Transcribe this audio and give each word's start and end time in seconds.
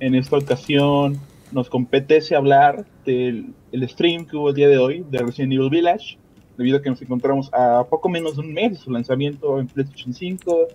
En 0.00 0.14
esta 0.14 0.38
ocasión 0.38 1.20
nos 1.52 1.68
competece 1.68 2.34
hablar 2.34 2.86
del 3.04 3.52
el 3.70 3.86
stream 3.86 4.24
que 4.24 4.34
hubo 4.34 4.48
el 4.48 4.54
día 4.54 4.68
de 4.68 4.78
hoy 4.78 5.04
de 5.10 5.18
Resident 5.18 5.52
Evil 5.52 5.68
Village, 5.68 6.16
debido 6.56 6.78
a 6.78 6.82
que 6.82 6.88
nos 6.88 7.02
encontramos 7.02 7.52
a 7.52 7.84
poco 7.84 8.08
menos 8.08 8.36
de 8.36 8.40
un 8.40 8.54
mes 8.54 8.72
de 8.72 8.78
su 8.78 8.90
lanzamiento 8.90 9.60
en 9.60 9.66
PlayStation 9.66 10.14
5, 10.14 10.68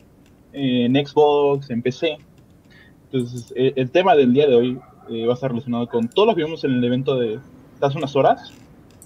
en 0.54 0.94
Xbox, 0.94 1.72
en 1.72 1.82
PC. 1.82 2.20
Entonces, 3.06 3.52
eh, 3.56 3.74
el 3.76 3.90
tema 3.90 4.16
del 4.16 4.32
día 4.32 4.48
de 4.48 4.56
hoy 4.56 4.80
eh, 5.10 5.26
va 5.26 5.32
a 5.32 5.34
estar 5.34 5.50
relacionado 5.50 5.90
con 5.90 6.08
todo 6.08 6.28
lo 6.28 6.36
que 6.36 6.44
vimos 6.44 6.64
en 6.64 6.74
el 6.74 6.84
evento 6.84 7.18
de 7.18 7.40
hace 7.82 7.98
unas 7.98 8.16
horas 8.16 8.54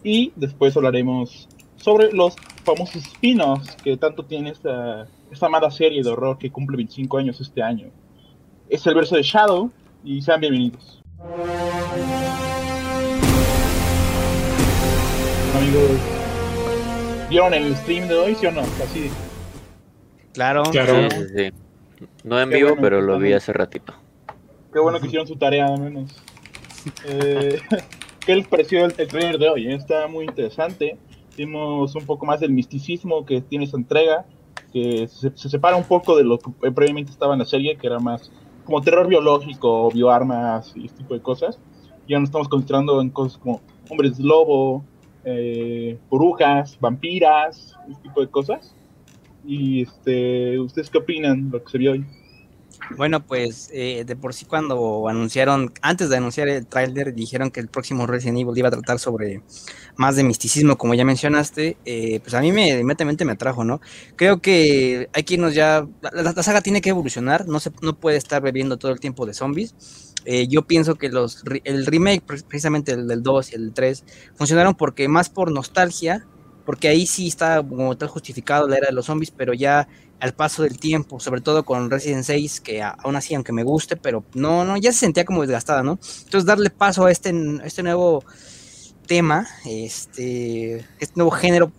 y 0.03 0.33
después 0.35 0.75
hablaremos 0.75 1.47
sobre 1.77 2.11
los 2.11 2.35
famosos 2.65 2.97
spin-offs 2.97 3.77
que 3.77 3.95
tanto 3.95 4.23
tiene 4.23 4.49
esta, 4.49 5.07
esta 5.31 5.45
amada 5.45 5.71
serie 5.71 6.03
de 6.03 6.09
horror 6.09 6.37
que 6.37 6.51
cumple 6.51 6.75
25 6.75 7.17
años 7.17 7.39
este 7.39 7.63
año. 7.63 7.87
Es 8.67 8.85
el 8.85 8.95
verso 8.95 9.15
de 9.15 9.23
Shadow 9.23 9.71
y 10.03 10.21
sean 10.21 10.39
bienvenidos. 10.41 11.01
Amigos, 15.55 15.91
¿vieron 17.29 17.53
el 17.53 17.75
stream 17.77 18.07
de 18.07 18.15
hoy, 18.15 18.35
sí 18.35 18.45
o 18.45 18.51
no? 18.51 18.61
Así. 18.61 19.09
Claro, 20.33 20.63
Claro. 20.63 21.09
sí, 21.09 21.17
sí, 21.17 21.25
sí. 21.35 22.05
No 22.23 22.39
en 22.39 22.49
Qué 22.49 22.55
vivo, 22.57 22.69
bueno, 22.69 22.81
pero 22.81 23.01
lo 23.01 23.19
vi 23.19 23.33
hace 23.33 23.51
ratito. 23.51 23.93
Qué 24.71 24.79
bueno 24.79 24.99
que 24.99 25.07
hicieron 25.07 25.27
su 25.27 25.35
tarea, 25.35 25.65
al 25.65 25.79
menos. 25.81 26.15
Eh, 27.05 27.59
¿Qué 28.25 28.35
les 28.35 28.47
pareció 28.47 28.85
el, 28.85 28.93
el 28.97 29.07
trailer 29.07 29.37
de 29.37 29.49
hoy? 29.49 29.73
Está 29.73 30.07
muy 30.07 30.25
interesante. 30.25 30.97
Vimos 31.35 31.95
un 31.95 32.05
poco 32.05 32.25
más 32.25 32.39
del 32.39 32.51
misticismo 32.51 33.25
que 33.25 33.41
tiene 33.41 33.65
esta 33.65 33.77
entrega, 33.77 34.25
que 34.71 35.07
se, 35.07 35.31
se 35.35 35.49
separa 35.49 35.75
un 35.75 35.83
poco 35.85 36.15
de 36.15 36.23
lo 36.23 36.37
que 36.37 36.71
previamente 36.71 37.11
estaba 37.11 37.33
en 37.33 37.39
la 37.39 37.45
serie, 37.45 37.75
que 37.77 37.87
era 37.87 37.99
más 37.99 38.31
como 38.69 38.81
terror 38.83 39.07
biológico, 39.07 39.89
bioarmas 39.89 40.73
y 40.75 40.85
este 40.85 40.99
tipo 40.99 41.15
de 41.15 41.21
cosas. 41.21 41.57
Ya 42.07 42.19
nos 42.19 42.29
estamos 42.29 42.47
concentrando 42.47 43.01
en 43.01 43.09
cosas 43.09 43.39
como 43.39 43.61
hombres 43.89 44.19
lobo, 44.19 44.83
eh, 45.25 45.97
brujas, 46.11 46.77
vampiras, 46.79 47.75
este 47.89 48.03
tipo 48.03 48.21
de 48.21 48.27
cosas. 48.27 48.75
Y 49.43 49.81
este, 49.81 50.59
¿ustedes 50.59 50.91
qué 50.91 50.99
opinan 50.99 51.49
de 51.49 51.57
lo 51.57 51.63
que 51.63 51.71
se 51.71 51.77
vio 51.79 51.93
hoy? 51.93 52.05
Bueno, 52.87 53.25
pues 53.25 53.69
eh, 53.73 54.03
de 54.05 54.15
por 54.15 54.33
sí 54.33 54.45
cuando 54.45 55.07
anunciaron, 55.09 55.71
antes 55.81 56.09
de 56.09 56.17
anunciar 56.17 56.47
el 56.47 56.65
tráiler, 56.65 57.13
dijeron 57.13 57.51
que 57.51 57.59
el 57.59 57.67
próximo 57.67 58.07
Resident 58.07 58.39
Evil 58.39 58.57
iba 58.57 58.69
a 58.69 58.71
tratar 58.71 58.99
sobre 58.99 59.43
más 59.95 60.15
de 60.15 60.23
misticismo, 60.23 60.77
como 60.77 60.93
ya 60.95 61.05
mencionaste, 61.05 61.77
eh, 61.85 62.19
pues 62.21 62.33
a 62.33 62.41
mí 62.41 62.51
me 62.51 62.69
inmediatamente 62.69 63.25
me 63.25 63.33
atrajo, 63.33 63.63
¿no? 63.63 63.79
Creo 64.15 64.41
que 64.41 65.09
hay 65.13 65.23
que 65.23 65.35
irnos 65.35 65.53
ya, 65.53 65.87
la, 66.13 66.33
saga 66.43 66.61
tiene 66.61 66.81
que 66.81 66.89
evolucionar, 66.89 67.47
no 67.47 67.59
se 67.59 67.71
no 67.81 67.99
puede 67.99 68.17
estar 68.17 68.41
bebiendo 68.41 68.77
todo 68.77 68.91
el 68.91 68.99
tiempo 68.99 69.25
de 69.25 69.33
zombies. 69.33 69.75
Eh, 70.25 70.47
yo 70.47 70.65
pienso 70.67 70.95
que 70.95 71.09
los 71.09 71.43
el 71.63 71.85
remake, 71.85 72.21
pre- 72.25 72.41
precisamente 72.47 72.91
el 72.93 73.07
del 73.07 73.23
2 73.23 73.51
y 73.53 73.55
el 73.55 73.73
3, 73.73 74.03
funcionaron 74.35 74.75
porque 74.75 75.07
más 75.07 75.29
por 75.29 75.51
nostalgia, 75.51 76.27
porque 76.65 76.87
ahí 76.87 77.05
sí 77.07 77.27
está 77.27 77.63
como 77.67 77.97
tal 77.97 78.09
justificado 78.09 78.67
la 78.67 78.77
era 78.77 78.87
de 78.87 78.93
los 78.93 79.05
zombies, 79.05 79.31
pero 79.31 79.53
ya 79.53 79.87
al 80.19 80.33
paso 80.33 80.63
del 80.63 80.77
tiempo, 80.79 81.19
sobre 81.19 81.41
todo 81.41 81.63
con 81.63 81.89
Resident 81.89 82.23
6, 82.23 82.61
que 82.61 82.81
aún 82.81 83.15
así, 83.15 83.35
aunque 83.35 83.53
me 83.53 83.63
guste, 83.63 83.95
pero 83.95 84.23
no, 84.33 84.65
no, 84.65 84.77
ya 84.77 84.91
se 84.91 84.99
sentía 84.99 85.25
como 85.25 85.41
desgastada, 85.41 85.83
¿no? 85.83 85.99
Entonces 86.23 86.45
darle 86.45 86.69
paso 86.69 87.05
a 87.05 87.11
este, 87.11 87.29
a 87.29 87.65
este 87.65 87.83
nuevo 87.83 88.23
tema, 89.07 89.47
este, 89.65 90.85
este 90.99 91.13
nuevo 91.15 91.31
género, 91.31 91.71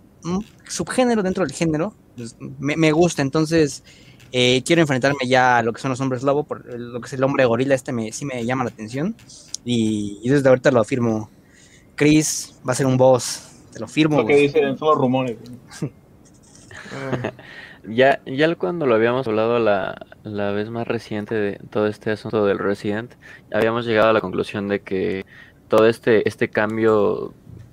subgénero 0.67 1.23
dentro 1.23 1.45
del 1.45 1.55
género, 1.55 1.95
pues, 2.17 2.37
me, 2.59 2.77
me 2.77 2.93
gusta, 2.93 3.23
entonces 3.23 3.83
eh, 4.33 4.63
quiero 4.65 4.83
enfrentarme 4.83 5.27
ya 5.27 5.59
a 5.59 5.63
lo 5.63 5.73
que 5.73 5.81
son 5.81 5.91
los 5.91 6.01
hombres 6.01 6.23
lobo, 6.23 6.45
por 6.45 6.65
lo 6.67 7.01
que 7.01 7.07
es 7.07 7.13
el 7.13 7.25
hombre 7.25 7.45
gorila, 7.45 7.75
este 7.75 7.93
me, 7.93 8.11
sí 8.13 8.25
me 8.25 8.45
llama 8.45 8.65
la 8.65 8.71
atención, 8.71 9.15
y, 9.65 10.19
y 10.23 10.31
desde 10.31 10.49
ahorita 10.49 10.71
lo 10.71 10.81
afirmo, 10.81 11.31
Chris 11.95 12.55
va 12.67 12.73
a 12.73 12.77
ser 12.77 12.87
un 12.87 12.97
boss, 12.97 13.43
te 13.73 13.81
lo 13.81 13.87
firmo. 13.87 14.23
Lo 14.23 14.27
que 14.27 14.37
dicen 14.37 14.79
son 14.79 14.89
los 14.89 14.99
rumores. 14.99 15.37
Ya, 17.85 18.21
ya 18.27 18.55
cuando 18.57 18.87
lo 18.87 18.95
habíamos 18.95 19.27
hablado 19.27 19.59
la, 19.59 20.07
la 20.23 20.51
vez 20.53 20.69
más 20.71 20.87
reciente 20.87 21.35
de 21.35 21.61
todo 21.71 21.87
este 21.87 22.11
asunto 22.11 22.45
del 22.45 22.59
Resident, 22.59 23.15
habíamos 23.53 23.87
llegado 23.87 24.11
a 24.11 24.13
la 24.13 24.21
conclusión 24.21 24.69
de 24.69 24.81
que 24.81 25.25
todo 25.69 25.87
este, 25.87 26.29
este 26.29 26.49
cambio, 26.51 27.33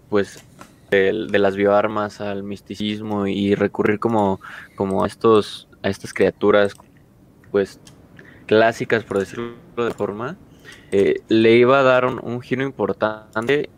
pues, 0.09 0.43
de, 0.91 1.11
las 1.13 1.55
bioarmas 1.55 2.21
al 2.21 2.43
misticismo 2.43 3.27
y 3.27 3.55
recurrir 3.55 3.99
como, 3.99 4.39
como 4.75 5.03
a 5.03 5.07
estos, 5.07 5.67
a 5.83 5.89
estas 5.89 6.13
criaturas, 6.13 6.73
pues, 7.51 7.79
clásicas, 8.45 9.03
por 9.03 9.19
decirlo 9.19 9.55
de 9.75 9.91
forma, 9.91 10.37
eh, 10.91 11.21
le 11.27 11.53
iba 11.57 11.79
a 11.79 11.83
dar 11.83 12.05
un 12.05 12.41
giro 12.41 12.63
importante 12.63 13.69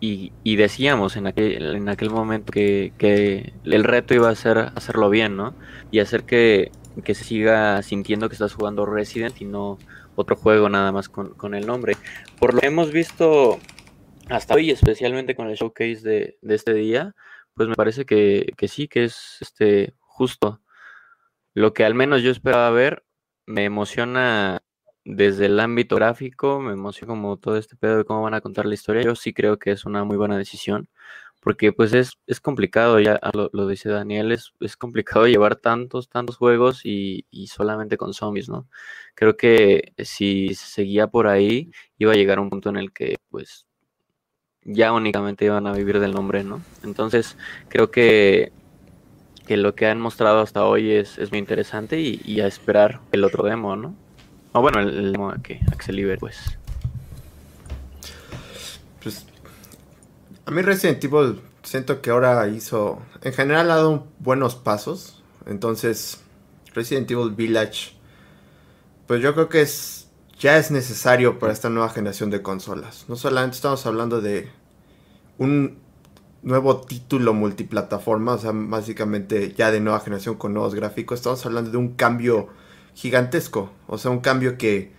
y, 0.00 0.32
y 0.44 0.56
decíamos 0.56 1.16
en 1.16 1.26
aquel, 1.26 1.76
en 1.76 1.88
aquel 1.88 2.10
momento 2.10 2.52
que, 2.52 2.92
que 2.98 3.52
el 3.64 3.84
reto 3.84 4.14
iba 4.14 4.28
a 4.28 4.34
ser 4.34 4.58
hacerlo 4.58 5.10
bien, 5.10 5.36
¿no? 5.36 5.54
Y 5.90 6.00
hacer 6.00 6.24
que, 6.24 6.70
que 7.04 7.14
se 7.14 7.24
siga 7.24 7.82
sintiendo 7.82 8.28
que 8.28 8.34
estás 8.34 8.54
jugando 8.54 8.86
Resident 8.86 9.40
y 9.40 9.44
no 9.44 9.78
otro 10.14 10.36
juego 10.36 10.68
nada 10.68 10.92
más 10.92 11.08
con, 11.08 11.30
con 11.34 11.54
el 11.54 11.66
nombre. 11.66 11.96
Por 12.38 12.54
lo 12.54 12.60
que 12.60 12.66
hemos 12.66 12.92
visto 12.92 13.58
hasta 14.28 14.54
hoy, 14.54 14.70
especialmente 14.70 15.34
con 15.34 15.48
el 15.48 15.56
showcase 15.56 16.00
de, 16.02 16.38
de 16.42 16.54
este 16.54 16.74
día, 16.74 17.14
pues 17.54 17.68
me 17.68 17.74
parece 17.74 18.04
que, 18.04 18.52
que 18.56 18.68
sí, 18.68 18.88
que 18.88 19.04
es 19.04 19.38
este 19.40 19.94
justo. 20.00 20.60
Lo 21.54 21.72
que 21.72 21.84
al 21.84 21.94
menos 21.94 22.22
yo 22.22 22.30
esperaba 22.30 22.70
ver, 22.70 23.04
me 23.46 23.64
emociona 23.64 24.62
desde 25.04 25.46
el 25.46 25.60
ámbito 25.60 25.96
gráfico, 25.96 26.60
me 26.60 26.72
emociona 26.72 27.12
como 27.12 27.36
todo 27.38 27.56
este 27.56 27.76
pedo 27.76 27.98
de 27.98 28.04
cómo 28.04 28.22
van 28.22 28.34
a 28.34 28.40
contar 28.40 28.66
la 28.66 28.74
historia. 28.74 29.02
Yo 29.02 29.14
sí 29.14 29.32
creo 29.32 29.58
que 29.58 29.70
es 29.72 29.84
una 29.84 30.04
muy 30.04 30.16
buena 30.16 30.36
decisión, 30.36 30.88
porque 31.40 31.72
pues 31.72 31.94
es, 31.94 32.12
es 32.26 32.40
complicado, 32.40 33.00
ya 33.00 33.18
lo, 33.32 33.50
lo 33.52 33.66
dice 33.68 33.88
Daniel, 33.88 34.32
es, 34.32 34.52
es 34.60 34.76
complicado 34.76 35.26
llevar 35.28 35.56
tantos, 35.56 36.08
tantos 36.08 36.36
juegos 36.36 36.84
y, 36.84 37.26
y 37.30 37.46
solamente 37.48 37.96
con 37.96 38.14
zombies, 38.14 38.48
¿no? 38.48 38.68
Creo 39.14 39.36
que 39.36 39.92
si 39.98 40.54
se 40.54 40.66
seguía 40.66 41.06
por 41.08 41.26
ahí, 41.28 41.70
iba 41.98 42.12
a 42.12 42.16
llegar 42.16 42.38
a 42.38 42.42
un 42.42 42.50
punto 42.50 42.68
en 42.70 42.76
el 42.76 42.92
que 42.92 43.16
pues 43.30 43.66
ya 44.64 44.92
únicamente 44.92 45.44
iban 45.46 45.66
a 45.66 45.72
vivir 45.72 46.00
del 46.00 46.12
nombre, 46.12 46.44
¿no? 46.44 46.62
Entonces 46.84 47.36
creo 47.68 47.90
que, 47.90 48.52
que 49.46 49.56
lo 49.56 49.74
que 49.74 49.86
han 49.86 50.00
mostrado 50.00 50.40
hasta 50.40 50.66
hoy 50.66 50.92
es, 50.92 51.18
es 51.18 51.30
muy 51.30 51.38
interesante 51.38 52.00
y, 52.00 52.20
y 52.24 52.40
a 52.40 52.46
esperar 52.46 53.00
el 53.12 53.24
otro 53.24 53.44
demo, 53.44 53.76
¿no? 53.76 53.96
O 54.58 54.60
bueno, 54.60 54.80
el, 54.80 55.14
el 55.14 55.42
que 55.42 55.60
Axel 55.70 55.94
Liber, 55.94 56.18
pues. 56.18 56.58
Pues, 59.00 59.24
a 60.46 60.50
mí 60.50 60.62
Resident 60.62 61.04
Evil 61.04 61.40
siento 61.62 62.02
que 62.02 62.10
ahora 62.10 62.48
hizo, 62.48 63.00
en 63.22 63.32
general 63.32 63.70
ha 63.70 63.76
dado 63.76 64.08
buenos 64.18 64.56
pasos. 64.56 65.22
Entonces, 65.46 66.20
Resident 66.74 67.08
Evil 67.08 67.30
Village, 67.30 67.92
pues 69.06 69.22
yo 69.22 69.32
creo 69.32 69.48
que 69.48 69.60
es 69.60 70.08
ya 70.40 70.58
es 70.58 70.72
necesario 70.72 71.38
para 71.38 71.52
esta 71.52 71.70
nueva 71.70 71.90
generación 71.90 72.30
de 72.30 72.42
consolas. 72.42 73.04
No 73.06 73.14
solamente 73.14 73.54
estamos 73.54 73.86
hablando 73.86 74.20
de 74.20 74.48
un 75.38 75.78
nuevo 76.42 76.80
título 76.80 77.32
multiplataforma, 77.32 78.32
o 78.32 78.38
sea, 78.38 78.50
básicamente 78.52 79.54
ya 79.56 79.70
de 79.70 79.78
nueva 79.78 80.00
generación 80.00 80.34
con 80.34 80.52
nuevos 80.52 80.74
gráficos, 80.74 81.20
estamos 81.20 81.46
hablando 81.46 81.70
de 81.70 81.76
un 81.76 81.94
cambio 81.94 82.48
gigantesco, 82.98 83.72
o 83.88 83.98
sea, 83.98 84.10
un 84.10 84.20
cambio 84.20 84.58
que 84.58 84.92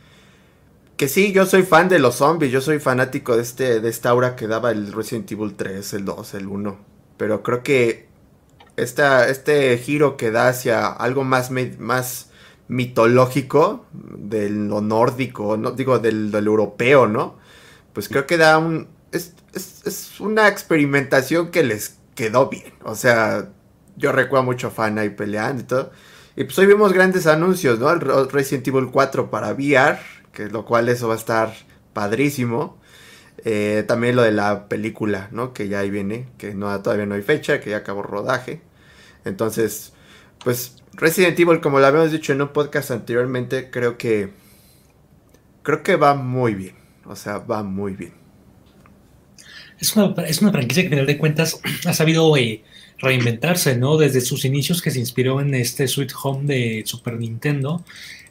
que 0.97 1.07
sí, 1.07 1.31
yo 1.31 1.45
soy 1.45 1.63
fan 1.63 1.87
de 1.89 1.99
los 1.99 2.15
zombies, 2.15 2.51
yo 2.51 2.59
soy 2.61 2.79
fanático 2.79 3.35
de 3.35 3.41
este 3.43 3.79
de 3.79 3.89
esta 3.89 4.09
aura 4.09 4.35
que 4.35 4.47
daba 4.47 4.71
el 4.71 4.91
Resident 4.91 5.31
Evil 5.31 5.55
3, 5.55 5.93
el 5.93 6.05
2, 6.05 6.33
el 6.33 6.47
1, 6.47 6.77
pero 7.17 7.41
creo 7.43 7.63
que 7.63 8.07
esta, 8.77 9.29
este 9.29 9.77
giro 9.79 10.17
que 10.17 10.31
da 10.31 10.49
hacia 10.49 10.87
algo 10.87 11.23
más, 11.25 11.51
más 11.79 12.31
mitológico, 12.69 13.85
de 13.93 14.49
lo 14.49 14.81
nórdico, 14.81 15.57
no 15.57 15.71
digo 15.71 15.99
del, 15.99 16.31
del 16.31 16.47
europeo, 16.47 17.07
¿no? 17.07 17.37
Pues 17.93 18.09
creo 18.09 18.27
que 18.27 18.37
da 18.37 18.57
un... 18.59 18.87
Es, 19.11 19.33
es- 19.53 19.83
es 19.87 20.19
una 20.21 20.47
experimentación 20.47 21.51
que 21.51 21.63
les 21.63 21.97
quedó 22.15 22.49
bien. 22.49 22.73
O 22.83 22.95
sea, 22.95 23.49
yo 23.97 24.11
recuerdo 24.11 24.45
mucho 24.45 24.67
a 24.67 24.71
fan 24.71 24.99
ahí 24.99 25.09
peleando 25.11 25.61
y 25.63 25.65
todo. 25.65 25.91
Y 26.39 26.45
pues 26.45 26.57
hoy 26.59 26.67
vimos 26.67 26.93
grandes 26.93 27.27
anuncios, 27.27 27.79
¿no? 27.79 27.91
El 27.91 28.01
Re- 28.01 28.25
Resident 28.31 28.67
Evil 28.69 28.89
4 28.91 29.31
para 29.31 29.51
VR, 29.53 29.99
que 30.33 30.47
lo 30.49 30.65
cual 30.65 30.89
eso 30.89 31.09
va 31.09 31.15
a 31.15 31.17
estar 31.17 31.53
padrísimo. 31.93 32.79
Eh, 33.45 33.85
también 33.87 34.15
lo 34.15 34.23
de 34.23 34.31
la 34.33 34.69
película, 34.69 35.29
¿no? 35.31 35.53
Que 35.53 35.69
ya 35.69 35.79
ahí 35.81 35.91
viene, 35.91 36.29
que 36.39 36.53
todavía 36.53 37.07
no 37.07 37.15
hay 37.15 37.23
fecha, 37.23 37.61
que 37.61 37.71
ya 37.71 37.77
acabó 37.79 38.03
rodaje. 38.03 38.61
Entonces, 39.25 39.93
pues 40.43 40.77
Resident 40.93 41.39
Evil, 41.39 41.61
como 41.61 41.79
lo 41.79 41.87
habíamos 41.87 42.11
dicho 42.11 42.33
en 42.33 42.41
un 42.43 42.49
podcast 42.49 42.91
anteriormente, 42.91 43.71
creo 43.71 43.97
que 43.97 44.31
creo 45.63 45.83
que 45.83 45.95
va 45.95 46.15
muy 46.15 46.53
bien. 46.55 46.75
O 47.05 47.15
sea, 47.15 47.39
va 47.39 47.63
muy 47.63 47.93
bien. 47.95 48.13
Es 49.79 49.95
una, 49.95 50.13
es 50.23 50.41
una 50.41 50.51
franquicia 50.51 50.83
que, 50.83 50.87
a 50.87 50.91
final 50.91 51.05
de 51.07 51.17
cuentas, 51.17 51.59
ha 51.85 51.93
sabido 51.93 52.35
eh, 52.37 52.63
reinventarse, 52.99 53.77
¿no? 53.77 53.97
Desde 53.97 54.21
sus 54.21 54.45
inicios, 54.45 54.81
que 54.81 54.91
se 54.91 54.99
inspiró 54.99 55.41
en 55.41 55.55
este 55.55 55.87
Sweet 55.87 56.11
Home 56.23 56.45
de 56.53 56.83
Super 56.85 57.17
Nintendo, 57.17 57.83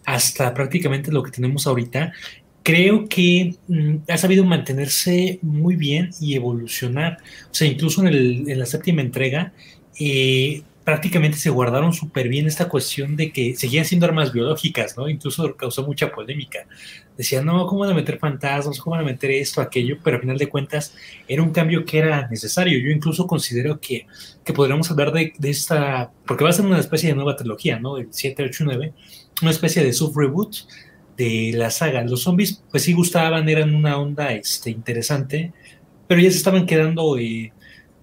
hasta 0.05 0.55
prácticamente 0.55 1.13
lo 1.13 1.23
que 1.23 1.31
tenemos 1.31 1.67
ahorita, 1.67 2.13
creo 2.63 3.09
que 3.09 3.55
mm, 3.69 3.97
ha 4.09 4.19
sabido 4.19 4.45
mantenerse 4.45 5.39
muy 5.43 5.77
bien 5.77 6.11
y 6.21 6.35
evolucionar. 6.35 7.19
O 7.51 7.55
sea, 7.55 7.67
incluso 7.67 8.03
en, 8.03 8.09
el, 8.09 8.59
la 8.59 8.67
séptima 8.67 9.01
entrega, 9.01 9.53
eh, 9.99 10.63
prácticamente 10.89 11.37
se 11.37 11.51
guardaron 11.51 11.93
súper 11.93 12.31
bien 12.31 12.47
esta 12.47 12.67
cuestión 12.67 13.15
de 13.15 13.31
que 13.31 13.55
seguían 13.55 13.85
siendo 13.85 14.07
armas 14.07 14.33
biológicas, 14.33 14.97
¿no? 14.97 15.07
Incluso 15.07 15.55
causó 15.55 15.83
mucha 15.83 16.11
polémica. 16.11 16.61
Decían, 17.15 17.45
no, 17.45 17.67
¿cómo 17.67 17.83
van 17.83 17.91
a 17.91 17.95
meter 17.95 18.19
fantasmas? 18.19 18.79
¿Cómo 18.79 18.97
van 18.97 19.05
a 19.05 19.07
meter 19.07 19.31
esto, 19.33 19.61
aquello? 19.61 19.99
Pero 20.03 20.17
al 20.17 20.23
final 20.23 20.39
de 20.39 20.49
cuentas 20.49 20.95
era 21.29 21.43
un 21.43 21.51
cambio 21.51 21.85
que 21.85 21.99
era 21.99 22.27
necesario. 22.29 22.79
Yo 22.79 22.89
incluso 22.89 23.27
considero 23.27 23.79
que, 23.79 24.07
que 24.43 24.55
podríamos 24.55 24.91
hablar 24.91 25.13
de, 25.13 25.35
esta, 25.43 26.11
porque 26.27 26.45
va 26.45 26.49
a 26.49 26.55
ser 26.55 26.65
una 26.65 26.81
especie 26.81 27.11
de 27.11 27.17
nueva 27.17 27.37
trilogía, 27.37 27.79
¿no? 27.79 27.99
El 27.99 28.09
7, 28.11 28.45
8, 28.45 28.65
9, 28.65 28.95
una 29.43 29.51
especie 29.51 29.85
de 29.85 29.93
sub-reboot 29.93 30.57
de 31.19 31.53
la 31.55 31.71
saga. 31.71 32.03
Los 32.03 32.23
zombies, 32.23 32.65
pues 32.71 32.85
sí 32.85 32.95
gustaban, 32.95 33.47
eran 33.51 33.75
una 33.75 33.99
onda 33.99 34.33
este, 34.33 34.71
interesante, 34.71 35.53
pero 36.07 36.19
ya 36.23 36.31
se 36.31 36.39
estaban 36.39 36.65
quedando... 36.65 37.19
Eh, 37.19 37.53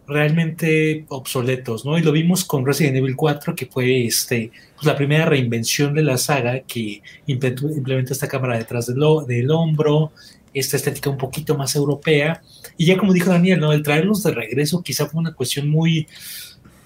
realmente 0.08 1.06
obsoletos, 1.10 1.86
¿no? 1.86 1.98
Y 1.98 2.04
lo 2.04 2.12
vimos 2.12 2.46
con 2.46 2.66
Resident 2.66 2.98
Evil 2.98 3.16
4, 3.16 3.56
que 3.56 3.66
fue 3.66 4.06
este, 4.06 4.52
pues 4.76 4.86
la 4.86 4.96
primera 4.96 5.26
reinvención 5.26 5.94
de 5.94 6.04
la 6.04 6.18
saga 6.18 6.60
que 6.62 7.02
implementó 7.26 8.14
esta 8.14 8.28
cámara 8.28 8.58
detrás 8.58 8.88
del, 8.88 9.00
del 9.28 9.52
hombro, 9.52 10.12
esta 10.54 10.78
estética 10.78 11.10
un 11.10 11.18
poquito 11.18 11.58
más 11.58 11.76
europea. 11.76 12.42
Y 12.78 12.86
ya 12.86 12.98
como 12.98 13.14
dijo 13.14 13.32
Daniel, 13.32 13.60
¿no? 13.60 13.74
El 13.74 13.84
traerlos 13.84 14.24
de 14.24 14.32
regreso 14.32 14.82
quizá 14.84 15.08
fue 15.08 15.20
una 15.20 15.34
cuestión 15.34 15.70
muy, 15.70 16.08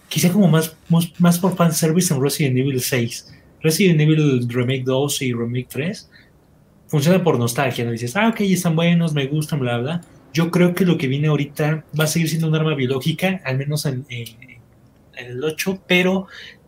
quizá 0.08 0.32
como 0.32 0.48
más, 0.48 0.76
más 1.18 1.40
por 1.40 1.56
fanservice 1.56 2.14
en 2.14 2.22
Resident 2.22 2.58
Evil 2.58 2.82
6. 2.82 3.34
Resident 3.62 4.00
Evil 4.00 4.48
Remake 4.48 4.84
2 4.86 5.22
y 5.24 5.34
Remake 5.34 5.68
3 5.70 6.10
funciona 6.88 7.22
por 7.22 7.38
nostalgia, 7.38 7.84
¿no? 7.84 7.92
Dices, 7.92 8.16
ah, 8.16 8.30
ok, 8.30 8.42
están 8.42 8.76
buenos, 8.76 9.14
me 9.14 9.28
gustan, 9.28 9.60
bla, 9.60 9.78
bla 9.78 10.02
yo 10.34 10.52
creo 10.52 10.74
que 10.76 10.86
lo 10.86 10.98
que 10.98 11.08
viene 11.08 11.28
ahorita 11.28 11.86
va 12.00 12.04
a 12.04 12.08
seguir 12.08 12.30
siendo 12.30 12.48
un 12.48 12.56
arma 12.56 12.76
biológica, 12.76 13.42
al 13.46 13.58
menos 13.58 13.86
en, 13.86 14.06
el 15.18 15.44
8, 15.44 15.84
pero 15.88 16.28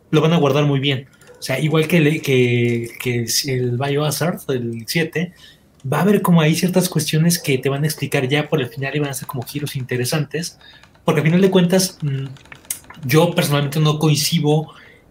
lo 0.09 0.21
van 0.21 0.33
a 0.33 0.37
guardar 0.37 0.65
muy 0.65 0.79
bien. 0.79 1.07
O 1.39 1.41
sea, 1.41 1.59
igual 1.59 1.87
que, 1.87 1.97
el, 1.97 2.21
que, 2.21 2.89
que 2.99 3.25
el 3.47 3.77
Biohazard, 3.77 4.39
el 4.49 4.83
7, 4.85 5.33
va 5.91 5.99
a 5.99 6.01
haber 6.01 6.21
como 6.21 6.41
ahí 6.41 6.55
ciertas 6.55 6.89
cuestiones 6.89 7.39
que 7.39 7.57
te 7.57 7.69
van 7.69 7.83
a 7.83 7.87
explicar 7.87 8.27
ya 8.27 8.49
por 8.49 8.61
el 8.61 8.67
final 8.67 8.95
y 8.95 8.99
van 8.99 9.09
a 9.09 9.13
ser 9.13 9.27
como 9.27 9.43
giros 9.43 9.75
interesantes, 9.75 10.59
porque 11.03 11.21
al 11.21 11.25
final 11.25 11.41
de 11.41 11.49
cuentas, 11.49 11.97
mm, 12.01 12.25
yo 13.05 13.33
personalmente 13.33 13.79
no 13.79 13.97
coincido 13.97 14.67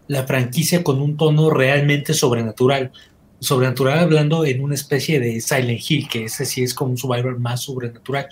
la 0.07 0.25
franquicia 0.25 0.83
con 0.83 1.01
un 1.01 1.17
tono 1.17 1.51
realmente 1.51 2.15
sobrenatural 2.15 2.93
sobrenatural 3.41 3.99
hablando 3.99 4.45
en 4.45 4.63
una 4.63 4.75
especie 4.75 5.19
de 5.19 5.41
Silent 5.41 5.81
Hill, 5.89 6.09
que 6.09 6.25
ese 6.25 6.45
sí 6.45 6.63
es 6.63 6.75
como 6.75 6.93
un 6.93 6.99
survivor 6.99 7.39
más 7.39 7.63
sobrenatural. 7.63 8.29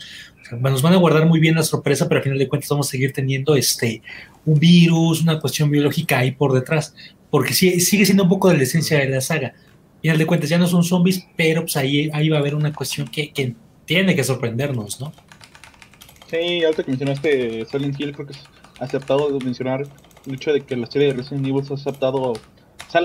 nos 0.61 0.83
van 0.83 0.93
a 0.93 0.97
guardar 0.97 1.27
muy 1.27 1.41
bien 1.41 1.55
la 1.55 1.63
sorpresa, 1.63 2.09
pero 2.09 2.19
al 2.19 2.25
final 2.25 2.39
de 2.39 2.49
cuentas 2.49 2.71
vamos 2.71 2.89
a 2.89 2.91
seguir 2.91 3.13
teniendo 3.13 3.57
este 3.57 4.03
un 4.45 4.59
virus, 4.59 5.23
una 5.23 5.41
cuestión 5.41 5.71
biológica 5.71 6.19
ahí 6.19 6.33
por 6.33 6.53
detrás, 6.53 6.95
porque 7.31 7.55
sí, 7.55 7.81
sigue 7.81 8.05
siendo 8.05 8.23
un 8.23 8.29
poco 8.29 8.49
de 8.49 8.57
la 8.57 8.63
esencia 8.63 8.99
de 8.99 9.09
la 9.09 9.21
saga. 9.21 9.49
Al 9.49 10.01
final 10.03 10.19
de 10.19 10.27
cuentas 10.27 10.49
ya 10.49 10.59
no 10.59 10.67
son 10.67 10.85
zombies, 10.85 11.27
pero 11.37 11.63
pues 11.63 11.77
ahí, 11.77 12.09
ahí 12.13 12.29
va 12.29 12.37
a 12.37 12.41
haber 12.41 12.55
una 12.55 12.73
cuestión 12.73 13.09
que, 13.09 13.33
que 13.33 13.55
tiene 13.85 14.15
que 14.15 14.23
sorprendernos, 14.23 15.01
¿no? 15.01 15.13
Sí, 16.31 16.63
ahorita 16.63 16.83
que 16.83 16.91
mencionaste 16.91 17.65
Silent 17.65 17.99
Hill, 17.99 18.13
creo 18.13 18.27
que 18.27 18.35
es 18.35 18.41
aceptado 18.81 19.31
mencionar 19.41 19.87
el 20.27 20.35
hecho 20.35 20.53
de 20.53 20.61
que 20.61 20.77
la 20.77 20.87
serie 20.87 21.09
de 21.09 21.15
Resident 21.15 21.47
Evil 21.47 21.65
se 21.65 21.73
ha 21.73 21.77
aceptado 21.77 22.35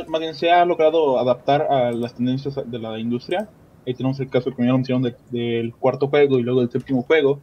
más 0.07 0.21
bien 0.21 0.33
se 0.33 0.51
ha 0.51 0.65
logrado 0.65 1.19
adaptar 1.19 1.63
a 1.63 1.91
las 1.91 2.15
tendencias 2.15 2.59
de 2.65 2.79
la 2.79 2.99
industria. 2.99 3.49
Ahí 3.85 3.93
tenemos 3.93 4.19
el 4.19 4.29
caso 4.29 4.51
que 4.51 4.61
me 4.61 4.71
mencionaron 4.71 5.15
del 5.29 5.73
cuarto 5.73 6.07
juego 6.07 6.39
y 6.39 6.43
luego 6.43 6.61
del 6.61 6.71
séptimo 6.71 7.03
juego, 7.03 7.41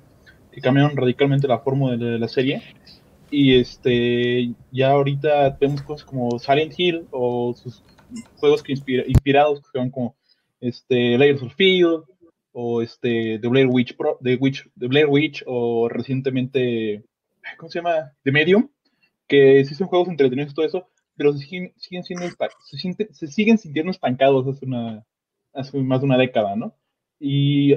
que 0.50 0.60
cambiaron 0.60 0.96
radicalmente 0.96 1.46
la 1.46 1.58
fórmula 1.58 1.96
de, 1.96 2.18
la 2.18 2.28
serie. 2.28 2.62
Y 3.30 3.54
este 3.56 4.52
ya 4.72 4.90
ahorita 4.90 5.56
tenemos 5.58 5.82
cosas 5.82 6.04
como 6.04 6.38
Silent 6.38 6.72
Hill 6.76 7.06
o 7.10 7.54
sus 7.54 7.82
juegos 8.36 8.62
que 8.62 8.72
inspirados 8.72 9.60
que 9.60 9.78
son 9.78 9.90
como 9.90 10.16
este 10.60 11.16
Layers 11.16 11.42
of 11.42 11.54
Field 11.54 12.02
o 12.52 12.82
este 12.82 13.38
The 13.38 13.48
Blair 13.48 13.68
Witch 13.68 13.96
Pro, 13.96 14.18
The 14.22 14.34
Witch, 14.34 14.68
The 14.78 14.88
Blair 14.88 15.06
Witch 15.06 15.44
o 15.46 15.88
recientemente 15.88 17.04
¿cómo 17.56 17.70
se 17.70 17.78
llama? 17.78 18.12
The 18.24 18.32
Medium, 18.32 18.68
que 19.26 19.64
sí 19.64 19.74
son 19.74 19.88
juegos 19.88 20.08
entretenidos 20.08 20.52
y 20.52 20.54
todo 20.54 20.66
eso, 20.66 20.88
pero 21.20 21.34
siguen, 21.34 21.74
siendo 21.76 22.26
se, 23.12 23.26
siguen 23.26 23.58
sintiendo 23.58 23.90
estancados 23.90 24.46
hace, 24.48 24.64
una, 24.64 25.04
hace 25.52 25.76
más 25.82 26.00
de 26.00 26.06
una 26.06 26.16
década, 26.16 26.56
¿no? 26.56 26.74
Y 27.18 27.74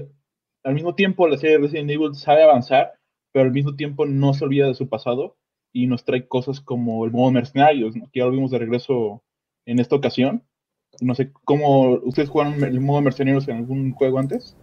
al 0.63 0.74
mismo 0.74 0.95
tiempo 0.95 1.28
la 1.28 1.38
serie 1.38 1.57
Resident 1.57 1.92
Evil 1.92 2.16
sabe 2.16 2.42
avanzar, 2.42 2.94
pero 3.34 3.44
al 3.44 3.51
mismo 3.51 3.75
tiempo 3.75 4.06
no 4.06 4.34
se 4.34 4.45
olvida 4.45 4.68
de 4.68 4.75
su 4.75 4.88
pasado 4.88 5.36
y 5.74 5.88
nos 5.88 6.06
trae 6.06 6.25
cosas 6.25 6.62
como 6.62 7.04
el 7.04 7.12
modo 7.12 7.31
mercenarios, 7.31 7.95
que 8.13 8.19
ya 8.22 8.24
lo 8.28 8.31
vimos 8.31 8.50
de 8.50 8.60
regreso 8.60 9.22
en 9.66 9.80
esta 9.80 9.98
ocasión. 9.98 10.44
No 11.01 11.13
sé 11.13 11.34
cómo 11.44 11.96
ustedes 11.96 12.30
jugaron 12.30 12.63
el 12.63 12.80
modo 12.80 13.01
mercenarios 13.01 13.50
en 13.50 13.57
algún 13.57 13.92
juego 13.92 14.19
antes. 14.19 14.56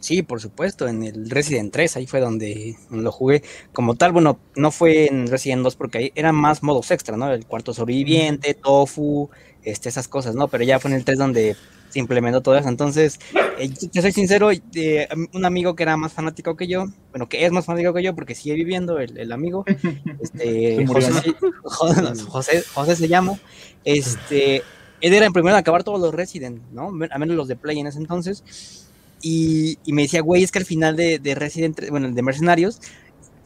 Sí, 0.00 0.22
por 0.22 0.40
supuesto, 0.40 0.86
en 0.86 1.02
el 1.02 1.28
Resident 1.28 1.72
3, 1.72 1.96
ahí 1.96 2.06
fue 2.06 2.20
donde 2.20 2.76
lo 2.90 3.10
jugué. 3.10 3.42
Como 3.72 3.96
tal, 3.96 4.12
bueno, 4.12 4.38
no 4.54 4.70
fue 4.70 5.06
en 5.06 5.26
Resident 5.26 5.64
2 5.64 5.74
porque 5.74 5.98
ahí 5.98 6.12
eran 6.14 6.36
más 6.36 6.62
modos 6.62 6.90
extra, 6.92 7.16
¿no? 7.16 7.32
El 7.32 7.46
cuarto 7.46 7.74
sobreviviente, 7.74 8.54
tofu, 8.54 9.28
este, 9.64 9.88
esas 9.88 10.06
cosas, 10.06 10.36
¿no? 10.36 10.46
Pero 10.48 10.62
ya 10.62 10.78
fue 10.78 10.92
en 10.92 10.96
el 10.98 11.04
3 11.04 11.18
donde 11.18 11.56
se 11.90 11.98
implementó 11.98 12.42
todo 12.42 12.56
eso. 12.56 12.68
Entonces, 12.68 13.18
eh, 13.58 13.70
yo 13.92 14.02
soy 14.02 14.12
sincero, 14.12 14.50
eh, 14.52 15.08
un 15.32 15.44
amigo 15.44 15.74
que 15.74 15.82
era 15.82 15.96
más 15.96 16.12
fanático 16.12 16.56
que 16.56 16.68
yo, 16.68 16.86
bueno, 17.10 17.28
que 17.28 17.44
es 17.44 17.50
más 17.50 17.64
fanático 17.64 17.92
que 17.92 18.02
yo 18.04 18.14
porque 18.14 18.36
sigue 18.36 18.54
viviendo 18.54 19.00
el, 19.00 19.32
amigo, 19.32 19.64
este, 20.22 20.86
José, 20.86 21.34
José, 21.64 22.64
José, 22.72 22.96
se 22.96 23.08
llama, 23.08 23.38
este, 23.84 24.62
él 25.00 25.12
era 25.12 25.26
el 25.26 25.32
primero 25.32 25.56
en 25.56 25.60
acabar 25.60 25.82
todos 25.82 26.00
los 26.00 26.14
Resident, 26.14 26.62
¿no? 26.72 26.92
A 27.10 27.18
menos 27.18 27.36
los 27.36 27.48
de 27.48 27.56
Play 27.56 27.80
en 27.80 27.88
ese 27.88 27.98
entonces 27.98 28.87
y, 29.20 29.78
me 29.86 30.02
decía, 30.02 30.20
güey, 30.22 30.42
es 30.42 30.52
que 30.52 30.58
al 30.58 30.64
final 30.64 30.96
de, 30.96 31.18
de 31.18 31.34
Resident, 31.34 31.88
bueno, 31.90 32.10
de 32.10 32.22
Mercenarios, 32.22 32.80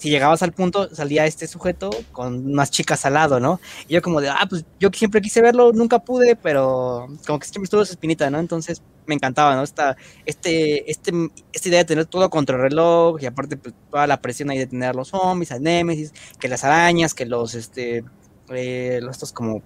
si 0.03 0.11
llegabas 0.11 0.43
al 0.43 0.51
punto, 0.51 0.93
salía 0.93 1.27
este 1.27 1.47
sujeto 1.47 1.91
con 2.11 2.45
unas 2.45 2.73
chicas 2.73 3.07
al 3.07 3.15
lado, 3.15 3.39
¿no? 3.39 3.61
Y 3.87 3.95
yo 3.95 4.03
como 4.03 4.21
de, 4.21 4.31
ah, 4.31 4.47
pues 4.51 4.65
yo 4.81 4.91
siempre 4.93 5.21
quise 5.21 5.41
verlo, 5.41 5.73
nunca 5.73 6.01
pude, 6.01 6.35
pero 6.35 7.07
como 7.25 7.39
que 7.39 7.47
siempre 7.47 7.67
estuvo 7.67 7.83
esa 7.83 7.93
espinita, 7.93 8.29
¿no? 8.29 8.41
Entonces 8.41 8.83
me 9.07 9.15
encantaba, 9.15 9.55
¿no? 9.55 9.63
Esta, 9.63 9.97
este, 10.27 10.91
este, 10.91 11.13
esta 11.53 11.69
idea 11.69 11.79
de 11.79 11.85
tener 11.85 12.07
todo 12.07 12.29
contra 12.31 12.57
el 12.57 12.63
reloj 12.63 13.23
y 13.23 13.27
aparte 13.27 13.57
pues, 13.57 13.77
toda 13.93 14.09
la 14.09 14.21
presión 14.21 14.51
ahí 14.51 14.59
de 14.59 14.67
tener 14.67 14.89
a 14.89 14.93
los 14.93 15.07
zombies, 15.11 15.53
a 15.53 15.61
Nemesis, 15.61 16.13
que 16.41 16.49
las 16.49 16.65
arañas, 16.65 17.15
que 17.15 17.25
los, 17.25 17.55
este, 17.55 18.03
eh, 18.51 19.01
estos 19.09 19.33
como, 19.33 19.63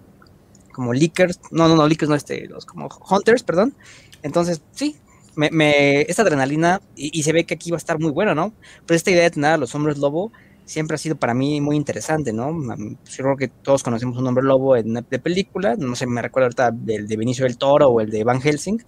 como 0.71 0.93
leakers, 0.93 1.41
no, 1.51 1.67
no, 1.67 1.77
no, 1.77 1.89
leakers, 1.89 2.11
no, 2.11 2.15
este, 2.15 2.47
los 2.47 2.67
como 2.67 2.91
hunters, 3.09 3.43
perdón. 3.43 3.75
Entonces, 4.23 4.61
sí, 4.73 4.97
me, 5.37 6.02
esta 6.02 6.23
adrenalina, 6.23 6.81
y, 6.97 7.23
se 7.23 7.33
ve 7.33 7.45
que 7.45 7.55
aquí 7.55 7.71
va 7.71 7.76
a 7.76 7.78
estar 7.78 7.99
muy 7.99 8.11
bueno, 8.11 8.35
¿no? 8.35 8.52
Pero 8.87 8.97
esta 8.97 9.11
idea 9.11 9.23
de 9.23 9.31
tener 9.31 9.52
a 9.52 9.57
los 9.57 9.75
hombres 9.75 9.99
lobo 9.99 10.33
siempre 10.64 10.97
ha 10.97 10.99
sido 10.99 11.16
para 11.16 11.35
mí 11.35 11.61
muy 11.61 11.76
interesante, 11.76 12.33
¿no? 12.33 12.50
Yo 12.57 13.25
creo 13.25 13.37
que 13.37 13.49
todos 13.49 13.83
conocemos 13.83 14.19
un 14.19 14.26
hombre 14.26 14.45
lobo 14.45 14.75
de 14.75 15.19
película, 15.19 15.76
no 15.76 15.95
sé, 15.95 16.07
me 16.07 16.23
recuerdo 16.23 16.47
ahorita 16.47 16.71
del 16.73 17.07
de 17.07 17.16
Benicio 17.16 17.45
del 17.45 17.59
Toro 17.59 17.88
o 17.88 18.00
el 18.00 18.11
de 18.11 18.25
Van 18.25 18.40
Helsing, 18.40 18.83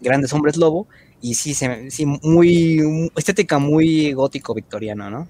grandes 0.00 0.32
hombres 0.32 0.56
lobo, 0.56 0.86
y 1.20 1.34
sí, 1.34 1.54
se, 1.54 1.90
sí 1.90 2.06
muy 2.06 3.10
estética 3.16 3.58
muy 3.58 4.12
gótico 4.12 4.54
victoriano, 4.54 5.10
¿no? 5.10 5.28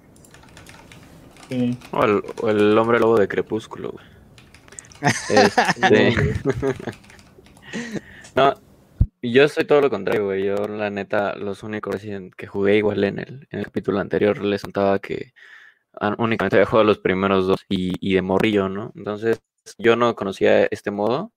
O, 1.92 2.48
el, 2.48 2.76
hombre 2.76 2.98
lobo 2.98 3.16
de 3.16 3.28
Crepúsculo, 3.28 3.94
este... 5.00 6.14
no, 8.34 8.54
yo 9.32 9.48
soy 9.48 9.64
todo 9.64 9.80
lo 9.80 9.90
contrario, 9.90 10.26
güey. 10.26 10.44
Yo, 10.44 10.56
la 10.68 10.90
neta, 10.90 11.34
los 11.36 11.62
únicos 11.62 12.02
que 12.36 12.46
jugué 12.46 12.76
igual 12.76 13.04
en 13.04 13.18
el, 13.18 13.48
en 13.50 13.58
el 13.60 13.64
capítulo 13.66 14.00
anterior 14.00 14.42
les 14.42 14.62
contaba 14.62 14.98
que 14.98 15.32
únicamente 16.18 16.56
había 16.56 16.66
jugado 16.66 16.84
los 16.84 16.98
primeros 16.98 17.46
dos 17.46 17.64
y, 17.68 18.14
de 18.14 18.22
morrillo, 18.22 18.68
¿no? 18.68 18.92
Entonces, 18.96 19.40
yo 19.78 19.96
no 19.96 20.14
conocía 20.16 20.66
este 20.66 20.90
modo 20.90 21.32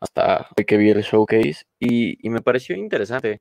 hasta 0.00 0.48
que 0.66 0.76
vi 0.76 0.90
el 0.90 1.02
showcase 1.02 1.66
y, 1.80 2.28
me 2.30 2.42
pareció 2.42 2.76
interesante. 2.76 3.40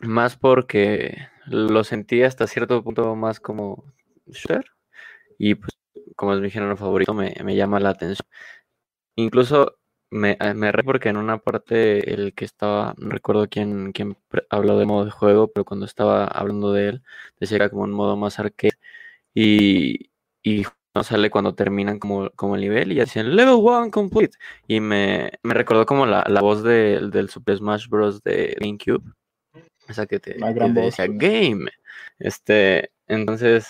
Más 0.00 0.36
porque 0.36 1.28
lo 1.46 1.84
sentí 1.84 2.22
hasta 2.22 2.46
cierto 2.46 2.82
punto 2.82 3.14
más 3.16 3.40
como 3.40 3.84
shooter. 4.26 4.64
Y 5.38 5.54
pues, 5.56 5.72
como 6.16 6.34
es 6.34 6.40
mi 6.40 6.50
género 6.50 6.76
favorito, 6.76 7.14
me, 7.14 7.34
me 7.44 7.56
llama 7.56 7.80
la 7.80 7.90
atención. 7.90 8.26
Incluso 9.16 9.78
me, 10.12 10.36
eh, 10.40 10.54
me 10.54 10.72
reí 10.72 10.84
porque 10.84 11.08
en 11.08 11.16
una 11.16 11.38
parte 11.38 12.12
el 12.14 12.34
que 12.34 12.44
estaba, 12.44 12.94
no 12.98 13.10
recuerdo 13.10 13.48
quién, 13.48 13.92
quién 13.92 14.16
habló 14.50 14.78
de 14.78 14.86
modo 14.86 15.04
de 15.06 15.10
juego, 15.10 15.48
pero 15.52 15.64
cuando 15.64 15.86
estaba 15.86 16.24
hablando 16.26 16.72
de 16.72 16.88
él, 16.90 17.02
decía 17.40 17.58
que 17.58 17.64
era 17.64 17.70
como 17.70 17.82
un 17.84 17.92
modo 17.92 18.16
más 18.16 18.38
arcade 18.38 18.74
y, 19.34 20.10
y 20.42 20.64
no 20.94 21.04
sale 21.04 21.30
cuando 21.30 21.54
terminan 21.54 21.98
como, 21.98 22.30
como 22.36 22.56
el 22.56 22.60
nivel 22.62 22.92
y 22.92 22.96
ya 22.96 23.04
decían 23.04 23.34
level 23.36 23.54
1 23.54 23.90
complete 23.90 24.36
y 24.68 24.80
me, 24.80 25.32
me 25.42 25.54
recordó 25.54 25.86
como 25.86 26.06
la, 26.06 26.24
la 26.28 26.40
voz 26.42 26.62
del 26.62 27.28
Super 27.30 27.56
Smash 27.56 27.88
Bros. 27.88 28.22
de 28.22 28.56
GameCube 28.60 29.02
que 30.08 30.20
te, 30.20 30.38
La 30.38 30.48
que 30.48 30.54
gran 30.54 30.74
te 30.74 30.80
voz. 30.80 30.96
decía 30.96 31.06
game. 31.08 31.70
Este, 32.18 32.92
entonces, 33.06 33.68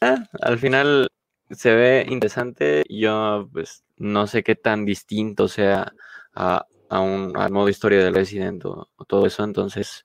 ah, 0.00 0.24
al 0.40 0.58
final 0.58 1.08
se 1.52 1.74
ve 1.74 2.06
interesante. 2.08 2.84
Yo, 2.88 3.48
pues, 3.52 3.84
no 3.96 4.26
sé 4.26 4.42
qué 4.42 4.54
tan 4.54 4.84
distinto 4.84 5.48
sea 5.48 5.92
a, 6.34 6.66
a 6.88 7.00
un, 7.00 7.36
al 7.36 7.50
modo 7.52 7.68
historia 7.68 8.04
del 8.04 8.14
Resident 8.14 8.64
o, 8.64 8.88
o 8.96 9.04
todo 9.04 9.26
eso. 9.26 9.44
Entonces, 9.44 10.04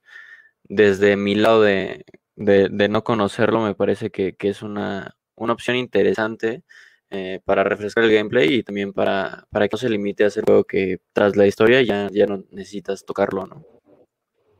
desde 0.64 1.16
mi 1.16 1.34
lado 1.34 1.62
de, 1.62 2.04
de, 2.36 2.88
no 2.88 3.04
conocerlo, 3.04 3.62
me 3.62 3.74
parece 3.74 4.10
que, 4.10 4.34
que 4.34 4.48
es 4.48 4.62
una, 4.62 5.16
una 5.34 5.52
opción 5.52 5.76
interesante 5.76 6.62
eh, 7.10 7.40
para 7.44 7.64
refrescar 7.64 8.04
el 8.04 8.12
gameplay 8.12 8.54
y 8.54 8.62
también 8.62 8.92
para, 8.92 9.46
para 9.50 9.66
que 9.66 9.74
no 9.74 9.78
se 9.78 9.88
limite 9.88 10.24
a 10.24 10.28
hacer 10.28 10.44
juego 10.44 10.64
que 10.64 10.98
tras 11.12 11.36
la 11.36 11.46
historia 11.46 11.82
ya, 11.82 12.08
ya 12.12 12.26
no 12.26 12.44
necesitas 12.50 13.04
tocarlo, 13.04 13.46
¿no? 13.46 13.64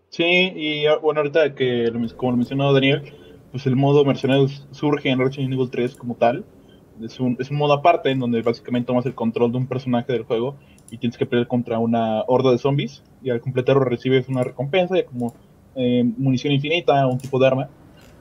Sí, 0.09 0.25
y 0.25 0.87
ah, 0.87 0.97
bueno, 0.97 1.21
ahorita 1.21 1.55
que, 1.55 1.93
como 2.17 2.33
lo 2.33 2.39
mencionó 2.39 2.73
Daniel, 2.73 3.03
pues 3.51 3.67
el 3.67 3.77
modo 3.77 4.05
mercenarios 4.05 4.67
surge 4.71 5.11
en 5.11 5.19
Resident 5.19 5.53
Evil 5.53 5.71
3 5.71 5.95
como 5.97 6.17
tal. 6.17 6.45
Es 7.03 7.21
un, 7.21 7.37
es 7.39 7.51
un 7.51 7.57
modo 7.57 7.73
aparte 7.75 8.11
en 8.11 8.19
donde 8.19 8.43
básicamente 8.43 8.87
tomas 8.87 9.07
el 9.07 9.15
control 9.15 9.53
de 9.53 9.59
un 9.59 9.67
personaje 9.67 10.13
del 10.13 10.25
juego 10.25 10.57
y 10.91 10.99
tienes 10.99 11.17
que 11.19 11.27
pelear 11.27 11.49
contra 11.49 11.79
una 11.79 12.23
horda 12.27 12.51
de 12.51 12.59
zombies. 12.59 13.03
Y 13.23 13.31
al 13.31 13.41
completarlo 13.41 13.85
recibes 13.85 14.29
una 14.29 14.45
recompensa, 14.45 14.97
ya 14.97 15.05
como 15.05 15.35
eh, 15.75 16.05
munición 16.17 16.53
infinita, 16.53 17.07
un 17.07 17.19
tipo 17.19 17.39
de 17.39 17.47
arma. 17.47 17.69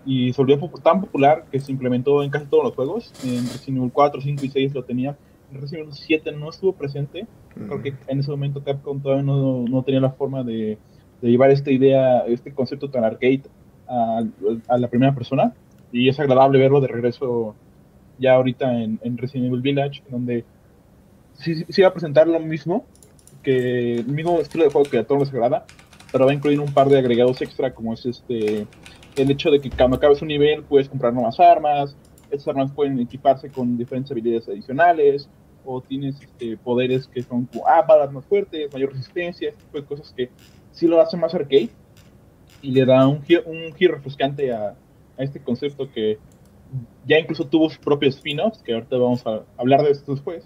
Y 0.05 0.31
se 0.31 0.41
volvió 0.41 0.59
tan 0.81 1.01
popular 1.01 1.45
que 1.51 1.59
se 1.59 1.71
implementó 1.71 2.23
en 2.23 2.29
casi 2.29 2.45
todos 2.45 2.63
los 2.63 2.75
juegos. 2.75 3.11
En 3.23 3.43
Resident 3.47 3.77
Evil 3.79 3.91
4, 3.91 4.21
5 4.21 4.45
y 4.45 4.49
6 4.49 4.73
lo 4.73 4.83
tenía. 4.83 5.17
En 5.51 5.61
Resident 5.61 5.87
Evil 5.87 5.95
7 5.95 6.31
no 6.33 6.49
estuvo 6.49 6.73
presente, 6.73 7.27
Creo 7.65 7.81
que 7.81 7.95
en 8.07 8.19
ese 8.19 8.29
momento 8.29 8.63
Capcom 8.63 9.01
todavía 9.01 9.23
no, 9.23 9.63
no 9.67 9.81
tenía 9.81 9.99
la 9.99 10.11
forma 10.11 10.43
de, 10.43 10.77
de 11.21 11.29
llevar 11.29 11.49
esta 11.49 11.71
idea, 11.71 12.19
este 12.27 12.53
concepto 12.53 12.89
tan 12.89 13.03
arcade 13.03 13.43
a, 13.87 14.21
a 14.67 14.77
la 14.77 14.87
primera 14.87 15.15
persona. 15.15 15.53
Y 15.91 16.09
es 16.09 16.19
agradable 16.19 16.59
verlo 16.59 16.81
de 16.81 16.87
regreso 16.87 17.55
ya 18.19 18.33
ahorita 18.33 18.81
en, 18.81 18.99
en 19.03 19.17
Resident 19.17 19.47
Evil 19.47 19.61
Village, 19.61 20.03
donde 20.09 20.43
sí, 21.37 21.81
va 21.81 21.89
a 21.89 21.93
presentar 21.93 22.27
lo 22.27 22.39
mismo, 22.39 22.85
que 23.43 23.95
el 23.95 24.07
mismo 24.07 24.39
estilo 24.39 24.63
de 24.63 24.71
juego 24.71 24.89
que 24.89 24.99
a 24.99 25.03
todos 25.03 25.21
les 25.21 25.33
agrada, 25.33 25.65
pero 26.11 26.25
va 26.25 26.31
a 26.31 26.33
incluir 26.33 26.59
un 26.59 26.73
par 26.73 26.89
de 26.89 26.97
agregados 26.97 27.41
extra, 27.41 27.73
como 27.73 27.93
es 27.93 28.05
este 28.05 28.67
el 29.15 29.31
hecho 29.31 29.49
de 29.49 29.59
que 29.59 29.71
cuando 29.71 29.97
acabes 29.97 30.21
un 30.21 30.27
nivel 30.27 30.63
puedes 30.63 30.87
comprar 30.87 31.11
nuevas 31.11 31.39
armas, 31.39 31.95
esas 32.29 32.49
armas 32.49 32.71
pueden 32.71 32.99
equiparse 32.99 33.49
con 33.49 33.77
diferentes 33.77 34.11
habilidades 34.11 34.47
adicionales, 34.47 35.27
o 35.65 35.81
tienes 35.81 36.21
este, 36.21 36.55
poderes 36.57 37.07
que 37.07 37.23
son 37.23 37.49
ah, 37.67 37.83
balas 37.87 38.11
más 38.11 38.25
fuertes, 38.25 38.71
mayor 38.71 38.91
resistencia, 38.93 39.49
este 39.49 39.63
tipo 39.63 39.79
de 39.79 39.85
cosas 39.85 40.13
que 40.15 40.29
sí 40.71 40.87
lo 40.87 41.01
hace 41.01 41.17
más 41.17 41.33
arcade 41.33 41.69
y 42.61 42.71
le 42.71 42.85
da 42.85 43.07
un 43.07 43.23
un 43.45 43.73
giro 43.75 43.95
refrescante 43.95 44.51
a, 44.51 44.75
a 45.17 45.23
este 45.23 45.39
concepto 45.39 45.91
que 45.91 46.17
ya 47.03 47.19
incluso 47.19 47.47
tuvo 47.47 47.69
sus 47.69 47.79
propios 47.79 48.15
spin-offs, 48.15 48.61
que 48.63 48.73
ahorita 48.73 48.97
vamos 48.97 49.25
a 49.25 49.45
hablar 49.57 49.83
de 49.83 49.91
esto 49.91 50.13
después. 50.13 50.45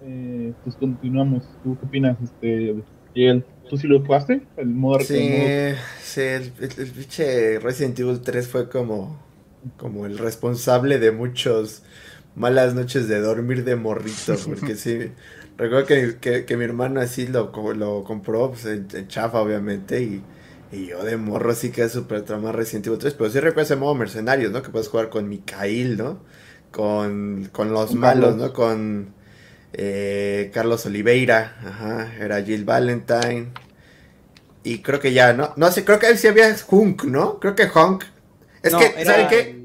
Eh, 0.00 0.54
pues 0.62 0.76
continuamos. 0.76 1.44
¿Tú 1.62 1.78
qué 1.78 1.86
opinas, 1.86 2.20
este, 2.20 2.74
Miguel? 3.14 3.46
¿Tú 3.68 3.76
sí 3.76 3.86
lo 3.86 4.00
jugaste? 4.04 4.48
El 4.56 4.68
modo 4.68 4.98
Sí, 5.00 5.14
el 5.14 5.30
modo- 5.30 5.56
sí, 6.02 6.20
el, 6.20 6.52
el, 6.60 6.70
el 6.78 6.90
pinche 6.92 7.58
Resident 7.58 7.98
Evil 7.98 8.20
3 8.22 8.48
fue 8.48 8.68
como, 8.68 9.18
como 9.76 10.06
el 10.06 10.18
responsable 10.18 10.98
de 10.98 11.10
muchos 11.12 11.82
malas 12.34 12.74
noches 12.74 13.08
de 13.08 13.20
dormir 13.20 13.64
de 13.64 13.76
morrito, 13.76 14.34
porque 14.46 14.76
sí, 14.76 15.12
recuerdo 15.56 15.86
que, 15.86 16.18
que, 16.20 16.44
que 16.44 16.56
mi 16.56 16.64
hermano 16.64 17.00
así 17.00 17.26
lo, 17.26 17.52
lo 17.74 18.04
compró 18.04 18.50
pues, 18.50 18.64
en, 18.66 18.88
en 18.92 19.08
chafa, 19.08 19.40
obviamente, 19.40 20.02
y, 20.02 20.22
y 20.74 20.86
yo 20.88 21.02
de 21.04 21.16
morro 21.16 21.54
sí 21.54 21.70
que 21.70 21.88
súper 21.88 22.22
traumado 22.24 22.52
Resident 22.52 22.86
Evil 22.86 22.98
3, 22.98 23.14
pero 23.14 23.30
sí 23.30 23.40
recuerdo 23.40 23.62
ese 23.62 23.76
modo 23.76 23.94
mercenarios, 23.94 24.52
¿no? 24.52 24.62
Que 24.62 24.70
puedes 24.70 24.88
jugar 24.88 25.10
con 25.10 25.28
Mikhail, 25.28 25.96
¿no? 25.98 26.20
Con, 26.70 27.48
con 27.52 27.72
los 27.72 27.94
Con 27.94 27.96
malos, 27.96 28.36
Carlos. 28.36 28.36
¿no? 28.36 28.52
Con 28.52 29.14
eh, 29.72 30.50
Carlos 30.54 30.86
Oliveira, 30.86 31.56
ajá, 31.64 32.14
era 32.20 32.42
Jill 32.42 32.64
Valentine. 32.64 33.48
Y 34.62 34.78
creo 34.82 34.98
que 35.00 35.12
ya, 35.12 35.32
¿no? 35.32 35.52
No 35.56 35.70
sé, 35.70 35.84
creo 35.84 35.98
que 35.98 36.16
sí 36.16 36.26
había 36.26 36.54
Hunk, 36.70 37.04
¿no? 37.04 37.38
Creo 37.38 37.54
que 37.54 37.64
Hunk. 37.64 38.04
Es 38.62 38.72
No, 38.72 38.78
que, 38.78 38.94
era 38.96 39.04
¿saben 39.04 39.28
qué? 39.28 39.62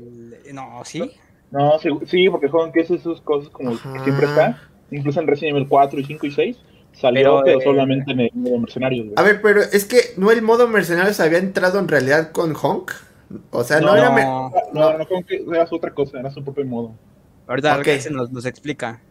No, 0.54 0.84
sí. 0.86 1.12
No, 1.52 1.80
sí, 1.80 1.90
sí, 2.06 2.30
porque 2.30 2.50
que 2.74 2.82
es 2.82 2.92
esas 2.92 3.22
cosas 3.22 3.50
como 3.50 3.72
Ajá. 3.72 3.94
que 3.94 4.00
siempre 4.00 4.28
está, 4.28 4.60
incluso 4.92 5.20
en 5.20 5.28
Resident 5.28 5.58
Evil 5.58 5.68
4 5.68 6.00
y 6.00 6.06
5 6.06 6.28
y 6.28 6.32
6, 6.32 6.64
salió 6.94 7.42
Pero, 7.44 7.44
pero, 7.46 7.60
eh, 7.60 7.64
solamente 7.64 8.12
en 8.12 8.20
el 8.22 8.32
modo 8.34 8.60
mercenarios. 8.60 9.06
güey. 9.08 9.14
A 9.18 9.24
ver, 9.24 9.42
pero 9.42 9.62
es 9.62 9.86
que 9.86 10.14
no 10.18 10.32
el 10.32 10.42
modo 10.42 10.68
mercenarios 10.68 11.20
había 11.20 11.38
entrado 11.40 11.80
en 11.80 11.88
realidad 11.88 12.32
con 12.32 12.56
Honk. 12.62 12.92
O 13.52 13.64
sea, 13.64 13.80
no, 13.80 13.88
No, 13.88 13.96
era. 13.96 14.10
me- 14.12 14.24
No, 14.24 14.52
No, 14.74 14.98
no, 14.98 15.06
que 15.26 15.46
era 15.52 15.68
su 15.68 15.76
otra 15.76 15.94
cosa, 15.94 16.20
era 16.20 16.32
su 16.32 16.44
propio 16.44 16.66
modo. 16.66 16.96
ahorita 17.48 17.72
Ok. 17.72 17.78
Alcance 17.80 18.10
nos, 18.12 18.32
nos 18.32 18.46
explica. 18.46 19.02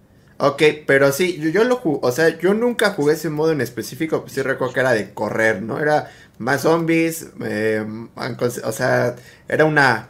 Ok, 0.41 0.63
pero 0.87 1.11
sí, 1.13 1.39
yo, 1.41 1.49
yo 1.51 1.65
lo 1.65 1.77
jugué. 1.77 1.99
O 2.03 2.13
sea, 2.13 2.29
yo 2.39 2.55
nunca 2.55 2.91
jugué 2.91 3.15
ese 3.15 3.29
modo 3.31 3.53
en 3.53 3.61
específico. 3.61 4.21
Pues 4.23 4.33
sí 4.33 4.43
recuerdo 4.43 4.75
que 4.75 4.81
era 4.81 4.93
de 4.93 5.13
correr, 5.13 5.63
¿no? 5.63 5.81
Era 5.81 6.11
más 6.39 6.63
zombies. 6.63 7.31
eh, 7.45 7.85
o 8.65 8.73
sea, 8.73 9.17
era 9.49 9.65
una. 9.65 10.09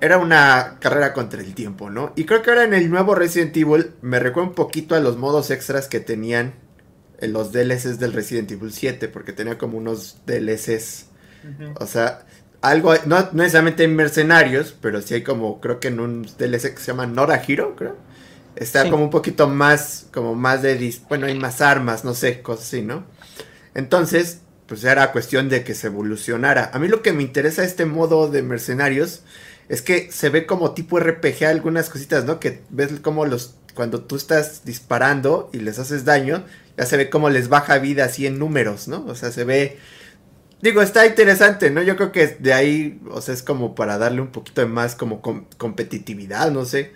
Era 0.00 0.18
una 0.18 0.78
carrera 0.80 1.12
contra 1.12 1.40
el 1.40 1.54
tiempo, 1.54 1.88
¿no? 1.88 2.12
Y 2.16 2.24
creo 2.24 2.42
que 2.42 2.50
ahora 2.50 2.64
en 2.64 2.74
el 2.74 2.90
nuevo 2.90 3.14
Resident 3.14 3.56
Evil 3.56 3.92
me 4.02 4.18
recuerda 4.18 4.48
un 4.48 4.54
poquito 4.56 4.96
a 4.96 5.00
los 5.00 5.16
modos 5.16 5.50
extras 5.52 5.86
que 5.88 6.00
tenían 6.00 6.54
en 7.22 7.32
los 7.32 7.52
DLCs 7.52 7.98
del 7.98 8.12
Resident 8.12 8.50
Evil 8.50 8.72
7, 8.72 9.08
porque 9.08 9.32
tenía 9.32 9.56
como 9.56 9.78
unos 9.78 10.18
DLCs. 10.26 11.06
O 11.80 11.86
sea, 11.86 12.26
algo, 12.60 12.94
no, 13.06 13.18
no 13.20 13.28
necesariamente 13.32 13.84
en 13.84 13.96
mercenarios, 13.96 14.76
pero 14.80 15.00
sí 15.02 15.14
hay 15.14 15.22
como, 15.22 15.60
creo 15.60 15.80
que 15.80 15.88
en 15.88 15.98
un 16.00 16.22
DLC 16.38 16.74
que 16.74 16.80
se 16.80 16.88
llama 16.92 17.06
Nora 17.06 17.42
Hero, 17.46 17.74
creo. 17.76 17.96
Está 18.54 18.82
Sí. 18.84 18.90
como 18.90 19.04
un 19.04 19.10
poquito 19.10 19.48
más, 19.48 20.06
como 20.12 20.34
más 20.34 20.60
de, 20.62 20.78
dis- 20.78 21.00
bueno, 21.08 21.26
hay 21.26 21.38
más 21.38 21.60
armas, 21.62 22.04
no 22.04 22.14
sé, 22.14 22.42
cosas 22.42 22.66
así, 22.66 22.82
¿no? 22.82 23.04
Entonces, 23.74 24.40
pues 24.66 24.84
era 24.84 25.12
cuestión 25.12 25.48
de 25.48 25.64
que 25.64 25.74
se 25.74 25.88
evolucionara. 25.88 26.70
A 26.72 26.78
mí 26.78 26.88
lo 26.88 27.02
que 27.02 27.12
me 27.12 27.22
interesa 27.22 27.62
de 27.62 27.68
este 27.68 27.86
modo 27.86 28.28
de 28.30 28.42
mercenarios 28.42 29.22
es 29.68 29.82
que 29.82 30.10
se 30.12 30.28
ve 30.28 30.46
como 30.46 30.72
tipo 30.72 30.98
RPG 31.00 31.44
algunas 31.46 31.88
cositas, 31.88 32.24
¿no? 32.24 32.40
Que 32.40 32.62
ves 32.70 33.00
como 33.00 33.24
los, 33.26 33.56
cuando 33.74 34.02
tú 34.04 34.16
estás 34.16 34.64
disparando 34.64 35.50
y 35.52 35.58
les 35.58 35.78
haces 35.78 36.04
daño, 36.04 36.44
ya 36.76 36.86
se 36.86 36.96
ve 36.96 37.10
como 37.10 37.30
les 37.30 37.48
baja 37.48 37.78
vida 37.78 38.04
así 38.04 38.26
en 38.26 38.38
números, 38.38 38.88
¿no? 38.88 39.04
O 39.06 39.14
sea, 39.14 39.30
se 39.30 39.44
ve... 39.44 39.78
Digo, 40.62 40.80
está 40.80 41.06
interesante, 41.06 41.70
¿no? 41.70 41.82
Yo 41.82 41.96
creo 41.96 42.12
que 42.12 42.28
de 42.28 42.52
ahí, 42.54 43.00
o 43.10 43.20
sea, 43.20 43.34
es 43.34 43.42
como 43.42 43.74
para 43.74 43.98
darle 43.98 44.20
un 44.20 44.28
poquito 44.30 44.60
de 44.60 44.68
más 44.68 44.94
como 44.94 45.20
com- 45.20 45.46
competitividad, 45.58 46.52
no 46.52 46.64
sé. 46.64 46.92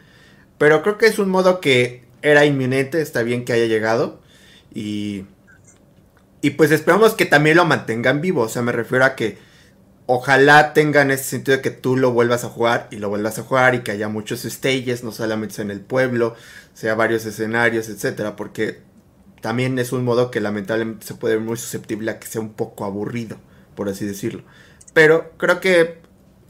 Pero 0.58 0.82
creo 0.82 0.98
que 0.98 1.06
es 1.06 1.18
un 1.18 1.28
modo 1.30 1.60
que 1.60 2.04
era 2.22 2.44
inminente, 2.46 3.00
está 3.02 3.22
bien 3.22 3.44
que 3.44 3.52
haya 3.54 3.66
llegado. 3.66 4.20
Y, 4.72 5.24
y 6.42 6.50
pues 6.50 6.70
esperamos 6.70 7.14
que 7.14 7.26
también 7.26 7.56
lo 7.56 7.64
mantengan 7.64 8.20
vivo, 8.20 8.42
o 8.42 8.48
sea, 8.48 8.62
me 8.62 8.72
refiero 8.72 9.04
a 9.04 9.16
que 9.16 9.38
ojalá 10.06 10.72
tengan 10.72 11.10
ese 11.10 11.24
sentido 11.24 11.56
de 11.56 11.62
que 11.62 11.70
tú 11.70 11.96
lo 11.96 12.12
vuelvas 12.12 12.44
a 12.44 12.48
jugar 12.48 12.88
y 12.92 12.96
lo 12.96 13.08
vuelvas 13.08 13.38
a 13.38 13.42
jugar 13.42 13.74
y 13.74 13.80
que 13.80 13.90
haya 13.92 14.08
muchos 14.08 14.42
stages, 14.42 15.02
no 15.02 15.10
solamente 15.12 15.60
en 15.62 15.70
el 15.70 15.80
pueblo, 15.80 16.36
sea 16.74 16.94
varios 16.94 17.26
escenarios, 17.26 17.88
etcétera, 17.88 18.36
porque 18.36 18.80
también 19.46 19.78
es 19.78 19.92
un 19.92 20.02
modo 20.04 20.32
que 20.32 20.40
lamentablemente 20.40 21.06
se 21.06 21.14
puede 21.14 21.36
ver 21.36 21.44
muy 21.44 21.56
susceptible 21.56 22.10
a 22.10 22.18
que 22.18 22.26
sea 22.26 22.40
un 22.40 22.52
poco 22.54 22.84
aburrido, 22.84 23.36
por 23.76 23.88
así 23.88 24.04
decirlo. 24.04 24.42
Pero 24.92 25.30
creo 25.36 25.60
que, 25.60 25.98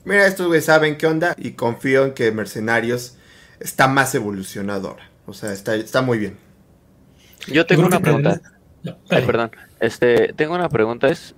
mira, 0.07 0.27
estos 0.27 0.47
güeyes 0.47 0.65
saben 0.65 0.97
qué 0.97 1.07
onda 1.07 1.35
y 1.37 1.51
confío 1.51 2.07
en 2.07 2.15
que 2.15 2.33
Mercenarios 2.33 3.19
está 3.61 3.87
más 3.87 4.15
evolucionado 4.15 4.89
ahora. 4.89 5.11
O 5.27 5.35
sea, 5.35 5.53
está, 5.53 5.75
está 5.75 6.01
muy 6.01 6.17
bien. 6.17 6.39
Yo 7.49 7.67
tengo 7.67 7.85
una 7.85 8.01
pregunta. 8.01 8.41
Ay, 9.11 9.27
perdón. 9.27 9.51
Este, 9.79 10.33
tengo 10.33 10.55
una 10.55 10.71
pregunta. 10.71 11.09
¿Es, 11.09 11.35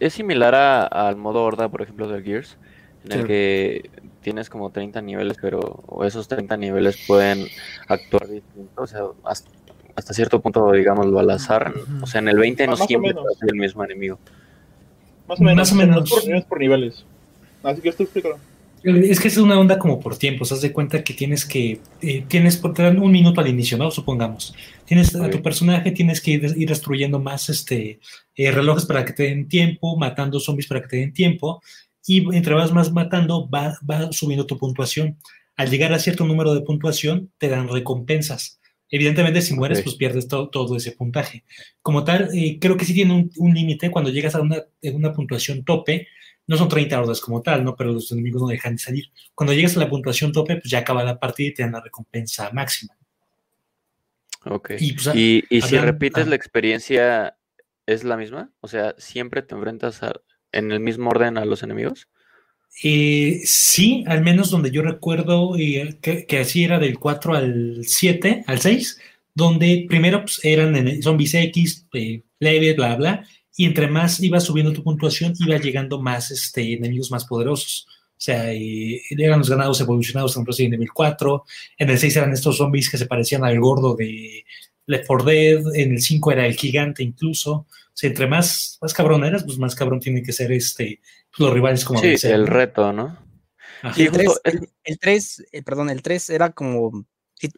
es 0.00 0.12
similar 0.12 0.56
a- 0.56 0.86
al 0.86 1.14
modo 1.14 1.44
horda, 1.44 1.68
por 1.68 1.82
ejemplo, 1.82 2.08
del 2.08 2.24
Gears? 2.24 2.56
En 3.04 3.12
el 3.12 3.20
Sí. 3.20 3.26
que 3.28 3.90
tienes 4.22 4.50
como 4.50 4.70
30 4.70 5.00
niveles, 5.02 5.36
pero 5.40 5.60
o 5.86 6.04
esos 6.04 6.26
30 6.26 6.56
niveles 6.56 6.98
pueden 7.06 7.46
actuar 7.86 8.26
distinto. 8.26 8.82
O 8.82 8.86
sea, 8.88 9.02
hasta, 9.24 9.48
hasta 9.96 10.14
cierto 10.14 10.40
punto, 10.40 10.72
digámoslo, 10.72 11.18
al 11.18 11.30
azar. 11.30 11.72
O 12.02 12.06
sea, 12.06 12.20
en 12.20 12.28
el 12.28 12.38
20 12.38 12.66
no 12.66 12.76
siempre 12.76 13.10
menos. 13.10 13.24
va 13.24 13.30
a 13.34 13.38
ser 13.38 13.50
el 13.52 13.58
mismo 13.58 13.84
enemigo. 13.84 14.18
Más 15.28 15.40
o 15.40 15.44
menos. 15.44 15.56
Más 15.56 15.72
o 15.72 15.74
no 15.74 15.82
es 15.82 15.88
menos. 15.88 16.10
por, 16.10 16.34
es 16.34 16.60
niveles. 16.60 17.04
Así 17.62 17.80
que 17.80 17.88
esto 17.88 18.02
explícalo. 18.02 18.38
Es 18.82 19.20
que 19.20 19.28
es 19.28 19.36
una 19.36 19.60
onda 19.60 19.78
como 19.78 20.00
por 20.00 20.16
tiempos. 20.16 20.52
Haz 20.52 20.62
de 20.62 20.72
cuenta 20.72 21.04
que 21.04 21.12
tienes 21.12 21.44
que. 21.44 21.80
eh, 22.00 22.24
tienes 22.26 22.56
por 22.56 22.72
te 22.72 22.82
dan 22.82 22.98
un 22.98 23.12
minuto 23.12 23.40
al 23.40 23.48
inicio, 23.48 23.76
¿no? 23.76 23.90
Supongamos. 23.90 24.54
Tienes 24.86 25.14
a 25.14 25.28
tu 25.28 25.42
personaje, 25.42 25.90
tienes 25.90 26.20
que 26.20 26.30
ir, 26.32 26.54
ir 26.56 26.68
destruyendo 26.68 27.20
más 27.20 27.50
este 27.50 28.00
eh, 28.34 28.50
relojes 28.50 28.86
para 28.86 29.04
que 29.04 29.12
te 29.12 29.24
den 29.24 29.48
tiempo, 29.48 29.96
matando 29.96 30.40
zombies 30.40 30.66
para 30.66 30.80
que 30.80 30.88
te 30.88 30.96
den 30.96 31.12
tiempo. 31.12 31.62
Y 32.06 32.34
entre 32.34 32.54
vas 32.54 32.72
más 32.72 32.90
matando, 32.90 33.48
va, 33.48 33.78
va 33.88 34.10
subiendo 34.12 34.46
tu 34.46 34.56
puntuación. 34.56 35.18
Al 35.56 35.68
llegar 35.68 35.92
a 35.92 35.98
cierto 35.98 36.24
número 36.24 36.54
de 36.54 36.62
puntuación, 36.62 37.30
te 37.36 37.50
dan 37.50 37.68
recompensas. 37.68 38.59
Evidentemente, 38.90 39.40
si 39.42 39.54
mueres, 39.54 39.78
pues 39.84 39.94
pierdes 39.96 40.26
to- 40.28 40.48
todo 40.48 40.76
ese 40.76 40.92
puntaje. 40.92 41.44
Como 41.80 42.02
tal, 42.04 42.28
eh, 42.34 42.58
creo 42.60 42.76
que 42.76 42.84
sí 42.84 42.92
tiene 42.94 43.14
un, 43.14 43.30
un 43.36 43.54
límite. 43.54 43.90
Cuando 43.90 44.10
llegas 44.10 44.34
a 44.34 44.40
una, 44.40 44.56
una 44.82 45.12
puntuación 45.12 45.64
tope, 45.64 46.08
no 46.46 46.56
son 46.56 46.68
30 46.68 47.00
horas 47.00 47.20
como 47.20 47.40
tal, 47.42 47.62
¿no? 47.64 47.76
Pero 47.76 47.92
los 47.92 48.10
enemigos 48.10 48.42
no 48.42 48.48
dejan 48.48 48.74
de 48.74 48.78
salir. 48.82 49.04
Cuando 49.34 49.52
llegas 49.54 49.76
a 49.76 49.80
la 49.80 49.88
puntuación 49.88 50.32
tope, 50.32 50.56
pues 50.56 50.70
ya 50.70 50.78
acaba 50.80 51.04
la 51.04 51.20
partida 51.20 51.48
y 51.48 51.54
te 51.54 51.62
dan 51.62 51.72
la 51.72 51.80
recompensa 51.80 52.50
máxima. 52.52 52.96
Ok. 54.46 54.70
Y, 54.78 54.92
pues, 54.94 55.06
si 55.60 55.76
repites 55.84 56.26
la 56.26 56.34
experiencia, 56.36 57.36
¿es 57.86 58.04
la 58.04 58.16
misma? 58.16 58.50
O 58.60 58.68
sea, 58.68 58.94
¿siempre 58.98 59.42
te 59.42 59.54
enfrentas 59.54 60.00
en 60.52 60.72
el 60.72 60.80
mismo 60.80 61.10
orden 61.10 61.38
a 61.38 61.44
los 61.44 61.62
enemigos? 61.62 62.08
Eh, 62.82 63.40
sí, 63.44 64.04
al 64.06 64.22
menos 64.22 64.50
donde 64.50 64.70
yo 64.70 64.82
recuerdo 64.82 65.56
eh, 65.58 65.98
que, 66.00 66.38
así 66.38 66.64
era 66.64 66.78
del 66.78 66.98
4 66.98 67.34
al 67.34 67.80
7, 67.84 68.44
al 68.46 68.60
6, 68.60 68.98
donde 69.34 69.86
primero 69.88 70.22
pues, 70.22 70.40
eran 70.42 71.02
zombies 71.02 71.34
X, 71.34 71.86
eh, 71.92 72.22
leve, 72.38 72.72
bla, 72.74 72.96
bla, 72.96 73.26
y 73.56 73.66
entre 73.66 73.88
más 73.88 74.22
iba 74.22 74.40
subiendo 74.40 74.72
tu 74.72 74.82
puntuación, 74.82 75.34
iba 75.38 75.58
llegando 75.58 76.00
más 76.00 76.30
este, 76.30 76.74
enemigos 76.74 77.10
más 77.10 77.26
poderosos. 77.26 77.86
O 78.12 78.22
sea, 78.22 78.52
eran 78.52 79.38
los 79.38 79.48
ganados 79.48 79.80
evolucionados 79.80 80.36
en 80.36 80.44
Resident 80.46 80.74
Evil 80.74 80.92
4, 80.92 81.44
en 81.78 81.90
el 81.90 81.98
6 81.98 82.16
eran 82.16 82.32
estos 82.32 82.58
zombies 82.58 82.90
que 82.90 82.98
se 82.98 83.06
parecían 83.06 83.44
al 83.44 83.58
gordo 83.60 83.94
de 83.94 84.44
Left 84.86 85.06
4 85.06 85.24
Dead, 85.24 85.62
en 85.74 85.92
el 85.92 86.00
5 86.00 86.32
era 86.32 86.46
el 86.46 86.54
gigante 86.54 87.02
incluso. 87.02 87.66
Sea, 88.00 88.08
entre 88.08 88.26
más, 88.26 88.78
más 88.80 88.94
cabrón 88.94 89.24
eras, 89.24 89.44
pues 89.44 89.58
más 89.58 89.74
cabrón 89.74 90.00
tiene 90.00 90.22
que 90.22 90.32
ser 90.32 90.50
este 90.52 91.02
los 91.36 91.52
rivales 91.52 91.84
como 91.84 92.00
sí, 92.00 92.16
el 92.22 92.46
reto, 92.46 92.94
¿no? 92.94 93.18
el, 93.94 94.98
3, 94.98 95.46
eh, 95.52 95.62
perdón, 95.62 95.90
el 95.90 96.00
3 96.00 96.30
era 96.30 96.50
como, 96.50 97.04
sí, 97.34 97.50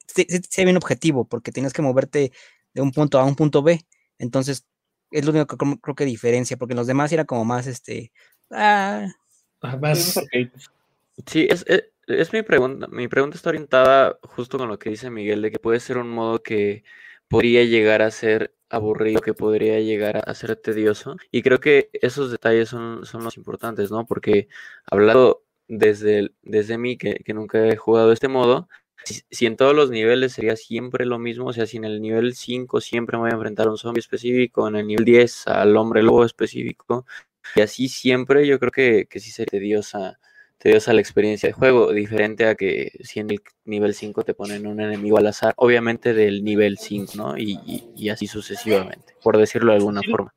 sí, 0.51 0.65
bien 0.65 0.77
objetivo, 0.77 1.29
porque 1.29 1.53
tienes 1.53 1.73
que 1.73 1.83
moverte 1.83 2.33
de 2.75 2.83
un 2.83 2.91
punto 2.91 3.21
A 3.21 3.23
a 3.23 3.25
un 3.25 3.37
punto 3.37 3.63
B, 3.63 3.87
entonces 4.19 4.67
es 5.13 5.25
lo 5.25 5.31
único 5.31 5.47
que 5.47 5.79
creo, 5.81 5.95
que 5.95 6.05
diferencia, 6.05 6.57
porque 6.57 6.75
los 6.75 6.89
demás 6.89 7.13
era 7.13 7.25
como 7.25 7.45
más, 7.45 7.69
este, 7.69 8.11
ah, 8.51 9.07
más... 9.81 10.21
Sí, 11.25 11.47
es, 11.49 11.65
es, 11.69 11.85
es, 12.09 12.33
mi 12.33 12.43
pregunta, 12.43 12.89
mi 12.89 13.07
pregunta 13.07 13.37
está 13.37 13.51
orientada 13.51 14.19
justo 14.25 14.59
con 14.59 14.67
lo 14.67 14.81
que 14.81 14.91
dice 14.91 15.09
Miguel, 15.09 15.41
de 15.41 15.53
que 15.53 15.61
puede 15.61 15.79
ser 15.79 15.99
un 15.99 16.11
modo 16.11 16.43
que 16.43 16.83
podría 17.29 17.63
llegar 17.63 18.03
a 18.03 18.11
ser 18.11 18.57
aburrido, 18.73 19.21
que 19.21 19.35
podría 19.35 19.81
llegar 19.81 20.23
a 20.27 20.35
ser 20.35 20.57
tedioso. 20.57 21.17
Y 21.31 21.43
creo 21.43 21.61
que 21.61 21.91
esos 21.93 22.31
detalles 22.31 22.69
son, 22.69 23.05
son 23.07 23.23
los 23.25 23.37
importantes, 23.37 23.91
¿no? 23.91 24.07
Porque 24.07 24.49
hablado 24.91 25.45
desde, 25.69 26.33
desde 26.43 26.79
mí, 26.79 26.97
que, 26.97 27.23
nunca 27.35 27.67
he 27.69 27.77
jugado 27.77 28.13
este 28.13 28.29
modo, 28.29 28.69
si, 29.05 29.47
en 29.47 29.57
todos 29.57 29.75
los 29.75 29.91
niveles 29.91 30.33
sería 30.33 30.57
siempre 30.57 31.07
lo 31.07 31.19
mismo, 31.19 31.47
o 31.47 31.53
sea, 31.53 31.67
si 31.67 31.77
en 31.77 31.85
el 31.85 32.01
nivel 32.01 32.35
5 32.35 32.81
siempre 32.81 33.17
me 33.17 33.23
voy 33.23 33.31
a 33.31 33.35
enfrentar 33.35 33.67
a 33.69 33.71
un 33.71 33.79
zombie 33.79 34.01
específico, 34.01 34.69
en 34.69 34.77
el 34.77 34.87
nivel 34.87 35.05
10 35.05 35.47
al 35.49 35.77
hombre 35.77 36.03
lobo 36.03 36.25
específico, 36.25 37.07
y 37.57 37.61
así 37.63 37.89
siempre 37.89 38.47
yo 38.47 38.59
creo 38.59 38.71
que, 38.73 39.07
que 39.07 39.21
sí 39.21 39.31
sería 39.31 39.51
tediosa 39.51 40.19
te 40.63 40.69
dio 40.69 40.79
la 40.93 41.01
experiencia 41.01 41.49
de 41.49 41.55
juego, 41.55 41.93
diferente 41.93 42.47
a 42.47 42.55
que 42.55 42.93
si 43.01 43.19
en 43.19 43.29
el 43.33 43.41
nivel 43.65 43.95
5 43.95 44.23
te 44.23 44.33
ponen 44.33 44.69
un 44.69 44.79
enemigo 44.79 45.19
al 45.19 45.27
azar, 45.27 45.55
obviamente 45.57 46.15
del 46.15 46.45
nivel 46.45 46.79
5, 46.79 47.15
¿no? 47.17 47.37
Y, 47.37 48.09
así 48.11 48.29
sucesivamente, 48.29 49.15
por 49.25 49.39
decirlo 49.39 49.73
de 49.73 49.79
alguna 49.79 50.03
forma. 50.09 50.33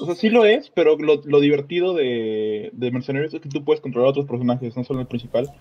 O 0.00 0.06
sea, 0.06 0.14
sí 0.14 0.30
lo 0.30 0.46
es, 0.46 0.70
pero 0.70 0.96
lo, 0.96 1.40
divertido 1.40 1.92
de, 1.92 2.70
de, 2.72 2.90
Mercenarios 2.90 3.34
es 3.34 3.42
que 3.42 3.50
tú 3.50 3.62
puedes 3.66 3.82
controlar 3.82 4.06
a 4.06 4.10
otros 4.12 4.24
personajes, 4.24 4.74
no 4.74 4.82
solo 4.82 5.00
el 5.00 5.06
principal. 5.06 5.52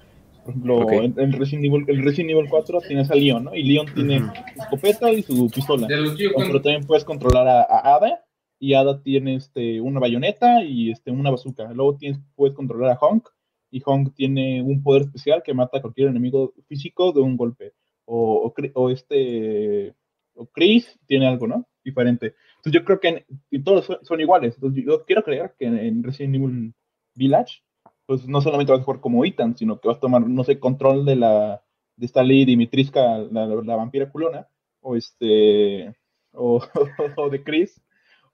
Por 0.46 0.52
ejemplo, 0.52 0.92
en, 0.94 1.14
el, 1.18 1.34
Resident 1.34 1.66
Evil, 1.66 1.84
el 1.90 2.06
Resident 2.06 2.32
Evil 2.32 2.48
4 2.50 2.80
tienes 2.88 3.12
a 3.12 3.16
Leon, 3.16 3.44
¿no? 3.44 3.54
Y 3.54 3.64
Leon 3.64 3.88
tiene 3.94 4.20
su 4.20 4.62
escopeta 4.62 5.12
y 5.12 5.24
su 5.24 5.50
pistola. 5.50 5.88
Pero 5.90 6.62
también 6.62 6.86
puedes 6.88 7.04
controlar 7.04 7.46
a, 7.50 7.96
Ada, 7.96 8.24
y 8.60 8.76
Ada 8.76 9.02
tiene 9.02 9.36
este, 9.36 9.82
una 9.82 10.00
bayoneta 10.00 10.64
y 10.64 10.92
este, 10.92 11.12
una 11.12 11.32
bazooka. 11.32 11.74
Luego 11.74 11.98
tienes, 11.98 12.22
puedes 12.34 12.56
controlar 12.56 12.92
a 12.92 12.98
Honk, 12.98 13.28
y 13.70 13.80
Hong 13.82 14.12
tiene 14.14 14.62
un 14.62 14.82
poder 14.82 15.04
especial 15.04 15.44
que 15.44 15.54
mata 15.54 15.78
a 15.78 15.82
cualquier 15.82 16.10
enemigo 16.10 16.54
físico 16.68 17.12
de 17.12 17.22
un 17.22 17.38
golpe. 17.38 17.74
O, 18.06 18.54
o, 18.74 18.90
este, 18.90 19.94
o 20.34 20.46
Chris 20.48 20.98
tiene 21.06 21.28
algo, 21.28 21.48
¿no? 21.48 21.68
Diferente. 21.84 22.36
Entonces 22.58 22.74
yo 22.74 22.86
creo 22.86 23.00
que 23.00 23.26
todos 23.64 23.88
son, 24.04 24.22
iguales. 24.22 24.56
Entonces 24.56 24.84
yo 24.86 25.06
quiero 25.06 25.24
creer 25.24 25.54
que 25.60 25.66
en, 25.66 26.04
Resident 26.04 26.36
Evil 26.36 26.74
Village, 27.16 27.62
pues 28.06 28.28
no 28.28 28.42
solamente 28.42 28.72
vas 28.72 28.82
a 28.82 28.84
jugar 28.86 29.02
como 29.02 29.26
Ethan, 29.26 29.58
sino 29.58 29.80
que 29.80 29.90
vas 29.90 29.98
a 29.98 30.02
tomar, 30.02 30.28
no 30.28 30.44
sé, 30.44 30.60
control 30.60 31.06
de 31.06 31.16
la 31.18 31.64
de 31.98 32.06
esta 32.06 32.22
Lady 32.22 32.46
Dimitrisca, 32.46 33.18
la, 33.32 33.48
la, 33.48 33.76
vampira 33.76 34.12
culona, 34.12 34.48
o 34.82 34.96
este, 34.96 35.96
o, 36.32 36.62
o 37.18 37.30
de 37.30 37.44
Chris, 37.44 37.82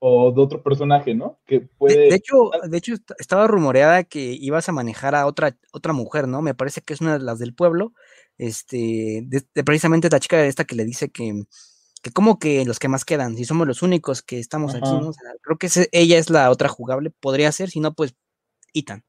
o 0.05 0.33
de 0.33 0.41
otro 0.41 0.61
personaje, 0.61 1.15
¿no? 1.15 1.39
Que 1.45 1.61
puede... 1.61 2.09
de, 2.09 2.15
hecho, 2.15 2.51
de 2.67 2.77
hecho, 2.77 2.95
estaba 3.19 3.47
rumoreada 3.47 4.03
que 4.03 4.35
ibas 4.37 4.67
a 4.67 4.73
manejar 4.73 5.15
a 5.15 5.25
otra, 5.25 5.55
otra 5.71 5.93
mujer, 5.93 6.27
¿no? 6.27 6.41
Me 6.41 6.53
parece 6.53 6.81
que 6.81 6.93
es 6.93 6.99
una 6.99 7.17
de 7.17 7.23
las 7.23 7.39
del 7.39 7.53
pueblo, 7.53 7.93
este, 8.37 9.23
de, 9.23 9.63
precisamente 9.63 10.09
la 10.11 10.19
chica 10.19 10.35
de 10.35 10.49
esta 10.49 10.65
que 10.65 10.75
le 10.75 10.83
dice 10.83 11.09
que, 11.09 11.45
que 12.01 12.11
como 12.11 12.37
que 12.37 12.65
los 12.65 12.79
que 12.79 12.89
más 12.89 13.05
quedan, 13.05 13.37
si 13.37 13.45
somos 13.45 13.65
los 13.65 13.81
únicos 13.81 14.21
que 14.21 14.39
estamos 14.39 14.75
aquí, 14.75 14.89
¿no? 14.91 15.13
creo 15.41 15.57
que 15.57 15.69
ella 15.93 16.17
es 16.17 16.29
la 16.29 16.51
otra 16.51 16.67
jugable, 16.67 17.09
podría 17.09 17.49
ser, 17.53 17.69
si 17.69 17.79
no, 17.79 17.93
pues, 17.93 18.13
Ethan. 18.73 19.05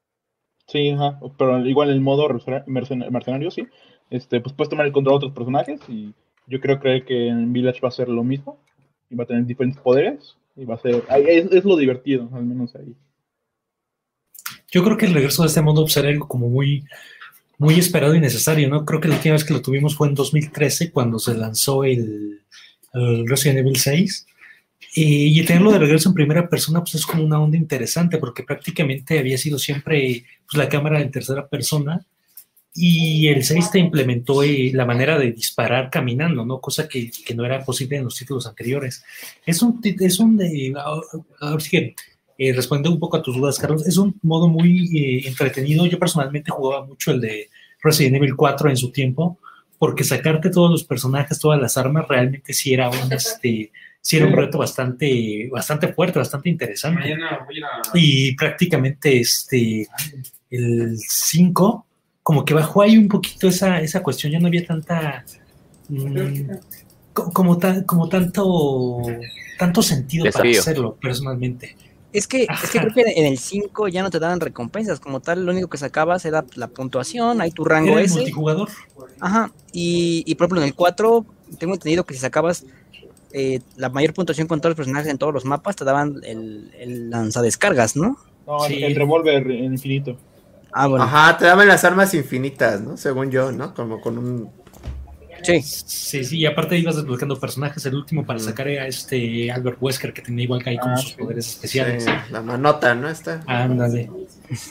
Sí, 0.69 0.91
ajá, 0.91 1.19
pero 1.37 1.67
igual 1.67 1.91
el 1.91 2.03
modo 2.03 2.29
mercenario, 2.67 3.51
sí, 3.51 3.67
este, 4.11 4.41
pues 4.41 4.55
puedes 4.55 4.71
tomar 4.71 4.87
el 4.87 4.93
control 4.93 5.15
de 5.15 5.27
otros 5.27 5.33
personajes 5.33 5.81
y 5.89 6.15
yo 6.47 6.61
creo 6.61 6.79
que 6.79 7.27
en 7.27 7.53
Village 7.53 7.81
va 7.81 7.89
a 7.89 7.91
ser 7.91 8.09
lo 8.09 8.23
mismo 8.23 8.61
y 9.11 9.17
va 9.17 9.25
a 9.25 9.27
tener 9.27 9.45
diferentes 9.45 9.83
poderes 9.83 10.37
y 10.57 10.65
va 10.65 10.75
a 10.75 10.79
ser, 10.79 11.03
es, 11.27 11.65
lo 11.65 11.77
divertido, 11.77 12.29
al 12.33 12.45
menos 12.45 12.75
ahí. 12.77 12.95
Yo 14.71 14.85
creo 14.85 14.97
que 14.97 15.07
el 15.07 15.15
regreso 15.15 15.43
de 15.43 15.49
este 15.49 15.63
modo 15.63 15.87
será 15.89 16.09
algo 16.09 16.29
como 16.29 16.49
muy, 16.49 16.85
muy 17.59 17.79
esperado 17.79 18.15
y 18.15 18.21
necesario, 18.21 18.69
¿no? 18.69 18.85
Creo 18.85 19.01
que 19.01 19.09
la 19.09 19.17
última 19.17 19.35
vez 19.35 19.45
que 19.45 19.55
lo 19.55 19.63
tuvimos 19.63 19.97
fue 19.97 20.09
en 20.09 20.15
2013, 20.15 20.91
cuando 20.91 21.19
se 21.19 21.35
lanzó 21.35 21.85
el, 21.85 22.41
Resident 22.93 23.61
Evil 23.61 23.77
6. 23.77 24.27
Y, 24.97 25.45
tenerlo 25.45 25.73
de 25.73 25.81
regreso 25.81 26.09
en 26.09 26.15
primera 26.15 26.49
persona, 26.49 26.81
pues 26.81 26.95
es 26.95 27.07
como 27.07 27.25
una 27.25 27.41
onda 27.41 27.57
interesante, 27.57 28.19
porque 28.19 28.45
prácticamente 28.45 29.19
había 29.19 29.37
sido 29.39 29.59
siempre 29.59 30.25
pues, 30.47 30.57
la 30.57 30.69
cámara 30.69 31.01
en 31.01 31.11
tercera 31.11 31.49
persona 31.49 32.05
y 32.77 33.29
el 33.29 33.45
6 33.45 33.71
te 33.71 33.79
implementó 33.79 34.43
eh, 34.43 34.73
la 34.75 34.85
manera 34.85 35.17
de 35.17 35.31
disparar 35.31 35.91
caminando, 35.91 36.45
¿no? 36.45 36.61
Cosa 36.61 36.89
que, 36.89 37.11
no 37.37 37.45
era 37.45 37.65
posible 37.65 37.99
en 37.99 38.05
los 38.05 38.17
títulos 38.17 38.49
anteriores. 38.49 39.05
Es 39.47 39.63
un, 39.63 39.81
es 39.83 40.19
un 40.19 40.43
eh, 40.43 40.75
ahora 41.41 41.61
sí 41.61 41.71
que 41.71 41.95
eh, 42.37 42.53
responde 42.53 42.89
un 42.89 42.99
poco 42.99 43.17
a 43.17 43.23
tus 43.23 43.37
dudas, 43.37 43.61
Carlos, 43.61 43.87
es 43.87 43.97
un 43.97 44.19
modo 44.23 44.49
muy 44.49 45.23
entretenido. 45.25 45.87
Yo 45.87 46.01
personalmente 46.01 46.51
jugaba 46.51 46.85
mucho 46.85 47.13
el 47.13 47.21
de 47.21 47.49
Resident 47.81 48.17
Evil 48.17 48.35
4 48.35 48.69
en 48.71 48.77
su 48.77 48.91
tiempo, 48.91 49.39
porque 49.79 50.03
sacarte 50.03 50.51
todos 50.51 50.71
los 50.71 50.83
personajes, 50.83 51.39
todas 51.39 51.61
las 51.61 51.77
armas, 51.77 52.09
realmente 52.09 52.53
sí 52.53 52.75
era 52.75 52.91
un, 52.91 53.13
este, 53.13 53.71
sí 54.01 54.17
era 54.17 54.27
un 54.27 54.33
reto 54.33 54.59
bastante, 54.59 55.49
bastante 55.49 55.93
fuerte, 55.93 56.19
bastante 56.19 56.49
interesante. 56.49 57.17
Y 57.95 58.35
prácticamente 58.35 59.21
este, 59.21 59.87
el 60.51 60.99
5 60.99 61.87
como 62.25 62.45
que 62.45 62.55
bajó 62.55 62.81
ahí 62.81 62.97
un 62.97 63.07
poquito 63.07 63.49
esa, 63.49 63.81
esa 63.81 64.03
cuestión, 64.03 64.33
ya 64.33 64.41
no 64.41 64.49
había 64.49 64.67
tanta, 64.67 65.25
mm, 65.91 66.51
como, 67.13 67.61
como 67.87 68.09
tanto, 68.09 69.03
tanto 69.59 69.83
sentido 69.83 70.25
para 70.33 70.51
hacerlo 70.51 70.97
personalmente. 71.01 71.77
Es 72.15 72.27
que, 72.27 72.45
es 72.45 72.71
que 72.71 72.79
creo 72.79 72.95
que 72.95 73.03
en 73.03 73.27
el 73.27 73.39
5 73.39 73.89
ya 73.89 74.03
no 74.03 74.09
te 74.09 74.19
daban 74.19 74.41
recompensas, 74.41 75.01
como 75.01 75.21
tal, 75.21 75.45
lo 75.45 75.53
único 75.53 75.69
que 75.69 75.77
sacabas 75.77 76.25
era 76.25 76.47
la 76.55 76.69
puntuación, 76.69 77.43
ahí 77.43 77.51
tu 77.51 77.65
rango 77.65 77.99
es 77.99 78.13
multijugador. 78.13 78.71
Ajá, 79.21 79.53
y, 79.73 80.23
y, 80.27 80.35
por 80.37 80.47
ejemplo 80.47 80.63
en 80.63 80.69
el 80.69 80.75
4 80.75 81.27
tengo 81.59 81.75
entendido 81.75 82.05
que 82.05 82.15
si 82.15 82.21
sacabas 82.21 82.65
eh, 83.33 83.61
la 83.77 83.91
mayor 83.91 84.15
puntuación 84.15 84.49
con 84.49 84.61
todos 84.61 84.71
los 84.71 84.77
personajes 84.77 85.11
en 85.11 85.19
todos 85.19 85.35
los 85.35 85.45
mapas, 85.45 85.77
te 85.77 85.85
daban 85.85 86.21
el, 86.23 86.71
el 86.79 87.11
lanzadescargas, 87.11 87.97
¿no? 87.97 88.17
No, 88.47 88.65
el 88.65 88.95
revólver 88.95 89.51
infinito. 89.51 90.17
Ah, 90.77 90.89
Ajá, 90.99 91.39
te 91.39 91.45
daban 91.45 91.69
las 91.69 91.85
armas 91.85 92.13
infinitas, 92.15 92.81
¿no? 92.81 92.97
Según 92.97 93.31
yo, 93.31 93.53
¿no? 93.53 93.73
Como 93.75 94.01
con 94.01 94.19
un. 94.19 94.51
Sí. 95.45 95.63
Sí, 95.63 96.25
sí, 96.25 96.39
y 96.39 96.47
aparte 96.47 96.77
ibas 96.77 96.97
desbloqueando 96.97 97.39
personajes. 97.39 97.87
El 97.87 97.95
último 97.95 98.27
para 98.27 98.41
sacar 98.41 98.67
a 98.67 98.89
este 98.89 99.53
Albert 99.53 99.77
Wesker, 99.81 100.13
que 100.13 100.23
tenía 100.23 100.45
igual 100.45 100.65
que 100.65 100.71
ahí 100.71 100.79
como 100.79 100.95
ah, 100.95 100.99
sus 100.99 101.13
poderes 101.13 101.47
especiales. 101.49 102.07
la 102.31 102.43
manota, 102.43 102.93
¿no? 102.97 103.09
Está. 103.09 103.43
Ándale. 103.47 104.11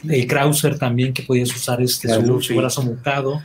El 0.09 0.27
Krauser 0.27 0.77
también, 0.77 1.13
que 1.13 1.23
podías 1.23 1.55
usar 1.55 1.81
este 1.81 2.09
su, 2.09 2.55
brazo 2.55 2.83
mutado. 2.83 3.41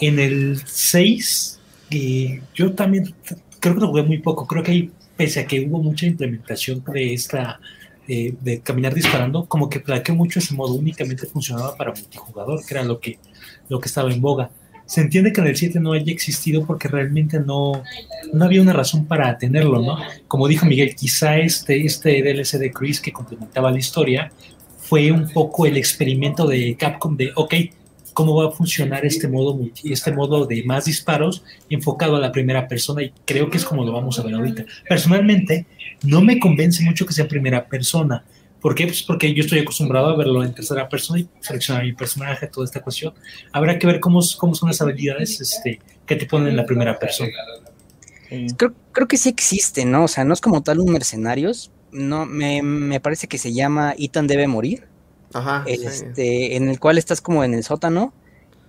En 0.00 0.20
el 0.20 0.62
6, 0.64 1.58
eh, 1.90 2.42
yo 2.54 2.72
también 2.72 3.14
creo 3.58 3.74
que 3.74 3.80
lo 3.80 3.88
jugué 3.88 4.04
muy 4.04 4.18
poco. 4.18 4.46
Creo 4.46 4.62
que 4.62 4.70
ahí, 4.70 4.90
pese 5.16 5.40
a 5.40 5.46
que 5.46 5.66
hubo 5.66 5.82
mucha 5.82 6.06
implementación 6.06 6.84
de 6.92 7.14
esta 7.14 7.58
de, 8.40 8.60
caminar 8.60 8.94
disparando, 8.94 9.46
como 9.46 9.68
que 9.68 9.80
plaqueó 9.80 10.14
mucho 10.14 10.38
ese 10.38 10.54
modo, 10.54 10.74
únicamente 10.74 11.26
funcionaba 11.26 11.76
para 11.76 11.92
multijugador, 11.92 12.64
que 12.64 12.74
era 12.74 12.84
lo 12.84 12.98
que, 12.98 13.18
lo 13.68 13.80
que 13.80 13.88
estaba 13.88 14.12
en 14.12 14.20
boga. 14.20 14.50
Se 14.86 15.00
entiende 15.00 15.32
que 15.32 15.40
en 15.40 15.46
el 15.46 15.56
7 15.56 15.78
no 15.78 15.92
haya 15.92 16.12
existido 16.12 16.66
porque 16.66 16.88
realmente 16.88 17.38
no, 17.38 17.82
no 18.32 18.44
había 18.44 18.60
una 18.60 18.72
razón 18.72 19.06
para 19.06 19.38
tenerlo, 19.38 19.80
¿no? 19.80 19.98
Como 20.26 20.48
dijo 20.48 20.66
Miguel, 20.66 20.96
quizá 20.96 21.38
este, 21.38 21.86
este 21.86 22.22
DLC 22.22 22.58
de 22.58 22.72
Chris 22.72 23.00
que 23.00 23.12
complementaba 23.12 23.70
la 23.70 23.78
historia 23.78 24.32
fue 24.78 25.12
un 25.12 25.28
poco 25.28 25.66
el 25.66 25.76
experimento 25.76 26.48
de 26.48 26.74
Capcom 26.76 27.16
de, 27.16 27.30
ok, 27.36 27.54
¿cómo 28.12 28.34
va 28.34 28.48
a 28.48 28.50
funcionar 28.50 29.06
este 29.06 29.28
modo, 29.28 29.58
este 29.84 30.12
modo 30.12 30.44
de 30.46 30.64
más 30.64 30.86
disparos 30.86 31.44
enfocado 31.68 32.16
a 32.16 32.20
la 32.20 32.32
primera 32.32 32.66
persona? 32.66 33.02
Y 33.02 33.12
creo 33.24 33.48
que 33.48 33.58
es 33.58 33.64
como 33.64 33.84
lo 33.84 33.92
vamos 33.92 34.18
a 34.18 34.22
ver 34.22 34.34
ahorita. 34.34 34.64
Personalmente, 34.88 35.66
no 36.02 36.22
me 36.22 36.38
convence 36.38 36.82
mucho 36.82 37.06
que 37.06 37.12
sea 37.12 37.24
en 37.24 37.28
primera 37.28 37.66
persona. 37.66 38.24
¿Por 38.60 38.74
qué? 38.74 38.86
Pues 38.86 39.02
porque 39.02 39.32
yo 39.32 39.42
estoy 39.42 39.60
acostumbrado 39.60 40.08
a 40.08 40.16
verlo 40.16 40.44
en 40.44 40.54
tercera 40.54 40.88
persona 40.88 41.20
y 41.20 41.28
seleccionar 41.40 41.84
mi 41.84 41.92
personaje, 41.92 42.46
toda 42.46 42.66
esta 42.66 42.80
cuestión. 42.80 43.14
Habrá 43.52 43.78
que 43.78 43.86
ver 43.86 44.00
cómo, 44.00 44.20
cómo 44.38 44.54
son 44.54 44.68
las 44.68 44.80
habilidades 44.82 45.40
este, 45.40 45.80
que 46.04 46.16
te 46.16 46.26
ponen 46.26 46.48
en 46.48 46.56
la 46.56 46.66
primera 46.66 46.98
persona. 46.98 47.30
Creo, 48.56 48.74
creo 48.92 49.08
que 49.08 49.16
sí 49.16 49.28
existe, 49.28 49.84
¿no? 49.84 50.04
O 50.04 50.08
sea, 50.08 50.24
no 50.24 50.34
es 50.34 50.40
como 50.40 50.62
tal 50.62 50.78
un 50.78 50.92
mercenarios. 50.92 51.70
No, 51.90 52.26
me, 52.26 52.62
me 52.62 53.00
parece 53.00 53.26
que 53.26 53.38
se 53.38 53.52
llama 53.52 53.94
Ethan 53.98 54.26
debe 54.26 54.46
morir. 54.46 54.86
Ajá. 55.32 55.64
Este, 55.66 56.56
En 56.56 56.68
el 56.68 56.78
cual 56.78 56.98
estás 56.98 57.20
como 57.20 57.42
en 57.44 57.54
el 57.54 57.64
sótano. 57.64 58.12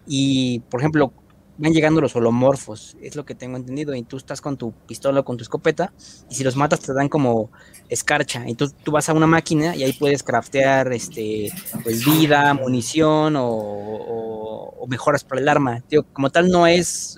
Y, 0.07 0.61
por 0.69 0.79
ejemplo, 0.79 1.13
van 1.57 1.73
llegando 1.73 2.01
los 2.01 2.15
holomorfos, 2.15 2.97
es 3.01 3.15
lo 3.15 3.25
que 3.25 3.35
tengo 3.35 3.57
entendido, 3.57 3.93
y 3.95 4.03
tú 4.03 4.17
estás 4.17 4.41
con 4.41 4.57
tu 4.57 4.73
pistola 4.87 5.19
o 5.19 5.25
con 5.25 5.37
tu 5.37 5.43
escopeta, 5.43 5.93
y 6.29 6.35
si 6.35 6.43
los 6.43 6.55
matas 6.55 6.79
te 6.79 6.93
dan 6.93 7.09
como 7.09 7.51
escarcha, 7.89 8.47
y 8.47 8.55
tú, 8.55 8.71
vas 8.87 9.09
a 9.09 9.13
una 9.13 9.27
máquina 9.27 9.75
y 9.75 9.83
ahí 9.83 9.93
puedes 9.93 10.23
craftear 10.23 10.91
este, 10.93 11.51
pues, 11.83 12.05
vida, 12.05 12.53
munición 12.53 13.35
o, 13.35 13.47
o, 13.47 14.87
mejoras 14.87 15.23
para 15.23 15.39
el 15.39 15.47
arma. 15.47 15.81
Tío, 15.87 16.03
como 16.11 16.29
tal 16.29 16.49
no 16.49 16.67
es, 16.67 17.17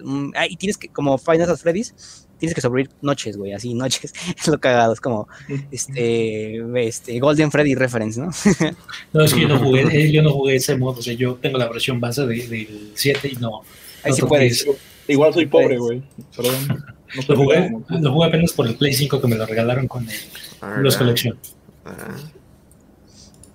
y 0.49 0.55
tienes 0.57 0.77
que, 0.77 0.89
como 0.89 1.17
Final 1.17 1.41
Fantasy 1.41 1.63
Freddy's, 1.63 2.27
tienes 2.43 2.55
que 2.55 2.59
sobrevivir 2.61 2.93
noches, 3.01 3.37
güey, 3.37 3.53
así, 3.53 3.73
noches, 3.73 4.13
es 4.37 4.47
lo 4.49 4.59
cagado, 4.59 4.91
es 4.91 4.99
como, 4.99 5.29
este, 5.71 6.61
este, 6.85 7.19
Golden 7.19 7.49
Freddy 7.51 7.73
reference, 7.73 8.19
¿no? 8.19 8.31
no, 9.13 9.23
es 9.23 9.33
que 9.33 9.41
yo 9.41 9.47
no 9.47 9.59
jugué, 9.59 10.11
yo 10.11 10.21
no 10.21 10.31
jugué 10.31 10.57
ese 10.57 10.75
modo, 10.75 10.99
o 10.99 11.01
sea, 11.01 11.13
yo 11.13 11.35
tengo 11.35 11.57
la 11.57 11.69
versión 11.69 12.01
base 12.01 12.25
del 12.25 12.91
7 12.95 13.29
y 13.29 13.35
no, 13.37 13.61
Ahí 14.03 14.13
sí 14.13 14.21
puedes. 14.21 14.67
Igual 15.07 15.33
soy 15.33 15.45
pobre, 15.45 15.77
güey. 15.77 16.01
Perdón. 16.35 16.83
No 17.15 17.21
lo, 17.27 17.35
jugué, 17.35 17.71
lo 18.01 18.11
jugué 18.11 18.27
apenas 18.27 18.53
por 18.53 18.65
el 18.65 18.75
Play 18.75 18.93
5 18.93 19.21
que 19.21 19.27
me 19.27 19.35
lo 19.35 19.45
regalaron 19.45 19.87
con 19.87 20.07
el, 20.09 20.83
los 20.83 20.97
colección. 20.97 21.37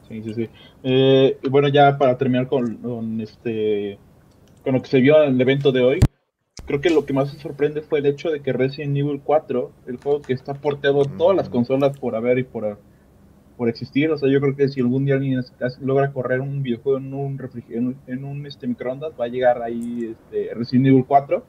Sí, 0.08 0.22
sí, 0.22 0.34
sí. 0.34 0.48
Eh, 0.84 1.38
bueno, 1.50 1.68
ya 1.68 1.98
para 1.98 2.16
terminar 2.16 2.46
con, 2.46 3.20
este 3.20 3.98
con 4.62 4.74
lo 4.74 4.82
que 4.82 4.88
se 4.88 5.00
vio 5.00 5.22
en 5.24 5.34
el 5.34 5.40
evento 5.40 5.72
de 5.72 5.80
hoy, 5.80 6.00
creo 6.66 6.80
que 6.80 6.90
lo 6.90 7.04
que 7.04 7.12
más 7.12 7.30
se 7.30 7.40
sorprende 7.40 7.82
fue 7.82 7.98
el 7.98 8.06
hecho 8.06 8.30
de 8.30 8.40
que 8.40 8.52
Resident 8.52 8.96
Evil 8.96 9.20
4, 9.24 9.72
el 9.87 9.96
juego 9.96 10.22
que 10.22 10.34
está 10.34 10.54
porteado 10.54 11.02
a 11.02 11.16
todas 11.16 11.37
las 11.37 11.48
consolas 11.48 11.98
por 11.98 12.14
haber 12.14 12.38
y 12.38 12.44
por 12.44 12.78
por 13.58 13.68
existir. 13.68 14.10
O 14.10 14.16
sea, 14.16 14.30
yo 14.30 14.40
creo 14.40 14.56
que 14.56 14.68
si 14.68 14.80
algún 14.80 15.04
día 15.04 15.16
alguien 15.16 15.42
logra 15.82 16.12
correr 16.12 16.40
un 16.40 16.62
videojuego 16.62 16.98
en 16.98 17.12
un 17.12 17.96
en 18.06 18.24
un 18.24 18.46
este, 18.46 18.66
microondas, 18.66 19.12
va 19.20 19.26
a 19.26 19.28
llegar 19.28 19.60
ahí 19.60 20.12
este, 20.12 20.54
Resident 20.54 20.86
Evil 20.86 21.04
4. 21.06 21.44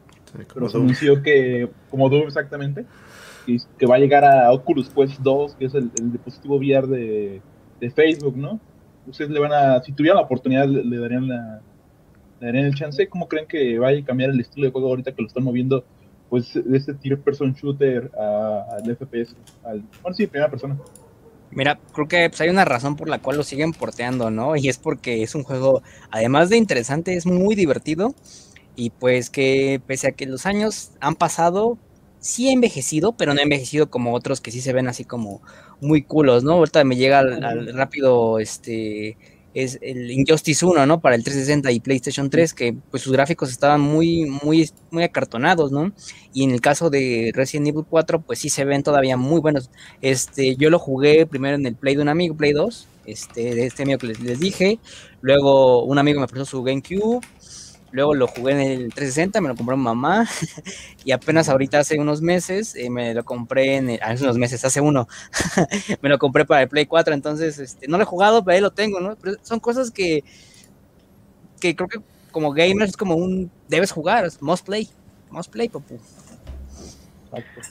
pero 0.53 0.69
se 0.69 0.77
anunció 0.77 1.21
que, 1.21 1.69
como 1.89 2.09
Doom 2.09 2.23
exactamente, 2.23 2.85
que, 3.77 3.85
va 3.85 3.95
a 3.95 3.99
llegar 3.99 4.25
a 4.25 4.51
Oculus 4.51 4.89
Quest 4.89 5.19
2, 5.21 5.55
que 5.55 5.65
es 5.65 5.75
el, 5.75 5.91
dispositivo 6.11 6.57
VR 6.57 6.87
de, 6.87 7.41
de, 7.79 7.91
Facebook, 7.91 8.35
¿no? 8.35 8.59
Ustedes 9.07 9.29
le 9.29 9.39
van 9.39 9.53
a, 9.53 9.81
si 9.81 9.91
tuvieran 9.91 10.17
la 10.17 10.23
oportunidad, 10.23 10.67
le, 10.67 10.97
darían 10.97 11.27
la, 11.27 11.61
le 12.39 12.45
darían 12.47 12.65
el 12.65 12.75
chance. 12.75 13.07
¿Cómo 13.07 13.27
creen 13.27 13.47
que 13.47 13.77
vaya 13.77 14.01
a 14.01 14.05
cambiar 14.05 14.31
el 14.31 14.39
estilo 14.39 14.65
de 14.65 14.71
juego 14.71 14.89
ahorita 14.89 15.13
que 15.13 15.21
lo 15.21 15.27
están 15.27 15.43
moviendo? 15.43 15.85
Pues 16.29 16.53
de 16.53 16.77
este 16.77 16.93
tier 16.93 17.19
person 17.19 17.53
shooter 17.53 18.11
al 18.15 18.95
FPS, 18.95 19.35
al, 19.63 19.83
bueno, 20.01 20.15
sí, 20.15 20.27
primera 20.27 20.49
persona. 20.49 20.77
Mira, 21.51 21.79
creo 21.93 22.07
que 22.07 22.29
pues, 22.29 22.41
hay 22.41 22.49
una 22.49 22.65
razón 22.65 22.95
por 22.95 23.09
la 23.09 23.19
cual 23.19 23.37
lo 23.37 23.43
siguen 23.43 23.73
porteando, 23.73 24.29
¿no? 24.29 24.55
Y 24.55 24.69
es 24.69 24.77
porque 24.77 25.23
es 25.23 25.33
un 25.33 25.43
juego, 25.43 25.81
además 26.11 26.49
de 26.49 26.57
interesante, 26.57 27.15
es 27.15 27.25
muy 27.25 27.55
divertido. 27.55 28.13
Y 28.75 28.91
pues 28.91 29.29
que 29.29 29.81
pese 29.87 30.07
a 30.09 30.11
que 30.13 30.25
los 30.25 30.45
años 30.45 30.91
han 31.01 31.15
pasado, 31.15 31.77
sí 32.19 32.49
ha 32.49 32.53
envejecido, 32.53 33.13
pero 33.13 33.33
no 33.33 33.39
ha 33.41 33.43
envejecido 33.43 33.89
como 33.89 34.13
otros 34.13 34.41
que 34.41 34.51
sí 34.51 34.61
se 34.61 34.73
ven 34.73 34.87
así 34.87 35.05
como 35.05 35.41
muy 35.81 36.03
culos, 36.03 36.43
¿no? 36.43 36.53
Ahorita 36.53 36.83
me 36.85 36.95
llega 36.97 37.19
al 37.19 37.73
rápido 37.75 38.39
este 38.39 39.17
es 39.53 39.79
el 39.81 40.11
Injustice 40.11 40.65
1, 40.65 40.85
¿no? 40.85 40.99
Para 41.01 41.15
el 41.15 41.23
360 41.23 41.71
y 41.71 41.79
PlayStation 41.79 42.29
3, 42.29 42.53
que 42.53 42.75
pues 42.91 43.03
sus 43.03 43.13
gráficos 43.13 43.49
estaban 43.49 43.81
muy, 43.81 44.25
muy, 44.25 44.69
muy 44.91 45.03
acartonados, 45.03 45.71
¿no? 45.71 45.91
Y 46.33 46.43
en 46.43 46.51
el 46.51 46.61
caso 46.61 46.89
de 46.89 47.31
Resident 47.33 47.67
Evil 47.67 47.85
4, 47.89 48.21
pues 48.21 48.39
sí 48.39 48.49
se 48.49 48.65
ven 48.65 48.83
todavía 48.83 49.17
muy 49.17 49.39
buenos. 49.39 49.69
Este, 50.01 50.55
yo 50.55 50.69
lo 50.69 50.79
jugué 50.79 51.25
primero 51.25 51.55
en 51.55 51.65
el 51.65 51.75
Play 51.75 51.95
de 51.95 52.01
un 52.01 52.09
amigo, 52.09 52.35
Play 52.35 52.53
2, 52.53 52.87
este, 53.05 53.55
de 53.55 53.65
este 53.65 53.83
amigo 53.83 53.99
que 53.99 54.07
les, 54.07 54.19
les 54.19 54.39
dije. 54.39 54.79
Luego 55.21 55.83
un 55.83 55.97
amigo 55.97 56.21
me 56.21 56.27
prestó 56.27 56.45
su 56.45 56.63
GameCube 56.63 57.21
Luego 57.91 58.13
lo 58.13 58.27
jugué 58.27 58.53
en 58.53 58.59
el 58.59 58.93
360, 58.93 59.41
me 59.41 59.49
lo 59.49 59.55
compró 59.55 59.75
mi 59.75 59.83
mamá. 59.83 60.27
y 61.05 61.11
apenas 61.11 61.49
ahorita 61.49 61.79
hace 61.79 61.99
unos 61.99 62.21
meses 62.21 62.75
eh, 62.75 62.89
me 62.89 63.13
lo 63.13 63.23
compré 63.23 63.77
en 63.77 63.89
el, 63.89 63.99
hace 64.01 64.23
unos 64.23 64.37
meses, 64.37 64.63
hace 64.65 64.81
uno, 64.81 65.07
me 66.01 66.09
lo 66.09 66.19
compré 66.19 66.45
para 66.45 66.63
el 66.63 66.69
Play 66.69 66.85
4. 66.85 67.13
Entonces, 67.13 67.59
este, 67.59 67.87
no 67.87 67.97
lo 67.97 68.03
he 68.03 68.07
jugado, 68.07 68.43
pero 68.43 68.55
ahí 68.55 68.61
lo 68.61 68.71
tengo, 68.71 68.99
¿no? 68.99 69.15
Pero 69.15 69.37
son 69.41 69.59
cosas 69.59 69.91
que, 69.91 70.23
que 71.59 71.75
creo 71.75 71.87
que 71.87 71.99
como 72.31 72.53
gamer 72.53 72.87
es 72.87 72.97
como 72.97 73.15
un 73.15 73.51
debes 73.67 73.91
jugar, 73.91 74.29
must 74.39 74.65
play, 74.65 74.87
must 75.29 75.51
play, 75.51 75.69
papu. 75.69 75.99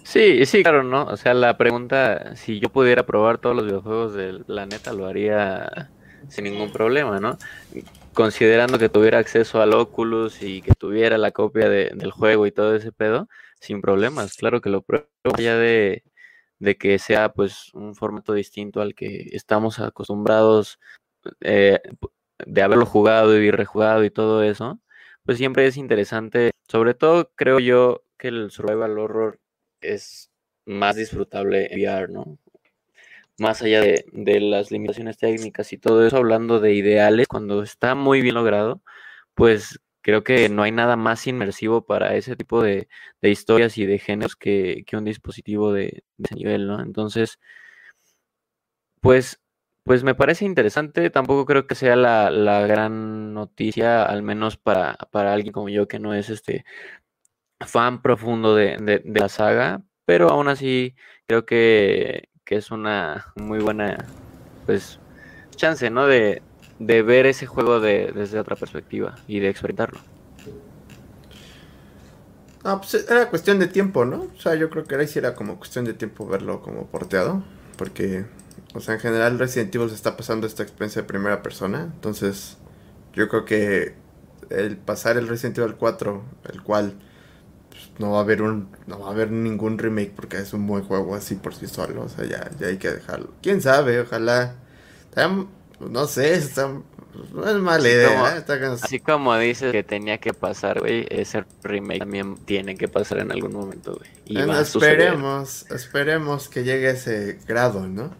Sí, 0.05 0.47
sí, 0.47 0.63
claro, 0.63 0.85
¿no? 0.85 1.05
O 1.05 1.17
sea, 1.17 1.35
la 1.35 1.57
pregunta, 1.57 2.37
si 2.37 2.61
yo 2.61 2.69
pudiera 2.69 3.05
probar 3.07 3.39
todos 3.39 3.57
los 3.57 3.67
videojuegos 3.67 4.15
del 4.15 4.45
planeta, 4.45 4.93
lo 4.93 5.07
haría 5.07 5.91
sin 6.29 6.45
ningún 6.45 6.71
problema, 6.73 7.19
¿no? 7.19 7.39
Considerando 8.15 8.79
que 8.79 8.89
tuviera 8.89 9.19
acceso 9.19 9.61
al 9.61 9.75
Oculus 9.75 10.43
y 10.43 10.63
que 10.63 10.75
tuviera 10.75 11.19
la 11.19 11.31
copia 11.31 11.69
del 11.69 12.11
juego 12.11 12.47
y 12.47 12.53
todo 12.53 12.75
ese 12.75 12.93
pedo, 12.93 13.29
sin 13.61 13.81
problemas, 13.81 14.37
claro 14.37 14.61
que 14.61 14.71
lo 14.71 14.83
pruebo, 14.83 15.07
ya 15.39 15.57
de, 15.57 16.03
que 16.79 16.99
sea 16.99 17.33
pues 17.33 17.73
un 17.75 17.95
formato 17.95 18.35
distinto 18.35 18.81
al 18.81 18.95
que 18.95 19.29
estamos 19.33 19.79
acostumbrados 19.81 20.79
eh, 21.41 21.81
de 22.47 22.63
haberlo 22.63 22.87
jugado 22.87 23.37
y 23.39 23.51
rejugado 23.51 24.05
y 24.05 24.11
todo 24.11 24.43
eso, 24.43 24.81
pues 25.25 25.39
siempre 25.39 25.67
es 25.67 25.77
interesante, 25.77 26.53
sobre 26.69 26.95
todo 26.95 27.31
creo 27.35 27.59
yo 27.61 28.05
que 28.17 28.29
el 28.29 28.51
survival 28.51 28.99
horror 28.99 29.41
es 29.81 30.31
más 30.67 30.97
disfrutable 30.97 31.69
en 31.73 31.81
VR, 31.81 32.13
¿no? 32.13 32.39
Más 33.39 33.63
allá 33.63 33.81
de, 33.83 34.05
las 34.41 34.71
limitaciones 34.71 35.19
técnicas 35.19 35.73
y 35.73 35.79
todo 35.79 36.07
eso, 36.07 36.17
hablando 36.19 36.61
de 36.61 36.75
ideales, 36.75 37.29
cuando 37.29 37.63
está 37.63 37.95
muy 37.95 38.21
bien 38.23 38.35
logrado, 38.35 38.83
pues 39.35 39.81
creo 40.03 40.25
que 40.25 40.49
no 40.49 40.63
hay 40.63 40.73
nada 40.73 40.97
más 40.97 41.27
inmersivo 41.27 41.87
para 41.87 42.17
ese 42.17 42.37
tipo 42.37 42.63
de, 42.63 42.89
historias 43.23 43.79
y 43.79 43.87
de 43.87 43.99
géneros 43.99 44.37
que, 44.37 44.85
un 44.93 45.05
dispositivo 45.05 45.73
de, 45.73 46.05
ese 46.19 46.35
nivel, 46.37 46.67
¿no? 46.67 46.81
Entonces, 46.83 47.39
pues, 49.01 49.41
pues 49.85 50.05
me 50.05 50.15
parece 50.15 50.45
interesante, 50.45 51.11
tampoco 51.11 51.47
creo 51.47 51.67
que 51.67 51.75
sea 51.75 51.97
la, 51.97 52.31
gran 52.67 53.35
noticia, 53.35 54.05
al 54.05 54.23
menos 54.23 54.57
para, 54.57 54.95
para, 55.11 55.33
alguien 55.33 55.53
como 55.53 55.69
yo 55.69 55.89
que 55.89 55.99
no 55.99 56.15
es 56.15 56.29
este 56.31 56.65
fan 57.61 58.03
profundo 58.03 58.55
de, 58.55 58.77
de 59.05 59.21
la 59.21 59.29
saga, 59.29 59.83
pero 60.05 60.31
aún 60.31 60.49
así 60.49 60.95
creo 61.27 61.47
que, 61.47 62.28
que 62.49 62.57
es 62.57 62.71
una 62.71 63.27
muy 63.37 63.59
buena 63.59 64.07
pues 64.65 64.99
chance, 65.55 65.91
¿no? 65.91 66.07
De, 66.07 66.41
ver 66.79 67.27
ese 67.27 67.45
juego 67.45 67.79
de, 67.79 68.11
desde 68.15 68.41
otra 68.41 68.57
perspectiva 68.57 69.17
y 69.29 69.41
de 69.41 69.51
experimentarlo. 69.51 70.01
Ah, 72.65 72.81
pues 72.81 73.07
era 73.07 73.29
cuestión 73.29 73.59
de 73.59 73.67
tiempo, 73.67 74.07
¿no? 74.07 74.29
O 74.35 74.41
sea, 74.41 74.55
yo 74.55 74.71
creo 74.71 74.85
que 74.85 74.95
ahora 74.95 75.07
sí 75.07 75.19
era 75.19 75.35
como 75.35 75.59
cuestión 75.59 75.85
de 75.85 75.93
tiempo 75.93 76.27
verlo 76.27 76.63
como 76.63 76.87
porteado. 76.87 77.43
Porque, 77.77 78.25
o 78.73 78.81
sea, 78.81 78.95
en 78.95 79.01
general 79.01 79.39
Resident 79.39 79.75
Evil 79.75 79.91
se 79.91 79.97
está 79.97 80.17
pasando 80.17 80.47
esta 80.47 80.63
experiencia 80.63 81.03
de 81.03 81.09
primera 81.09 81.43
persona. 81.43 81.91
Entonces, 81.93 82.57
yo 83.13 83.29
creo 83.29 83.45
que 83.45 83.95
el 84.49 84.79
pasar 84.79 85.19
el 85.19 85.29
Resident 85.29 85.59
Evil 85.59 85.75
4, 85.75 86.25
el 86.51 86.63
cual 86.63 86.95
no 87.99 88.13
va 88.13 88.19
a 88.19 88.21
haber 88.23 88.43
un 88.43 88.69
no 88.87 89.01
va 89.01 89.09
a 89.09 89.11
haber 89.11 89.31
ningún 89.31 89.79
remake 89.79 90.13
porque 90.15 90.39
es 90.39 90.53
un 90.53 90.67
buen 90.67 90.85
juego 90.85 91.15
así 91.15 91.35
por 91.35 91.55
sí 91.55 91.67
solo, 91.67 92.05
o 92.05 92.09
sea, 92.09 92.25
ya, 92.25 92.51
ya 92.59 92.69
hay 92.69 92.79
que 92.79 92.91
dejarlo. 92.91 93.33
¿Quién 93.43 93.61
sabe? 93.61 94.01
Ojalá 94.01 94.55
no 95.81 96.07
sé, 96.07 96.35
está, 96.35 96.69
no 97.33 97.49
es 97.49 97.57
mala 97.57 97.89
idea. 97.89 98.37
¿eh? 98.37 98.65
así 98.83 99.01
como 99.01 99.37
dices 99.37 99.73
que 99.73 99.83
tenía 99.83 100.19
que 100.19 100.33
pasar, 100.33 100.81
güey, 100.81 101.07
ese 101.11 101.45
remake 101.63 102.01
también 102.01 102.37
tiene 102.37 102.77
que 102.77 102.89
pasar 102.89 103.19
en 103.19 103.33
algún 103.33 103.53
momento, 103.53 103.97
güey. 103.97 104.11
Y 104.27 104.39
esperemos, 104.39 105.67
esperemos 105.71 106.49
que 106.49 106.65
llegue 106.65 106.91
ese 106.91 107.39
grado, 107.47 107.87
¿no? 107.87 108.13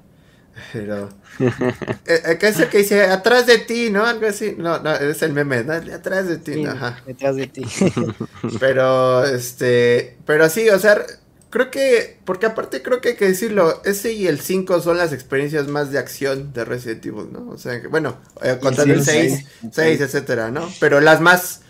Pero. 0.73 1.09
¿Qué 1.39 2.49
es 2.49 2.61
el 2.61 2.69
que 2.69 2.79
dice? 2.79 3.05
Atrás 3.05 3.47
de 3.47 3.59
ti, 3.59 3.91
¿no? 3.91 4.05
Algo 4.05 4.27
así. 4.27 4.55
No, 4.57 4.79
no, 4.81 4.95
es 4.95 5.23
el 5.23 5.33
meme, 5.33 5.65
¿no? 5.65 5.73
Atrás 5.73 6.29
de 6.29 6.39
ti, 6.39 6.65
Ajá. 6.65 7.01
Detrás 7.07 7.37
de 7.37 7.47
ti. 7.47 7.65
pero, 8.61 9.25
este. 9.25 10.17
Pero 10.27 10.49
sí, 10.49 10.69
o 10.69 10.79
sea, 10.79 11.05
creo 11.51 11.71
que, 11.71 12.19
porque 12.25 12.47
aparte 12.47 12.83
creo 12.83 13.01
que 13.01 13.11
hay 13.11 13.17
que 13.17 13.27
decirlo, 13.27 13.83
ese 13.85 14.13
y 14.13 14.27
el 14.27 14.41
5 14.41 14.81
son 14.81 14.99
las 14.99 15.13
experiencias 15.13 15.69
más 15.69 15.91
de 15.91 15.99
acción 15.99 16.53
de 16.53 16.65
Resident 16.65 17.05
Evil, 17.07 17.33
¿no? 17.33 17.49
O 17.51 17.59
sea, 17.59 17.81
que, 17.81 17.89
bueno, 17.89 18.19
eh, 18.43 18.59
contando 18.61 18.95
el 18.95 19.05
6, 19.05 19.45
6, 19.73 20.01
etcétera, 20.01 20.51
¿no? 20.51 20.69
Pero 20.81 21.01
las 21.01 21.21
más 21.21 21.63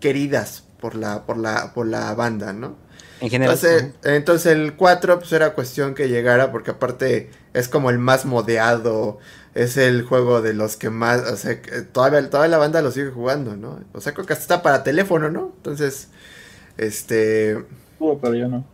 queridas 0.00 0.64
por 0.80 0.94
la, 0.94 1.24
por 1.24 1.38
la, 1.38 1.72
por 1.72 1.86
la 1.86 2.12
banda, 2.14 2.52
¿no? 2.52 2.76
En 3.22 3.30
general. 3.30 3.54
Entonces, 3.54 3.92
entonces 4.02 4.52
el 4.52 4.74
4 4.76 5.18
pues 5.20 5.32
era 5.32 5.54
cuestión 5.54 5.94
que 5.94 6.08
llegara 6.08 6.50
porque 6.50 6.72
aparte 6.72 7.30
es 7.54 7.68
como 7.68 7.90
el 7.90 7.98
más 7.98 8.24
modeado, 8.24 9.18
es 9.54 9.76
el 9.76 10.02
juego 10.02 10.42
de 10.42 10.54
los 10.54 10.76
que 10.76 10.90
más, 10.90 11.22
o 11.30 11.36
sea, 11.36 11.62
que 11.62 11.82
todavía, 11.82 12.28
toda 12.30 12.48
la 12.48 12.58
banda 12.58 12.82
lo 12.82 12.90
sigue 12.90 13.10
jugando, 13.10 13.56
¿no? 13.56 13.80
O 13.92 14.00
sea, 14.00 14.12
creo 14.12 14.26
que 14.26 14.32
hasta 14.32 14.42
está 14.42 14.62
para 14.62 14.82
teléfono, 14.82 15.30
¿no? 15.30 15.52
Entonces, 15.56 16.08
este... 16.78 17.52
Estuvo, 17.92 18.20
pero 18.20 18.34
ya 18.34 18.48
no. 18.48 18.66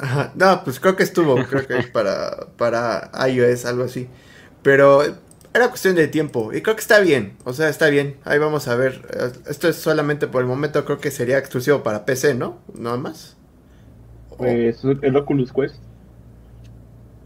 Ajá, 0.00 0.32
no, 0.34 0.64
pues 0.64 0.80
creo 0.80 0.96
que 0.96 1.02
estuvo, 1.02 1.36
creo 1.46 1.66
que 1.66 1.78
es 1.78 1.86
para, 1.92 2.48
para 2.56 3.10
iOS, 3.28 3.66
algo 3.66 3.84
así. 3.84 4.08
Pero 4.62 5.02
era 5.54 5.68
cuestión 5.68 5.96
de 5.96 6.08
tiempo 6.08 6.52
y 6.54 6.62
creo 6.62 6.76
que 6.76 6.82
está 6.82 7.00
bien, 7.00 7.36
o 7.44 7.52
sea, 7.52 7.68
está 7.68 7.88
bien. 7.88 8.18
Ahí 8.24 8.38
vamos 8.38 8.68
a 8.68 8.76
ver. 8.76 9.06
Eh, 9.12 9.32
Esto 9.50 9.68
es 9.68 9.76
solamente 9.76 10.26
por 10.28 10.42
el 10.42 10.48
momento, 10.48 10.84
creo 10.86 11.00
que 11.00 11.10
sería 11.10 11.38
exclusivo 11.38 11.82
para 11.82 12.06
PC, 12.06 12.34
¿no? 12.34 12.60
Nada 12.74 12.96
más. 12.98 13.36
Pues 14.40 14.84
el 15.02 15.16
Oculus 15.16 15.52
Quest. 15.52 15.76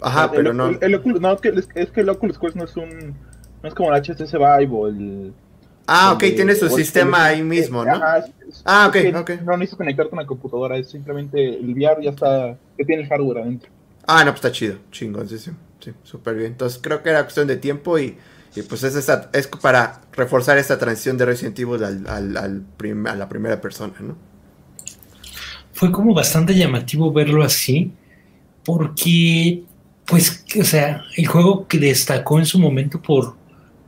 Ajá, 0.01 0.25
El- 0.25 0.31
pero 0.31 0.51
el- 0.51 0.57
no. 0.57 0.69
el- 0.69 0.79
el 0.81 0.95
Oculus- 1.03 1.21
no, 1.21 1.33
es 1.33 1.41
que, 1.41 1.49
es, 1.49 1.69
es 1.75 1.91
que 1.91 2.01
el 2.03 2.09
Oculus 2.09 2.39
Quest 2.39 2.57
no 2.57 2.65
es 2.65 2.77
un. 2.77 3.15
No 3.63 3.69
es 3.69 3.75
como 3.75 3.91
el 3.95 3.97
HTC 4.03 4.33
Vive 4.37 4.69
o 4.73 4.89
el. 4.89 5.33
Ah, 5.87 6.13
ok, 6.15 6.21
tiene 6.35 6.55
su 6.55 6.69
sistema 6.71 7.31
el- 7.31 7.37
ahí 7.37 7.43
mismo, 7.43 7.85
¿no? 7.85 7.93
Ajá, 7.93 8.19
es- 8.19 8.33
es- 8.49 8.63
Ah, 8.65 8.91
es 8.95 9.05
ok, 9.07 9.25
que 9.27 9.35
ok. 9.35 9.43
No 9.45 9.53
necesitas 9.57 9.79
conectar 9.79 10.09
con 10.09 10.19
la 10.19 10.27
computadora, 10.27 10.77
es 10.77 10.91
simplemente 10.91 11.59
el 11.59 11.71
VR 11.75 12.03
ya 12.03 12.11
está. 12.11 12.57
que 12.77 12.85
tiene 12.85 13.03
el 13.03 13.09
hardware 13.09 13.39
adentro. 13.39 13.71
Ah, 14.07 14.25
no, 14.25 14.33
pues 14.33 14.37
está 14.45 14.53
chido, 14.53 14.77
chingón, 14.91 15.29
sí, 15.29 15.39
sí, 15.39 15.51
sí, 15.81 15.93
súper 16.03 16.35
bien. 16.35 16.53
Entonces 16.53 16.79
creo 16.83 17.03
que 17.03 17.11
era 17.11 17.23
cuestión 17.23 17.47
de 17.47 17.57
tiempo 17.57 17.99
y, 17.99 18.17
y 18.57 18.63
pues 18.63 18.83
es, 18.83 18.97
esta, 18.97 19.31
es 19.33 19.47
para 19.47 20.01
reforzar 20.13 20.59
esta 20.59 20.79
transición 20.79 21.17
de 21.17 21.25
Resident 21.27 21.59
Evil 21.59 21.83
al, 21.85 22.07
al, 22.09 22.37
al 22.37 22.63
prim- 22.77 23.07
a 23.07 23.15
la 23.15 23.29
primera 23.29 23.61
persona, 23.61 23.95
¿no? 24.01 24.17
Fue 25.75 25.93
como 25.93 26.15
bastante 26.15 26.55
llamativo 26.55 27.13
verlo 27.13 27.43
así, 27.43 27.91
porque, 28.65 29.63
pues, 30.07 30.45
o 30.59 30.65
sea, 30.65 31.03
el 31.17 31.27
juego 31.27 31.67
que 31.69 31.79
destacó 31.79 32.39
en 32.39 32.47
su 32.47 32.59
momento 32.59 33.01
por, 33.03 33.37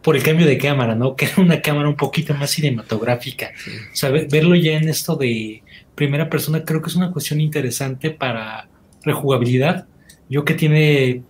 por 0.03 0.17
el 0.17 0.23
cambio 0.23 0.47
de 0.47 0.59
cámara, 0.59 0.95
¿no? 0.95 1.17
Que 1.17 1.27
era 1.27 1.35
una 1.43 1.61
cámara 1.63 1.89
un 1.89 1.97
poquito 1.97 2.35
más 2.35 2.51
cinematográfica. 2.51 3.51
O 3.93 3.97
sea, 3.97 4.11
ve- 4.11 4.29
verlo 4.31 4.55
ya 4.55 4.73
en 4.77 4.89
esto 4.89 5.17
de 5.17 5.63
primera 5.95 6.29
persona 6.29 6.65
creo 6.65 6.83
que 6.83 6.89
es 6.91 6.97
una 6.97 7.11
cuestión 7.11 7.41
interesante 7.41 8.11
para 8.11 8.69
rejugabilidad. 9.03 9.87
Yo 10.29 10.45
que 10.45 10.55
tiene 10.55 11.23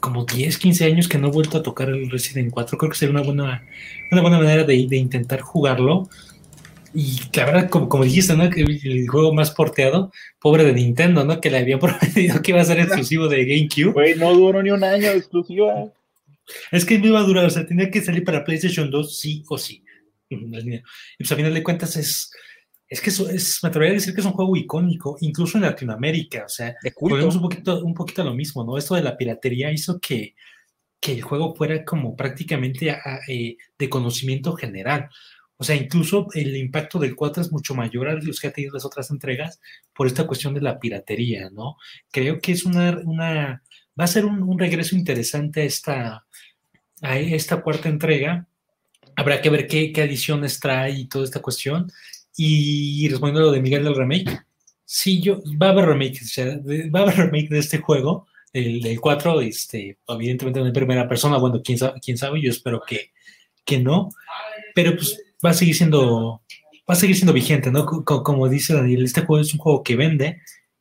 como 0.00 0.24
10, 0.24 0.58
15 0.58 0.84
años 0.84 1.08
que 1.08 1.16
no 1.18 1.28
he 1.28 1.30
vuelto 1.30 1.58
a 1.58 1.62
tocar 1.62 1.88
el 1.88 2.10
Resident 2.10 2.50
4, 2.50 2.76
creo 2.76 2.90
que 2.90 2.98
sería 2.98 3.12
una 3.14 3.22
buena, 3.22 3.62
una 4.10 4.20
buena 4.20 4.38
manera 4.38 4.64
de, 4.64 4.86
de 4.88 4.96
intentar 4.96 5.40
jugarlo. 5.40 6.08
Y 6.94 7.18
la 7.34 7.44
verdad, 7.46 7.70
como, 7.70 7.88
como 7.88 8.04
dijiste, 8.04 8.36
¿no? 8.36 8.50
Que 8.50 8.60
el 8.62 9.08
juego 9.08 9.32
más 9.32 9.50
porteado, 9.50 10.12
pobre 10.40 10.64
de 10.64 10.72
Nintendo, 10.72 11.24
¿no? 11.24 11.40
Que 11.40 11.50
le 11.50 11.58
había 11.58 11.78
prometido 11.80 12.42
que 12.42 12.50
iba 12.50 12.60
a 12.60 12.64
ser 12.64 12.80
exclusivo 12.80 13.28
de 13.28 13.44
GameCube. 13.44 13.92
Güey, 13.92 14.14
no 14.16 14.32
duró 14.34 14.62
ni 14.62 14.70
un 14.70 14.84
año 14.84 15.10
de 15.10 15.16
exclusiva. 15.16 15.92
Es 16.70 16.84
que 16.84 16.98
no 16.98 17.06
iba 17.06 17.20
a 17.20 17.24
durar, 17.24 17.44
o 17.46 17.50
sea, 17.50 17.64
tenía 17.66 17.90
que 17.90 18.00
salir 18.02 18.24
para 18.24 18.44
PlayStation 18.44 18.90
2 18.90 19.18
sí 19.18 19.42
o 19.48 19.56
sí. 19.56 19.84
Y 20.28 20.36
pues 21.18 21.32
a 21.32 21.36
final 21.36 21.54
de 21.54 21.62
cuentas 21.62 21.96
es, 21.96 22.30
es 22.88 23.00
que 23.00 23.10
eso 23.10 23.28
es, 23.30 23.58
me 23.62 23.68
atrevería 23.68 23.92
a 23.92 24.00
decir 24.00 24.14
que 24.14 24.20
es 24.20 24.26
un 24.26 24.32
juego 24.32 24.56
icónico, 24.56 25.16
incluso 25.20 25.56
en 25.58 25.62
Latinoamérica, 25.64 26.44
o 26.46 26.48
sea, 26.48 26.74
volvemos 27.10 27.36
un 27.36 27.42
poquito, 27.42 27.84
un 27.84 27.94
poquito 27.94 28.22
a 28.22 28.24
lo 28.24 28.34
mismo, 28.34 28.64
¿no? 28.64 28.76
Esto 28.76 28.94
de 28.94 29.02
la 29.02 29.16
piratería 29.16 29.70
hizo 29.70 29.98
que, 30.00 30.34
que 31.00 31.12
el 31.12 31.22
juego 31.22 31.54
fuera 31.54 31.84
como 31.84 32.16
prácticamente 32.16 32.90
a- 32.90 33.20
eh, 33.28 33.56
de 33.78 33.88
conocimiento 33.88 34.54
general. 34.54 35.08
O 35.56 35.64
sea, 35.64 35.76
incluso 35.76 36.26
el 36.34 36.56
impacto 36.56 36.98
del 36.98 37.14
4 37.14 37.42
es 37.42 37.52
mucho 37.52 37.74
mayor 37.74 38.08
a 38.08 38.14
los 38.14 38.40
que 38.40 38.48
ha 38.48 38.52
tenido 38.52 38.74
las 38.74 38.84
otras 38.84 39.10
entregas 39.10 39.60
por 39.94 40.06
esta 40.06 40.26
cuestión 40.26 40.54
de 40.54 40.60
la 40.60 40.78
piratería, 40.80 41.50
¿no? 41.50 41.76
Creo 42.10 42.40
que 42.40 42.52
es 42.52 42.64
una, 42.64 42.98
una 43.04 43.62
va 43.98 44.04
a 44.04 44.08
ser 44.08 44.24
un, 44.24 44.42
un 44.42 44.58
regreso 44.58 44.96
interesante 44.96 45.60
a 45.60 45.64
esta, 45.64 46.26
a 47.02 47.18
esta 47.18 47.62
cuarta 47.62 47.88
entrega. 47.88 48.46
Habrá 49.14 49.40
que 49.40 49.50
ver 49.50 49.66
qué, 49.66 49.92
qué 49.92 50.02
adiciones 50.02 50.58
trae 50.58 50.92
y 50.92 51.06
toda 51.06 51.24
esta 51.24 51.42
cuestión. 51.42 51.90
Y 52.36 53.08
respondiendo 53.08 53.40
a 53.40 53.44
lo 53.44 53.52
de 53.52 53.60
Miguel 53.60 53.84
del 53.84 53.94
remake, 53.94 54.42
sí, 54.84 55.22
yo, 55.22 55.42
va 55.60 55.68
a 55.68 55.70
haber 55.70 55.86
remake, 55.86 56.20
o 56.22 56.26
sea, 56.26 56.46
va 56.94 57.00
a 57.00 57.02
haber 57.02 57.16
remake 57.16 57.48
de 57.48 57.58
este 57.58 57.78
juego, 57.78 58.26
el, 58.52 58.80
del 58.80 59.00
4, 59.00 59.40
este, 59.40 59.98
evidentemente 60.08 60.60
en 60.60 60.72
primera 60.72 61.08
persona, 61.08 61.38
bueno, 61.38 61.62
quién 61.64 61.78
sabe, 61.78 61.98
quién 62.00 62.18
sabe 62.18 62.42
yo 62.42 62.50
espero 62.50 62.82
que, 62.86 63.12
que 63.64 63.78
no, 63.78 64.10
pero 64.74 64.94
pues 64.94 65.18
va 65.44 65.50
a 65.50 65.54
seguir 65.54 65.74
siendo, 65.74 66.42
va 66.88 66.94
a 66.94 66.96
seguir 66.96 67.16
siendo 67.16 67.32
vigente, 67.32 67.70
¿no? 67.70 67.84
Co- 67.86 68.04
co- 68.04 68.22
como 68.22 68.48
dice 68.48 68.74
Daniel, 68.74 69.04
este 69.04 69.22
juego 69.22 69.40
es 69.42 69.52
un 69.52 69.60
juego 69.60 69.82
que 69.82 69.96
vende, 69.96 70.38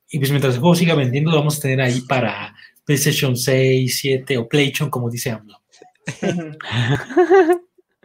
y 0.09 0.19
pues 0.19 0.31
mientras 0.31 0.55
el 0.55 0.59
juego 0.61 0.75
siga 0.75 0.95
vendiendo, 0.95 1.31
lo 1.31 1.37
vamos 1.37 1.57
a 1.57 1.61
tener 1.61 1.81
ahí 1.81 2.01
para 2.01 2.53
PlayStation 2.85 3.37
6, 3.37 3.99
7 3.99 4.37
o 4.37 4.47
PlayStation, 4.47 4.89
como 4.89 5.09
dice 5.09 5.31
AMLO. 5.31 5.57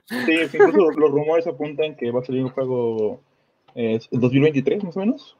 Sí, 0.08 0.32
incluso 0.52 0.90
los, 0.92 1.10
rumores 1.10 1.46
apuntan 1.46 1.96
que 1.96 2.12
va 2.12 2.20
a 2.20 2.24
salir 2.24 2.44
un 2.44 2.50
juego 2.50 3.20
eh, 3.74 3.98
en 4.10 4.20
2023, 4.20 4.84
más 4.84 4.96
o 4.96 5.00
menos. 5.00 5.36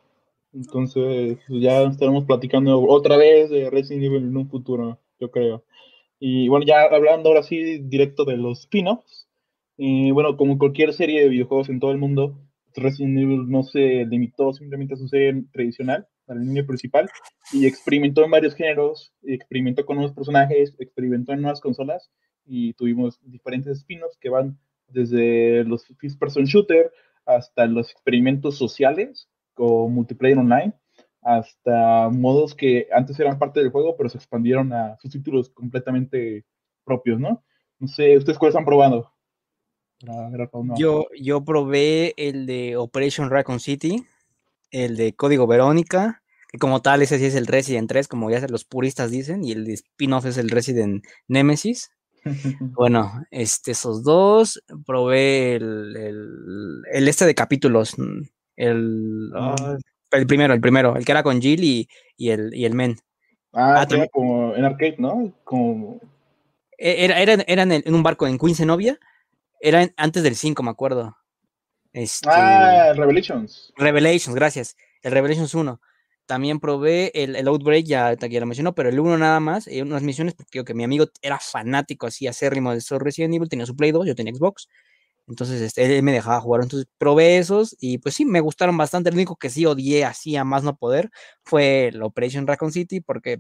Entonces, 0.52 1.38
ya 1.48 1.83
estaremos 1.83 2.24
platicando 2.24 2.81
otra 2.83 3.16
vez 3.16 3.50
de 3.50 3.70
Resident 3.70 4.05
Evil 4.05 4.24
en 4.24 4.37
un 4.37 4.48
futuro, 4.48 4.98
yo 5.20 5.31
creo. 5.31 5.64
Y 6.18 6.48
bueno, 6.48 6.64
ya 6.66 6.83
hablando 6.83 7.29
ahora 7.29 7.42
sí 7.42 7.79
directo 7.83 8.24
de 8.24 8.37
los 8.38 8.61
spin-offs. 8.61 9.25
Y 9.76 10.10
bueno, 10.10 10.36
como 10.36 10.58
cualquier 10.58 10.92
serie 10.92 11.22
de 11.22 11.28
videojuegos 11.28 11.68
en 11.68 11.80
todo 11.80 11.92
el 11.92 11.98
mundo, 11.98 12.38
Resident 12.74 13.18
Evil 13.18 13.48
no 13.48 13.62
se 13.62 14.04
limitó 14.06 14.52
simplemente 14.52 14.94
a 14.94 14.96
su 14.98 15.08
serie 15.08 15.44
tradicional, 15.52 16.06
a 16.28 16.34
la 16.34 16.40
línea 16.40 16.66
principal, 16.66 17.08
y 17.52 17.66
experimentó 17.66 18.24
en 18.24 18.30
varios 18.30 18.54
géneros, 18.54 19.12
experimentó 19.22 19.84
con 19.86 19.96
nuevos 19.96 20.14
personajes, 20.14 20.74
experimentó 20.78 21.32
en 21.32 21.42
nuevas 21.42 21.60
consolas, 21.60 22.10
y 22.46 22.72
tuvimos 22.74 23.18
diferentes 23.22 23.78
spin-offs 23.78 24.16
que 24.18 24.28
van 24.28 24.58
desde 24.88 25.64
los 25.64 25.84
first 25.98 26.18
person 26.18 26.44
shooter 26.44 26.92
hasta 27.24 27.66
los 27.66 27.90
experimentos 27.90 28.56
sociales 28.56 29.28
o 29.56 29.88
multiplayer 29.88 30.38
online 30.38 30.74
hasta 31.22 32.08
modos 32.08 32.54
que 32.54 32.86
antes 32.92 33.18
eran 33.18 33.38
parte 33.38 33.58
del 33.58 33.70
juego 33.70 33.96
pero 33.96 34.08
se 34.08 34.18
expandieron 34.18 34.72
a 34.72 34.96
sus 34.98 35.10
títulos 35.10 35.50
completamente 35.50 36.44
propios, 36.84 37.18
¿no? 37.18 37.42
No 37.80 37.88
sé, 37.88 38.16
¿ustedes 38.16 38.38
cuáles 38.38 38.54
han 38.54 38.64
probado? 38.64 39.15
Para 40.04 40.28
ver 40.30 40.48
para 40.50 40.50
dónde 40.52 40.72
va. 40.74 40.78
Yo, 40.78 41.06
yo 41.20 41.44
probé 41.44 42.14
el 42.16 42.46
de 42.46 42.76
Operation 42.76 43.30
Raccoon 43.30 43.61
City, 43.61 44.04
el 44.70 44.96
de 44.96 45.14
Código 45.14 45.46
Verónica, 45.46 46.22
que 46.48 46.59
como 46.59 46.82
tal 46.82 47.02
ese 47.02 47.18
sí 47.18 47.26
es 47.26 47.35
el 47.35 47.46
Resident 47.46 47.88
3, 47.88 48.09
como 48.09 48.30
ya 48.30 48.44
los 48.48 48.64
puristas 48.64 49.11
dicen, 49.11 49.44
y 49.44 49.52
el 49.52 49.64
de 49.64 49.74
spin-off 49.74 50.26
es 50.26 50.38
el 50.38 50.50
Resident 50.50 51.04
Nemesis. 51.28 51.90
Bueno, 52.74 53.24
este, 53.30 53.70
esos 53.70 54.02
dos, 54.02 54.62
probé 54.85 55.54
el, 55.54 55.96
el, 55.96 56.82
el 56.92 57.09
este 57.09 57.24
de 57.24 57.35
capítulos, 57.35 57.96
mm, 57.98 58.22
el, 58.56 59.30
ah, 59.35 59.76
el 60.11 60.26
primero, 60.26 60.52
el 60.52 60.61
primero, 60.61 60.96
el 60.96 61.04
que 61.04 61.12
era 61.12 61.22
con 61.22 61.40
Jill 61.40 61.62
y, 61.64 61.88
y 62.16 62.30
el, 62.30 62.52
y 62.54 62.64
el 62.64 62.74
Men. 62.74 62.96
Ah, 63.52 63.80
Ah, 63.80 63.87
era 63.88 64.09
como 64.09 64.54
en 64.54 64.64
arcade, 64.64 64.96
¿no? 64.98 65.32
Como... 65.44 66.00
E- 66.76 67.04
Era, 67.04 67.20
era, 67.22 67.35
era 67.46 67.62
en, 67.62 67.72
el- 67.72 67.82
en 67.87 67.94
un 67.94 68.02
barco 68.02 68.26
en 68.26 68.38
Queen 68.38 68.54
Zenobia, 68.56 68.98
era 69.68 69.88
antes 69.96 70.22
del 70.22 70.37
5, 70.37 70.62
me 70.62 70.70
acuerdo. 70.70 71.16
Este, 71.92 72.29
Ah, 72.31 72.92
Revelations. 72.94 73.72
Revelations, 73.76 74.35
gracias. 74.35 74.76
El 75.02 75.12
Revelations 75.12 75.55
1. 75.55 75.81
También 76.26 76.59
probé 76.61 77.12
el, 77.14 77.37
el 77.37 77.48
Outbreak, 77.48 77.87
ya, 77.87 78.14
ya 78.14 78.40
lo 78.40 78.46
mencionó, 78.46 78.74
pero 78.74 78.88
el 78.88 78.98
1 78.98 79.16
nada 79.16 79.40
más, 79.40 79.68
eh, 79.68 79.83
unas 79.83 80.02
misiones, 80.02 80.35
porque 80.35 80.50
digo 80.55 80.64
que 80.64 80.74
mi 80.74 80.85
amigo 80.85 81.07
era 81.22 81.38
fanático 81.38 82.07
así 82.09 82.26
acérrimo 82.26 82.72
de 82.72 82.79
esos 82.79 83.00
Resident 83.00 83.35
Evil, 83.35 83.48
tenía 83.48 83.64
su 83.66 83.76
Play 83.76 83.92
2, 83.92 84.07
yo 84.07 84.14
tenía 84.14 84.35
Xbox. 84.35 84.68
Entonces, 85.29 85.61
este, 85.61 85.96
él 85.96 86.02
me 86.02 86.12
dejaba 86.12 86.40
jugar. 86.40 86.62
Entonces, 86.62 86.88
probé 86.98 87.38
esos 87.38 87.76
y 87.81 87.98
pues 87.98 88.14
sí, 88.14 88.24
me 88.24 88.40
gustaron 88.40 88.76
bastante. 88.76 89.11
El 89.11 89.16
único 89.16 89.37
que 89.37 89.50
sí 89.50 89.66
odié 89.66 90.05
así 90.05 90.37
a 90.37 90.44
más 90.44 90.62
no 90.62 90.76
poder 90.76 91.11
fue 91.44 91.88
el 91.88 92.02
Operation 92.02 92.46
Raccoon 92.46 92.72
City, 92.72 93.00
porque, 93.00 93.38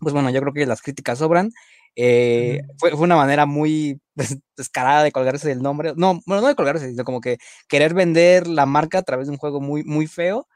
pues 0.00 0.12
bueno, 0.14 0.30
yo 0.30 0.40
creo 0.40 0.52
que 0.52 0.66
las 0.66 0.82
críticas 0.82 1.18
sobran. 1.20 1.52
Eh, 1.96 2.60
fue, 2.78 2.90
fue 2.90 3.00
una 3.02 3.16
manera 3.16 3.46
muy 3.46 4.00
pues, 4.14 4.38
descarada 4.56 5.02
de 5.02 5.12
colgarse 5.12 5.48
del 5.48 5.62
nombre. 5.62 5.94
No, 5.96 6.20
bueno, 6.26 6.42
no 6.42 6.48
de 6.48 6.54
colgarse, 6.54 6.90
sino 6.90 7.04
como 7.04 7.20
que 7.20 7.38
querer 7.68 7.94
vender 7.94 8.46
la 8.46 8.66
marca 8.66 8.98
a 8.98 9.02
través 9.02 9.26
de 9.26 9.32
un 9.32 9.38
juego 9.38 9.60
muy, 9.60 9.82
muy 9.84 10.06
feo 10.06 10.46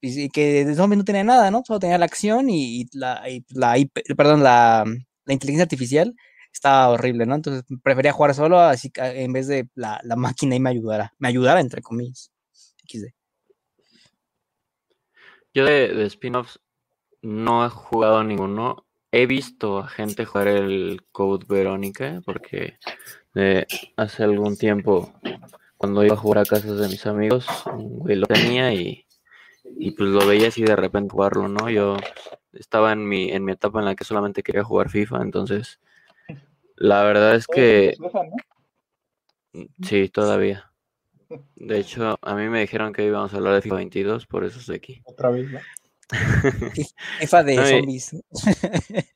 y, 0.00 0.24
y 0.24 0.28
que 0.30 0.64
de 0.64 0.74
zombie 0.74 0.96
no 0.96 1.04
tenía 1.04 1.24
nada, 1.24 1.50
¿no? 1.50 1.62
Solo 1.66 1.78
tenía 1.78 1.98
la 1.98 2.06
acción 2.06 2.50
y, 2.50 2.82
y 2.82 2.88
la, 2.92 3.28
y 3.28 3.44
la 3.50 3.76
perdón, 4.16 4.42
la, 4.42 4.84
la 5.26 5.32
inteligencia 5.32 5.64
artificial 5.64 6.14
estaba 6.52 6.88
horrible, 6.88 7.26
¿no? 7.26 7.34
Entonces 7.34 7.64
prefería 7.82 8.12
jugar 8.12 8.34
solo 8.34 8.58
así 8.58 8.90
que, 8.90 9.02
en 9.22 9.32
vez 9.32 9.46
de 9.46 9.68
la, 9.74 10.00
la 10.02 10.16
máquina 10.16 10.56
y 10.56 10.60
me 10.60 10.70
ayudara, 10.70 11.14
me 11.18 11.28
ayudara 11.28 11.60
entre 11.60 11.82
comillas. 11.82 12.32
XD. 12.86 13.12
Yo 15.54 15.64
de, 15.64 15.94
de 15.94 16.06
spin-offs 16.06 16.60
no 17.22 17.66
he 17.66 17.68
jugado 17.68 18.24
ninguno. 18.24 18.86
He 19.10 19.26
visto 19.26 19.78
a 19.78 19.88
gente 19.88 20.24
jugar 20.24 20.48
el 20.48 21.00
Code 21.12 21.46
Verónica 21.48 22.20
porque 22.24 22.78
eh, 23.34 23.66
hace 23.96 24.24
algún 24.24 24.56
tiempo 24.56 25.12
cuando 25.78 26.04
iba 26.04 26.14
a 26.14 26.18
jugar 26.18 26.40
a 26.40 26.44
casas 26.44 26.78
de 26.78 26.88
mis 26.88 27.06
amigos, 27.06 27.46
un 27.66 28.00
güey 28.00 28.16
lo 28.16 28.26
tenía 28.26 28.74
y, 28.74 29.06
y 29.64 29.92
pues 29.92 30.10
lo 30.10 30.26
veía 30.26 30.48
así 30.48 30.62
de 30.62 30.76
repente 30.76 31.12
jugarlo, 31.12 31.48
¿no? 31.48 31.70
Yo 31.70 31.96
estaba 32.52 32.92
en 32.92 33.08
mi, 33.08 33.30
en 33.30 33.44
mi 33.44 33.52
etapa 33.52 33.78
en 33.78 33.86
la 33.86 33.94
que 33.94 34.04
solamente 34.04 34.42
quería 34.42 34.64
jugar 34.64 34.90
FIFA, 34.90 35.22
entonces 35.22 35.80
la 36.76 37.02
verdad 37.04 37.34
es 37.34 37.46
que 37.46 37.94
sí, 39.82 40.08
todavía. 40.08 40.72
De 41.56 41.78
hecho, 41.78 42.18
a 42.22 42.34
mí 42.34 42.48
me 42.48 42.60
dijeron 42.60 42.92
que 42.92 43.04
íbamos 43.04 43.32
a 43.32 43.36
hablar 43.36 43.54
de 43.54 43.62
FIFA 43.62 43.76
22, 43.76 44.26
por 44.26 44.44
eso 44.44 44.58
estoy 44.58 44.76
aquí. 44.76 45.02
Otra 45.04 45.30
vez, 45.30 45.50
¿no? 45.50 45.60
FIFA 47.18 47.44
de 47.44 47.64
zombies. 47.64 48.16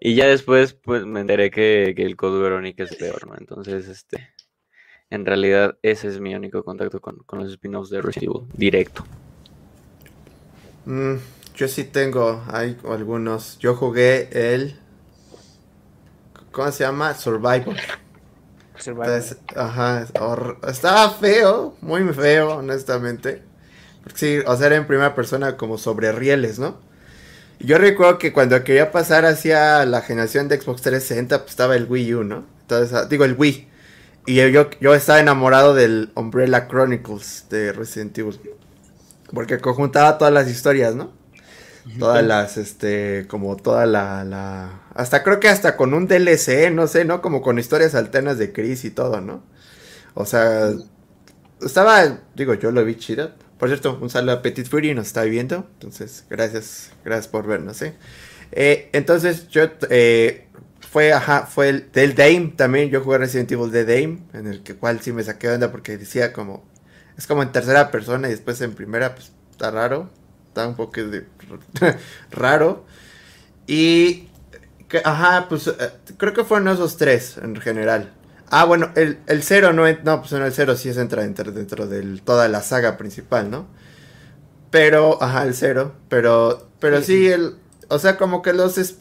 y 0.00 0.14
ya 0.14 0.26
después, 0.26 0.74
pues 0.74 1.04
me 1.04 1.20
enteré 1.20 1.50
que, 1.50 1.94
que 1.96 2.02
el 2.04 2.16
Code 2.16 2.42
Verónica 2.42 2.84
es 2.84 2.94
peor, 2.96 3.26
¿no? 3.26 3.34
Entonces, 3.38 3.88
este, 3.88 4.28
en 5.10 5.26
realidad, 5.26 5.78
ese 5.82 6.08
es 6.08 6.20
mi 6.20 6.34
único 6.34 6.64
contacto 6.64 7.00
con, 7.00 7.18
con 7.26 7.40
los 7.40 7.50
spin-offs 7.52 7.90
de 7.90 8.02
Resident 8.02 8.36
Evil, 8.36 8.48
directo. 8.54 9.04
Mm, 10.84 11.16
yo 11.56 11.68
sí 11.68 11.84
tengo, 11.84 12.42
hay 12.48 12.76
algunos. 12.88 13.58
Yo 13.58 13.74
jugué 13.74 14.28
el. 14.32 14.78
¿Cómo 16.52 16.70
se 16.72 16.84
llama? 16.84 17.14
Survivor. 17.14 17.76
Survivor. 18.78 19.06
Entonces, 19.08 19.38
ajá, 19.54 20.02
es 20.02 20.12
hor- 20.14 20.58
estaba 20.68 21.10
feo, 21.10 21.74
muy 21.80 22.02
feo, 22.14 22.58
honestamente. 22.58 23.42
Sí, 24.14 24.38
o 24.46 24.56
sea, 24.56 24.68
era 24.68 24.76
en 24.76 24.86
primera 24.86 25.14
persona 25.14 25.56
como 25.56 25.78
sobre 25.78 26.12
rieles, 26.12 26.58
¿no? 26.58 26.80
Yo 27.58 27.78
recuerdo 27.78 28.18
que 28.18 28.32
cuando 28.32 28.62
quería 28.64 28.92
pasar 28.92 29.24
hacia 29.24 29.84
la 29.86 30.02
generación 30.02 30.48
de 30.48 30.60
Xbox 30.60 30.82
360, 30.82 31.38
pues 31.38 31.50
estaba 31.50 31.76
el 31.76 31.86
Wii 31.86 32.14
U, 32.14 32.24
¿no? 32.24 32.44
Entonces, 32.62 32.92
ah, 32.92 33.06
digo, 33.06 33.24
el 33.24 33.34
Wii. 33.36 33.68
Y 34.26 34.34
yo, 34.34 34.48
yo, 34.48 34.70
yo 34.80 34.94
estaba 34.94 35.20
enamorado 35.20 35.74
del 35.74 36.10
Umbrella 36.14 36.68
Chronicles 36.68 37.46
de 37.48 37.72
Resident 37.72 38.16
Evil. 38.18 38.40
Porque 39.32 39.58
conjuntaba 39.58 40.18
todas 40.18 40.34
las 40.34 40.48
historias, 40.50 40.94
¿no? 40.94 41.12
Todas 41.98 42.24
las, 42.24 42.56
este, 42.56 43.26
como 43.28 43.56
toda 43.56 43.86
la, 43.86 44.24
la... 44.24 44.82
Hasta 44.94 45.22
creo 45.22 45.38
que 45.38 45.48
hasta 45.48 45.76
con 45.76 45.94
un 45.94 46.08
DLC, 46.08 46.72
no 46.72 46.88
sé, 46.88 47.04
¿no? 47.04 47.22
Como 47.22 47.42
con 47.42 47.60
historias 47.60 47.94
alternas 47.94 48.38
de 48.38 48.52
Chris 48.52 48.84
y 48.84 48.90
todo, 48.90 49.20
¿no? 49.20 49.44
O 50.14 50.26
sea, 50.26 50.72
estaba, 51.64 52.18
digo, 52.34 52.54
yo 52.54 52.72
lo 52.72 52.84
vi 52.84 52.96
chido. 52.96 53.30
Por 53.58 53.68
cierto, 53.68 53.98
un 54.00 54.10
saludo 54.10 54.32
a 54.32 54.42
Petit 54.42 54.68
Fury, 54.68 54.94
nos 54.94 55.06
está 55.06 55.22
viendo. 55.24 55.66
Entonces, 55.74 56.24
gracias, 56.28 56.90
gracias 57.04 57.28
por 57.28 57.46
vernos, 57.46 57.80
¿eh? 57.82 57.94
Eh, 58.52 58.90
entonces, 58.92 59.48
yo, 59.48 59.64
eh, 59.88 60.46
fue, 60.90 61.12
ajá, 61.12 61.46
fue 61.46 61.68
el 61.68 61.92
del 61.92 62.14
Dame 62.14 62.52
también. 62.56 62.90
Yo 62.90 63.02
jugué 63.02 63.18
Resident 63.18 63.50
Evil 63.52 63.70
de 63.70 63.84
Dame, 63.84 64.18
en 64.34 64.46
el 64.46 64.62
que 64.62 64.74
cual 64.74 65.00
sí 65.00 65.12
me 65.12 65.22
saqué 65.22 65.48
onda 65.48 65.72
porque 65.72 65.96
decía 65.96 66.32
como, 66.32 66.64
es 67.16 67.26
como 67.26 67.42
en 67.42 67.52
tercera 67.52 67.90
persona 67.90 68.28
y 68.28 68.32
después 68.32 68.60
en 68.60 68.74
primera, 68.74 69.14
pues 69.14 69.32
está 69.50 69.70
raro. 69.70 70.10
Está 70.48 70.66
un 70.68 70.76
poco 70.76 71.02
de, 71.02 71.26
raro. 72.30 72.84
Y, 73.66 74.28
ajá, 75.04 75.46
pues 75.48 75.66
eh, 75.66 75.74
creo 76.16 76.32
que 76.32 76.44
fueron 76.44 76.68
esos 76.68 76.96
tres 76.96 77.36
en 77.38 77.56
general. 77.56 78.12
Ah, 78.50 78.64
bueno, 78.64 78.90
el, 78.94 79.18
el 79.26 79.42
cero 79.42 79.72
no, 79.72 79.86
en- 79.86 80.00
no, 80.04 80.20
pues 80.20 80.32
no, 80.32 80.44
el 80.46 80.52
cero 80.52 80.76
sí 80.76 80.88
es 80.88 80.96
entra 80.98 81.22
dentro, 81.22 81.50
dentro 81.52 81.86
de 81.86 82.20
toda 82.24 82.48
la 82.48 82.62
saga 82.62 82.96
principal, 82.96 83.50
¿no? 83.50 83.66
Pero, 84.70 85.22
ajá, 85.22 85.44
el 85.44 85.54
cero, 85.54 85.92
pero, 86.08 86.68
pero 86.80 87.00
sí, 87.02 87.28
el, 87.28 87.56
o 87.88 87.98
sea, 87.98 88.16
como 88.16 88.42
que 88.42 88.52
los, 88.52 88.78
es- 88.78 88.98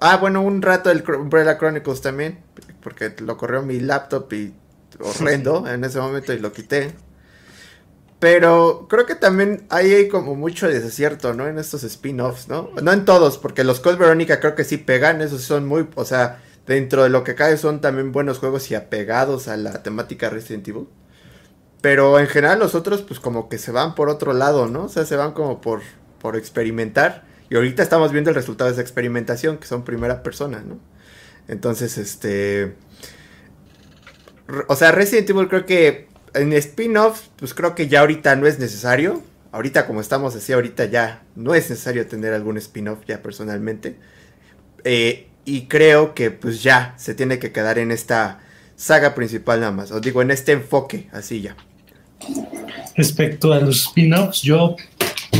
ah, 0.00 0.16
bueno, 0.18 0.42
un 0.42 0.62
rato 0.62 0.90
el 0.90 1.04
Umbrella 1.10 1.58
Chronicles 1.58 2.00
también, 2.00 2.40
porque 2.82 3.14
lo 3.20 3.36
corrió 3.36 3.62
mi 3.62 3.80
laptop 3.80 4.32
y 4.32 4.54
horrendo 5.00 5.66
en 5.68 5.84
ese 5.84 6.00
momento 6.00 6.32
y 6.32 6.38
lo 6.38 6.52
quité. 6.52 6.94
Pero 8.18 8.86
creo 8.88 9.04
que 9.04 9.16
también 9.16 9.66
ahí 9.68 9.92
hay 9.92 10.08
como 10.08 10.36
mucho 10.36 10.68
desacierto, 10.68 11.34
¿no? 11.34 11.48
En 11.48 11.58
estos 11.58 11.82
spin-offs, 11.82 12.46
¿no? 12.48 12.70
No 12.80 12.92
en 12.92 13.04
todos, 13.04 13.36
porque 13.36 13.64
los 13.64 13.80
Code 13.80 13.96
Verónica 13.96 14.38
creo 14.38 14.54
que 14.54 14.62
sí 14.62 14.76
pegan, 14.76 15.20
esos 15.20 15.42
son 15.42 15.66
muy, 15.66 15.88
o 15.96 16.04
sea, 16.04 16.40
dentro 16.66 17.02
de 17.02 17.08
lo 17.08 17.24
que 17.24 17.34
cae 17.34 17.56
son 17.56 17.80
también 17.80 18.12
buenos 18.12 18.38
juegos 18.38 18.70
y 18.70 18.74
apegados 18.74 19.48
a 19.48 19.56
la 19.56 19.82
temática 19.82 20.30
Resident 20.30 20.66
Evil. 20.68 20.86
Pero 21.80 22.18
en 22.18 22.28
general 22.28 22.60
los 22.60 22.74
otros 22.74 23.02
pues 23.02 23.18
como 23.20 23.48
que 23.48 23.58
se 23.58 23.72
van 23.72 23.94
por 23.94 24.08
otro 24.08 24.32
lado, 24.32 24.68
¿no? 24.68 24.84
O 24.84 24.88
sea, 24.88 25.04
se 25.04 25.16
van 25.16 25.32
como 25.32 25.60
por, 25.60 25.82
por 26.20 26.36
experimentar. 26.36 27.24
Y 27.50 27.56
ahorita 27.56 27.82
estamos 27.82 28.12
viendo 28.12 28.30
el 28.30 28.36
resultado 28.36 28.68
de 28.70 28.74
esa 28.74 28.82
experimentación, 28.82 29.58
que 29.58 29.66
son 29.66 29.84
primera 29.84 30.22
persona, 30.22 30.62
¿no? 30.66 30.78
Entonces, 31.48 31.98
este... 31.98 32.76
O 34.68 34.76
sea, 34.76 34.92
Resident 34.92 35.28
Evil 35.30 35.48
creo 35.48 35.66
que 35.66 36.08
en 36.34 36.52
spin-off, 36.52 37.28
pues 37.36 37.54
creo 37.54 37.74
que 37.74 37.88
ya 37.88 38.00
ahorita 38.00 38.36
no 38.36 38.46
es 38.46 38.58
necesario. 38.58 39.22
Ahorita 39.50 39.86
como 39.86 40.00
estamos 40.00 40.34
así, 40.34 40.52
ahorita 40.52 40.86
ya 40.86 41.24
no 41.36 41.54
es 41.54 41.68
necesario 41.68 42.06
tener 42.06 42.32
algún 42.32 42.56
spin-off 42.56 43.00
ya 43.06 43.22
personalmente. 43.22 43.96
Eh, 44.84 45.28
y 45.44 45.62
creo 45.62 46.14
que 46.14 46.30
pues 46.30 46.62
ya 46.62 46.94
se 46.96 47.14
tiene 47.14 47.38
que 47.38 47.52
quedar 47.52 47.78
en 47.78 47.90
esta 47.90 48.40
saga 48.76 49.14
principal 49.14 49.60
nada 49.60 49.72
más. 49.72 49.90
Os 49.90 50.02
digo, 50.02 50.22
en 50.22 50.30
este 50.30 50.52
enfoque, 50.52 51.08
así 51.12 51.40
ya. 51.40 51.56
Respecto 52.96 53.52
a 53.52 53.60
los 53.60 53.86
spin-offs, 53.86 54.42
yo 54.42 54.76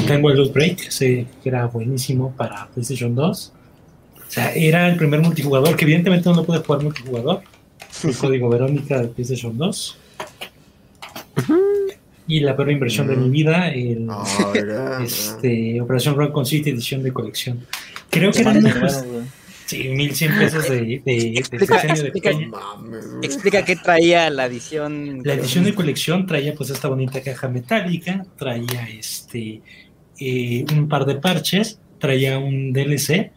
tengo 0.07 0.31
el 0.31 0.37
Loot 0.37 0.53
Break, 0.53 0.91
sé 0.91 1.27
que 1.43 1.49
era 1.49 1.67
buenísimo 1.67 2.33
para 2.37 2.69
PlayStation 2.69 3.15
2. 3.15 3.53
O 4.15 4.31
sea, 4.31 4.53
era 4.55 4.89
el 4.89 4.97
primer 4.97 5.21
multijugador, 5.21 5.77
que 5.77 5.85
evidentemente 5.85 6.29
no 6.29 6.37
lo 6.37 6.45
pude 6.45 6.59
jugar 6.59 6.83
multijugador. 6.83 7.43
El 8.05 8.17
código 8.19 8.49
Verónica 8.49 9.01
de 9.01 9.09
PlayStation 9.09 9.57
2. 9.57 9.99
Y 12.29 12.41
la 12.41 12.57
peor 12.57 12.71
inversión 12.71 13.09
de 13.09 13.17
mi 13.17 13.29
vida, 13.29 13.69
el, 13.69 14.09
Ahora, 14.09 15.03
este, 15.05 15.81
Operación 15.81 16.17
Raccoon 16.17 16.47
City 16.47 16.71
edición 16.71 17.03
de 17.03 17.13
colección. 17.13 17.67
Creo 18.09 18.33
que 18.33 18.41
eran 18.41 18.59
unos, 18.59 19.05
sí, 19.73 19.89
1100 19.89 20.39
pesos 20.39 20.69
de, 20.69 20.81
de, 20.81 21.03
de 21.05 21.39
Explica, 21.39 21.83
diseño 21.83 22.03
de 22.03 22.09
explica. 23.23 23.65
qué 23.65 23.77
traía 23.77 24.31
la 24.31 24.47
edición. 24.47 25.21
La 25.25 25.35
edición 25.35 25.65
de 25.65 25.75
colección 25.75 26.27
traía 26.27 26.55
pues 26.55 26.71
esta 26.71 26.89
bonita 26.89 27.23
caja 27.23 27.49
metálica, 27.49 28.25
traía 28.37 28.89
este 28.89 29.63
eh, 30.19 30.65
un 30.73 30.89
par 30.89 31.05
de 31.07 31.17
parches, 31.17 31.79
traía 31.99 32.39
un 32.39 32.73
DLC, 32.73 33.33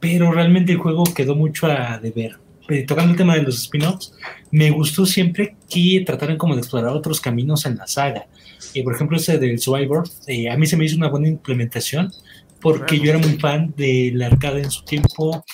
pero 0.00 0.30
realmente 0.32 0.72
el 0.72 0.78
juego 0.78 1.04
quedó 1.04 1.34
mucho 1.34 1.66
a 1.66 1.98
deber. 1.98 2.38
Eh, 2.68 2.82
tocando 2.82 3.12
el 3.12 3.16
tema 3.16 3.34
de 3.34 3.42
los 3.42 3.56
spin-offs, 3.62 4.12
me 4.50 4.70
gustó 4.70 5.06
siempre 5.06 5.56
que 5.70 6.02
trataran 6.04 6.36
como 6.36 6.54
de 6.54 6.60
explorar 6.60 6.92
otros 6.92 7.18
caminos 7.18 7.64
en 7.64 7.76
la 7.76 7.86
saga. 7.86 8.26
Eh, 8.74 8.84
por 8.84 8.94
ejemplo, 8.94 9.16
ese 9.16 9.38
del 9.38 9.58
Survivor, 9.58 10.06
eh, 10.26 10.50
a 10.50 10.56
mí 10.58 10.66
se 10.66 10.76
me 10.76 10.84
hizo 10.84 10.96
una 10.96 11.08
buena 11.08 11.28
implementación 11.28 12.12
porque 12.60 12.98
yo 12.98 13.10
era 13.10 13.18
muy 13.18 13.38
fan 13.38 13.72
del 13.76 14.20
arcade 14.22 14.62
en 14.62 14.70
su 14.70 14.84
tiempo, 14.84 15.44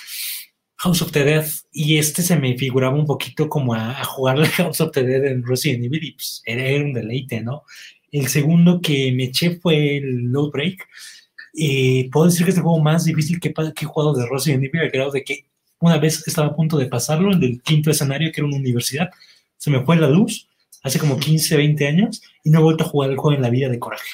House 0.84 1.00
of 1.00 1.12
the 1.12 1.24
Dead, 1.24 1.46
y 1.72 1.96
este 1.96 2.22
se 2.22 2.36
me 2.36 2.58
figuraba 2.58 2.94
un 2.94 3.06
poquito 3.06 3.48
como 3.48 3.72
a, 3.72 3.98
a 3.98 4.04
jugar 4.04 4.36
al 4.36 4.46
House 4.58 4.82
of 4.82 4.90
the 4.92 5.02
Dead 5.02 5.24
en 5.24 5.42
Resident 5.42 5.84
Evil, 5.84 6.04
y 6.04 6.12
pues 6.12 6.42
era, 6.44 6.62
era 6.62 6.84
un 6.84 6.92
deleite, 6.92 7.40
¿no? 7.40 7.62
El 8.12 8.28
segundo 8.28 8.82
que 8.82 9.10
me 9.12 9.24
eché 9.24 9.58
fue 9.58 9.96
el 9.96 10.24
Load 10.30 10.50
Break. 10.50 10.86
Eh, 11.58 12.10
puedo 12.12 12.26
decir 12.26 12.44
que 12.44 12.50
es 12.50 12.58
el 12.58 12.62
juego 12.62 12.82
más 12.82 13.06
difícil 13.06 13.40
que, 13.40 13.52
que 13.52 13.84
he 13.84 13.88
jugado 13.88 14.12
de 14.12 14.26
Resident 14.30 14.64
Evil, 14.64 14.82
al 14.82 14.90
grado 14.90 15.10
de 15.10 15.24
que 15.24 15.46
una 15.80 15.96
vez 15.96 16.22
estaba 16.26 16.48
a 16.48 16.54
punto 16.54 16.76
de 16.76 16.86
pasarlo, 16.86 17.32
el 17.32 17.62
quinto 17.62 17.90
escenario, 17.90 18.30
que 18.30 18.42
era 18.42 18.46
una 18.46 18.58
universidad, 18.58 19.08
se 19.56 19.70
me 19.70 19.82
fue 19.84 19.96
la 19.96 20.08
luz 20.08 20.48
hace 20.82 20.98
como 20.98 21.18
15, 21.18 21.56
20 21.56 21.88
años 21.88 22.22
y 22.44 22.50
no 22.50 22.58
he 22.58 22.62
vuelto 22.62 22.84
a 22.84 22.88
jugar 22.88 23.10
el 23.10 23.16
juego 23.16 23.34
en 23.34 23.42
la 23.42 23.48
vida 23.48 23.70
de 23.70 23.78
coraje, 23.78 24.10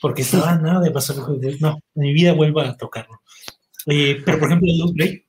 porque 0.00 0.22
estaba 0.22 0.56
nada 0.56 0.80
de 0.80 0.90
pasar 0.90 1.16
el 1.16 1.22
juego. 1.22 1.40
No, 1.60 1.80
en 1.96 2.02
mi 2.02 2.14
vida 2.14 2.32
vuelvo 2.32 2.60
a 2.60 2.74
tocarlo. 2.78 3.20
Eh, 3.86 4.22
pero, 4.24 4.38
por 4.38 4.48
ejemplo, 4.48 4.70
el 4.70 4.78
Load 4.78 4.94
Break 4.94 5.24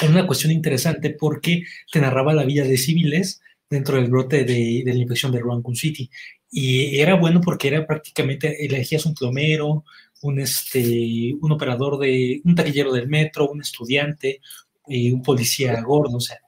era 0.00 0.10
una 0.12 0.26
cuestión 0.26 0.52
interesante 0.52 1.10
porque 1.10 1.64
te 1.92 2.00
narraba 2.00 2.32
la 2.34 2.44
vida 2.44 2.64
de 2.64 2.76
civiles 2.78 3.40
dentro 3.68 3.96
del 3.96 4.10
brote 4.10 4.44
de, 4.44 4.82
de 4.84 4.94
la 4.94 5.00
infección 5.00 5.32
de 5.32 5.40
Raccoon 5.40 5.76
City. 5.76 6.10
Y 6.50 6.98
era 6.98 7.14
bueno 7.14 7.40
porque 7.40 7.68
era 7.68 7.86
prácticamente, 7.86 8.64
elegías 8.64 9.06
un 9.06 9.14
plomero, 9.14 9.84
un, 10.22 10.40
este, 10.40 11.34
un 11.40 11.52
operador 11.52 11.98
de, 11.98 12.40
un 12.44 12.54
taquillero 12.54 12.92
del 12.92 13.08
metro, 13.08 13.48
un 13.50 13.60
estudiante, 13.60 14.40
eh, 14.88 15.12
un 15.12 15.22
policía 15.22 15.80
gordo, 15.82 16.16
o 16.16 16.20
sea, 16.20 16.38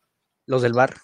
Los 0.47 0.63
del 0.63 0.73
bar. 0.73 0.95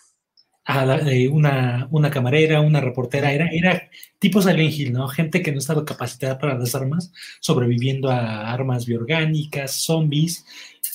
a 0.64 0.84
la- 0.84 0.98
eh, 1.12 1.28
una, 1.28 1.88
una 1.90 2.10
camarera, 2.10 2.60
una 2.60 2.80
reportera, 2.80 3.32
era, 3.32 3.48
era 3.50 3.88
tipo 4.18 4.42
Silent 4.42 4.72
Hill, 4.74 4.92
¿no? 4.92 5.08
Gente 5.08 5.42
que 5.42 5.50
no 5.52 5.58
estaba 5.58 5.84
capacitada 5.84 6.38
para 6.38 6.58
las 6.58 6.74
armas, 6.74 7.10
sobreviviendo 7.40 8.10
a 8.10 8.52
armas 8.52 8.84
biorgánicas, 8.84 9.72
zombies. 9.82 10.44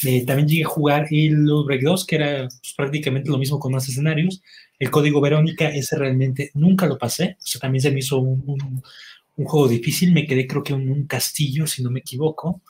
Eh, 0.06 0.26
también 0.26 0.48
llegué 0.48 0.64
a 0.64 0.68
jugar 0.68 1.08
el 1.12 1.46
Break 1.66 1.82
2, 1.84 2.06
que 2.06 2.16
era 2.16 2.48
pues, 2.48 2.74
prácticamente 2.76 3.30
lo 3.30 3.38
mismo 3.38 3.60
con 3.60 3.72
más 3.72 3.88
escenarios. 3.88 4.42
El 4.80 4.90
código 4.92 5.22
Verónica, 5.22 5.70
ese 5.70 5.98
realmente 5.98 6.52
nunca 6.56 6.86
lo 6.88 6.98
pasé, 6.98 7.38
o 7.40 7.46
sea, 7.46 7.62
también 7.62 7.82
se 7.82 7.92
me 7.92 8.00
hizo 8.00 8.20
un, 8.20 8.44
un- 8.46 8.84
un 9.36 9.46
juego 9.46 9.68
difícil, 9.68 10.14
me 10.14 10.28
quedé 10.28 10.46
creo 10.46 10.62
que 10.62 10.74
en 10.74 10.90
un 10.92 11.08
castillo, 11.08 11.66
si 11.66 11.82
no 11.84 11.90
me 11.90 12.02
equivoco. 12.02 12.62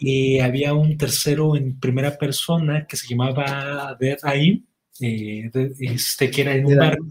Eh, 0.00 0.40
había 0.42 0.74
un 0.74 0.96
tercero 0.96 1.56
en 1.56 1.78
primera 1.78 2.16
persona 2.18 2.86
que 2.86 2.96
se 2.96 3.06
llamaba 3.08 3.96
Dead 4.00 4.18
Aim, 4.22 4.64
eh, 5.00 5.50
este, 5.80 6.30
que 6.30 6.40
era 6.42 6.54
en 6.54 6.66
un 6.66 6.72
barco. 6.76 7.04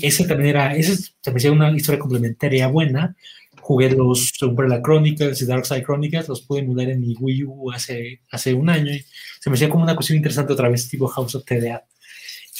Ese 0.00 0.26
también 0.26 0.50
era, 0.50 0.74
ese 0.76 1.12
también 1.22 1.54
era 1.54 1.68
una 1.68 1.76
historia 1.76 1.98
complementaria 1.98 2.68
buena. 2.68 3.14
Jugué 3.64 3.88
los 3.92 4.30
Umbrella 4.42 4.82
Chronicles 4.82 5.40
y 5.40 5.46
Dark 5.46 5.64
Side 5.64 5.84
Chronicles, 5.84 6.28
los 6.28 6.42
pude 6.42 6.62
mudar 6.62 6.90
en 6.90 7.00
mi 7.00 7.16
Wii 7.18 7.44
U 7.44 7.72
hace, 7.72 8.20
hace 8.30 8.52
un 8.52 8.68
año 8.68 8.92
y 8.92 9.02
se 9.40 9.48
me 9.48 9.56
hacía 9.56 9.70
como 9.70 9.84
una 9.84 9.94
cuestión 9.94 10.18
interesante 10.18 10.52
otra 10.52 10.68
vez, 10.68 10.86
tipo 10.86 11.08
House 11.08 11.34
of 11.34 11.46
TDA. 11.46 11.82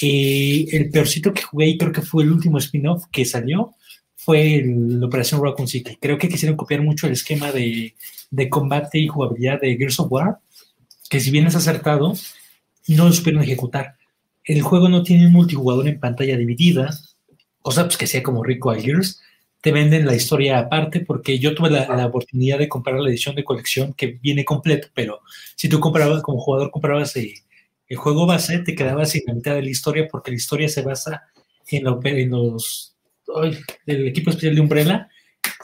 Eh, 0.00 0.64
el 0.72 0.88
peorcito 0.88 1.34
que 1.34 1.42
jugué 1.42 1.66
y 1.66 1.76
creo 1.76 1.92
que 1.92 2.00
fue 2.00 2.22
el 2.22 2.32
último 2.32 2.56
spin-off 2.56 3.04
que 3.12 3.26
salió 3.26 3.74
fue 4.16 4.64
la 4.64 5.04
Operación 5.04 5.42
Raccoon 5.44 5.68
City. 5.68 5.98
Creo 6.00 6.16
que 6.16 6.30
quisieron 6.30 6.56
copiar 6.56 6.80
mucho 6.80 7.06
el 7.06 7.12
esquema 7.12 7.52
de, 7.52 7.94
de, 8.30 8.48
combate 8.48 8.98
y 8.98 9.06
jugabilidad 9.06 9.60
de 9.60 9.76
Gears 9.76 10.00
of 10.00 10.10
War, 10.10 10.38
que 11.10 11.20
si 11.20 11.30
bien 11.30 11.46
es 11.46 11.54
acertado, 11.54 12.14
no 12.88 13.04
lo 13.04 13.12
supieron 13.12 13.42
ejecutar. 13.42 13.96
El 14.42 14.62
juego 14.62 14.88
no 14.88 15.02
tiene 15.02 15.26
un 15.26 15.34
multijugador 15.34 15.86
en 15.86 16.00
pantalla 16.00 16.38
dividida, 16.38 16.98
cosa 17.60 17.84
pues 17.84 17.98
que 17.98 18.06
sea 18.06 18.22
como 18.22 18.42
rico 18.42 18.70
a 18.70 18.80
Gears. 18.80 19.20
Te 19.64 19.72
venden 19.72 20.04
la 20.04 20.14
historia 20.14 20.58
aparte 20.58 21.00
porque 21.00 21.38
yo 21.38 21.54
tuve 21.54 21.70
la, 21.70 21.88
la, 21.96 22.04
oportunidad 22.04 22.58
de 22.58 22.68
comprar 22.68 23.00
la 23.00 23.08
edición 23.08 23.34
de 23.34 23.44
colección 23.44 23.94
que 23.94 24.18
viene 24.22 24.44
completo, 24.44 24.88
pero 24.92 25.22
si 25.56 25.70
tú 25.70 25.80
comprabas 25.80 26.20
como 26.20 26.38
jugador, 26.38 26.70
comprabas 26.70 27.16
eh, 27.16 27.32
el 27.88 27.96
juego 27.96 28.26
base, 28.26 28.58
te 28.58 28.74
quedabas 28.74 29.12
sin 29.12 29.22
la 29.26 29.32
mitad 29.32 29.54
de 29.54 29.62
la 29.62 29.70
historia 29.70 30.06
porque 30.10 30.30
la 30.32 30.36
historia 30.36 30.68
se 30.68 30.82
basa 30.82 31.22
en, 31.70 31.84
la, 31.84 31.98
en 32.04 32.30
los 32.30 32.94
el 33.86 34.06
equipo 34.06 34.28
especial 34.28 34.54
de 34.54 34.60
Umbrella 34.60 35.08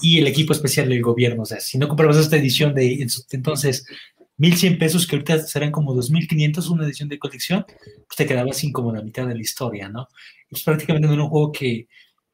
y 0.01 0.19
el 0.19 0.27
equipo 0.27 0.55
especial 0.55 0.89
del 0.89 1.03
gobierno. 1.03 1.43
O 1.43 1.47
sea, 1.47 1.61
si 1.61 1.77
no 1.77 1.87
comprabas 1.87 2.17
esta 2.17 2.39
edición 2.39 2.75
de 2.75 3.07
entonces 3.33 3.85
1100 4.39 4.79
pesos, 4.79 5.07
que 5.07 5.17
ahorita 5.17 5.41
serán 5.41 5.71
como 5.71 5.93
2500, 5.93 6.71
una 6.71 6.87
edición 6.87 7.11
de 7.11 7.19
colección, 7.19 7.67
pues 7.67 8.17
te 8.17 8.27
quedabas 8.27 8.57
sin 8.57 8.73
como 8.73 8.95
la 8.95 9.03
mitad 9.03 9.27
de 9.27 9.35
la 9.35 9.41
historia, 9.43 9.91
¿no? 9.91 10.09
Es 10.51 10.63
prácticamente 10.63 11.07
un 11.07 11.29
juego 11.29 11.53
que, 11.53 11.87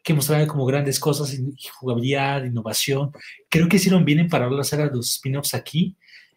que 0.07 0.15
mostraba 0.15 0.47
como 0.47 0.65
grandes 0.65 1.01
cosas, 1.01 1.37
jugabilidad, 1.81 2.45
innovación. 2.45 3.11
Creo 3.49 3.69
que 3.69 3.75
hicieron 3.75 4.05
bien 4.05 4.21
en 4.21 4.29
parar 4.29 4.53
las 4.53 4.73
a 4.73 4.87
los 4.87 5.17
spin-offs 5.17 5.53
aquí. 5.53 5.97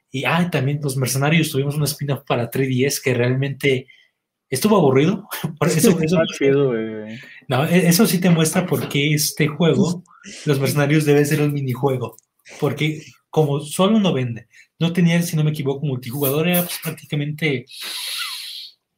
Y 0.09 0.23
ah, 0.23 0.49
también 0.51 0.79
los 0.81 0.97
mercenarios 0.97 1.51
tuvimos 1.51 1.75
un 1.75 1.83
spin-off 1.83 2.23
para 2.25 2.49
3DS 2.49 2.99
que 2.99 3.13
realmente 3.13 3.85
estuvo 4.49 4.75
aburrido. 4.75 5.29
Eso, 5.61 5.99
eso, 6.01 6.17
no, 7.47 7.65
e, 7.65 7.87
eso 7.87 8.07
sí 8.07 8.19
te 8.19 8.31
muestra 8.31 8.65
por 8.65 8.89
qué 8.89 9.13
este 9.13 9.47
juego, 9.47 10.03
los 10.47 10.59
mercenarios 10.59 11.05
debe 11.05 11.23
ser 11.23 11.39
un 11.43 11.53
minijuego. 11.53 12.17
Porque 12.59 13.03
como 13.29 13.59
solo 13.59 13.99
no 13.99 14.11
vende, 14.13 14.47
no 14.79 14.91
tenía, 14.93 15.21
si 15.21 15.35
no 15.35 15.43
me 15.43 15.51
equivoco, 15.51 15.85
multijugador, 15.85 16.47
era 16.47 16.63
pues, 16.63 16.79
prácticamente 16.81 17.67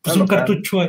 pues, 0.01 0.15
un 0.15 0.27
cartucho. 0.27 0.79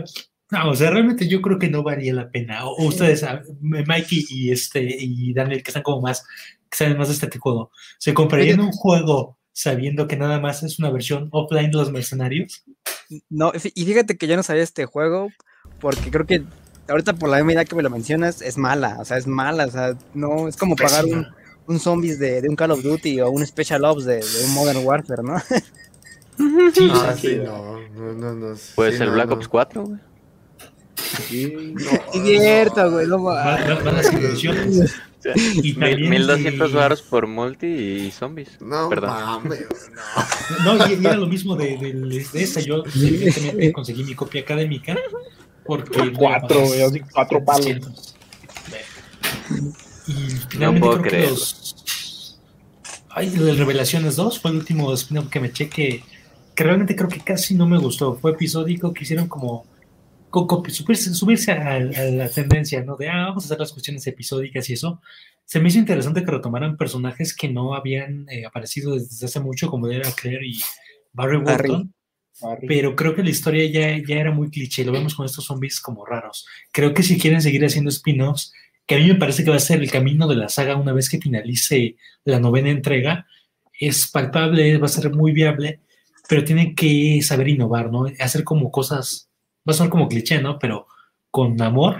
No, 0.52 0.68
o 0.68 0.76
sea, 0.76 0.90
realmente 0.90 1.26
yo 1.26 1.40
creo 1.40 1.58
que 1.58 1.70
no 1.70 1.82
valía 1.82 2.12
la 2.12 2.30
pena. 2.30 2.66
O, 2.66 2.84
ustedes, 2.84 3.22
ah, 3.22 3.40
Mikey 3.62 4.26
y 4.28 4.52
este 4.52 4.82
y 4.82 5.32
Daniel, 5.32 5.62
que 5.62 5.70
están 5.70 5.82
como 5.82 6.02
más, 6.02 6.26
que 6.68 6.76
saben 6.76 6.98
más 6.98 7.08
de 7.08 7.14
este 7.14 7.38
juego, 7.38 7.70
¿se 7.98 8.12
comprarían 8.12 8.60
un 8.60 8.70
juego 8.70 9.38
sabiendo 9.54 10.06
que 10.06 10.18
nada 10.18 10.40
más 10.40 10.62
es 10.62 10.78
una 10.78 10.90
versión 10.90 11.30
offline 11.32 11.70
de 11.70 11.78
los 11.78 11.90
mercenarios? 11.90 12.64
No, 13.30 13.50
y 13.74 13.84
fíjate 13.86 14.18
que 14.18 14.26
yo 14.26 14.36
no 14.36 14.42
sabía 14.42 14.62
este 14.62 14.84
juego, 14.84 15.30
porque 15.80 16.10
creo 16.10 16.26
que 16.26 16.44
ahorita 16.86 17.14
por 17.14 17.30
la 17.30 17.42
medida 17.42 17.64
que 17.64 17.74
me 17.74 17.82
lo 17.82 17.88
mencionas, 17.88 18.42
es 18.42 18.58
mala, 18.58 18.98
o 19.00 19.06
sea, 19.06 19.16
es 19.16 19.26
mala, 19.26 19.64
o 19.64 19.70
sea, 19.70 19.96
no, 20.12 20.48
es 20.48 20.58
como 20.58 20.76
pagar 20.76 21.06
un, 21.06 21.28
un 21.66 21.80
zombies 21.80 22.18
de, 22.18 22.42
de, 22.42 22.48
un 22.50 22.56
Call 22.56 22.72
of 22.72 22.82
Duty 22.82 23.22
o 23.22 23.30
un 23.30 23.46
Special 23.46 23.86
Ops 23.86 24.04
de, 24.04 24.16
de 24.16 24.44
un 24.44 24.52
Modern 24.52 24.84
Warfare, 24.84 25.22
¿no? 25.22 25.36
Sí, 26.74 26.90
ah, 26.90 27.14
sí, 27.16 27.36
no, 27.36 27.78
no, 27.90 28.12
no, 28.14 28.34
no 28.34 28.56
Puede 28.74 28.96
ser 28.96 29.10
Black 29.10 29.30
Ops 29.30 29.48
4, 29.48 29.84
güey. 29.84 30.00
Sí, 31.28 31.74
no, 31.74 32.24
cierto, 32.24 32.90
güey, 32.90 33.06
no 33.06 33.22
van, 33.22 33.84
van 33.84 33.96
las 33.96 34.12
ilusiones. 34.12 34.94
Y 35.62 35.74
1200 35.74 36.72
baros 36.72 37.02
por 37.02 37.26
multi 37.26 37.66
y 37.66 38.10
zombies. 38.10 38.60
No, 38.60 38.88
Perdón. 38.88 39.10
mames, 39.10 39.60
no. 40.64 40.74
no, 40.74 40.88
y 40.88 40.94
era 40.94 41.14
lo 41.16 41.26
mismo 41.26 41.54
de, 41.54 41.76
de, 41.76 41.92
de 41.92 42.42
esta. 42.42 42.60
Yo 42.60 42.82
evidentemente 42.84 43.72
conseguí 43.72 44.02
mi 44.04 44.14
copia 44.14 44.40
académica 44.40 44.96
porque 45.64 46.12
cuatro, 46.12 46.62
así, 46.62 47.00
cuatro 47.12 47.44
palos. 47.44 48.16
Y 50.08 50.12
finalmente 50.48 50.80
no 50.80 50.80
puedo 50.80 51.02
creo 51.02 51.22
que 51.22 51.30
los. 51.30 52.38
Ay, 53.10 53.28
el 53.28 53.44
de 53.44 53.52
Revelaciones 53.54 54.16
2 54.16 54.40
fue 54.40 54.50
el 54.50 54.56
último 54.56 54.92
spin-off 54.94 55.28
que 55.28 55.38
me 55.38 55.48
eché 55.48 55.68
que, 55.68 56.02
que 56.54 56.64
realmente 56.64 56.96
creo 56.96 57.08
que 57.08 57.20
casi 57.20 57.54
no 57.54 57.66
me 57.66 57.78
gustó. 57.78 58.16
Fue 58.16 58.32
episódico, 58.32 58.92
quisieron 58.94 59.28
como 59.28 59.66
subirse, 60.68 61.14
subirse 61.14 61.52
a, 61.52 61.74
a, 61.74 61.80
la 61.80 62.28
tendencia, 62.28 62.82
¿no? 62.82 62.96
De, 62.96 63.08
ah, 63.08 63.26
vamos 63.26 63.44
a 63.44 63.46
hacer 63.46 63.58
las 63.58 63.72
cuestiones 63.72 64.06
episódicas 64.06 64.68
y 64.70 64.74
eso. 64.74 65.00
Se 65.44 65.60
me 65.60 65.68
hizo 65.68 65.78
interesante 65.78 66.24
que 66.24 66.30
retomaran 66.30 66.76
personajes 66.76 67.34
que 67.34 67.48
no 67.48 67.74
habían 67.74 68.26
eh, 68.30 68.46
aparecido 68.46 68.94
desde 68.94 69.26
hace 69.26 69.40
mucho, 69.40 69.68
como 69.68 69.88
era 69.88 70.10
Claire 70.12 70.46
y 70.46 70.60
Barry 71.12 71.36
Walton. 71.38 71.94
Pero 72.66 72.96
creo 72.96 73.14
que 73.14 73.22
la 73.22 73.30
historia 73.30 73.64
ya, 73.66 74.04
ya 74.04 74.16
era 74.16 74.32
muy 74.32 74.50
cliché, 74.50 74.84
lo 74.84 74.92
vemos 74.92 75.14
con 75.14 75.26
estos 75.26 75.44
zombies 75.44 75.80
como 75.80 76.04
raros. 76.04 76.46
Creo 76.72 76.92
que 76.94 77.02
si 77.02 77.18
quieren 77.18 77.42
seguir 77.42 77.64
haciendo 77.64 77.90
spin-offs, 77.90 78.52
que 78.86 78.96
a 78.96 78.98
mí 78.98 79.06
me 79.06 79.14
parece 79.14 79.44
que 79.44 79.50
va 79.50 79.56
a 79.56 79.60
ser 79.60 79.80
el 79.80 79.90
camino 79.90 80.26
de 80.26 80.36
la 80.36 80.48
saga 80.48 80.76
una 80.76 80.92
vez 80.92 81.08
que 81.08 81.20
finalice 81.20 81.96
la 82.24 82.40
novena 82.40 82.70
entrega, 82.70 83.26
es 83.78 84.08
palpable, 84.08 84.78
va 84.78 84.86
a 84.86 84.88
ser 84.88 85.10
muy 85.10 85.32
viable, 85.32 85.80
pero 86.28 86.44
tienen 86.44 86.74
que 86.74 87.20
saber 87.22 87.48
innovar, 87.48 87.90
¿no? 87.90 88.06
Hacer 88.18 88.42
como 88.44 88.70
cosas 88.70 89.28
va 89.68 89.72
a 89.72 89.74
ser 89.74 89.88
como 89.88 90.08
cliché, 90.08 90.40
¿no? 90.40 90.58
Pero 90.58 90.86
con 91.30 91.60
amor 91.62 91.98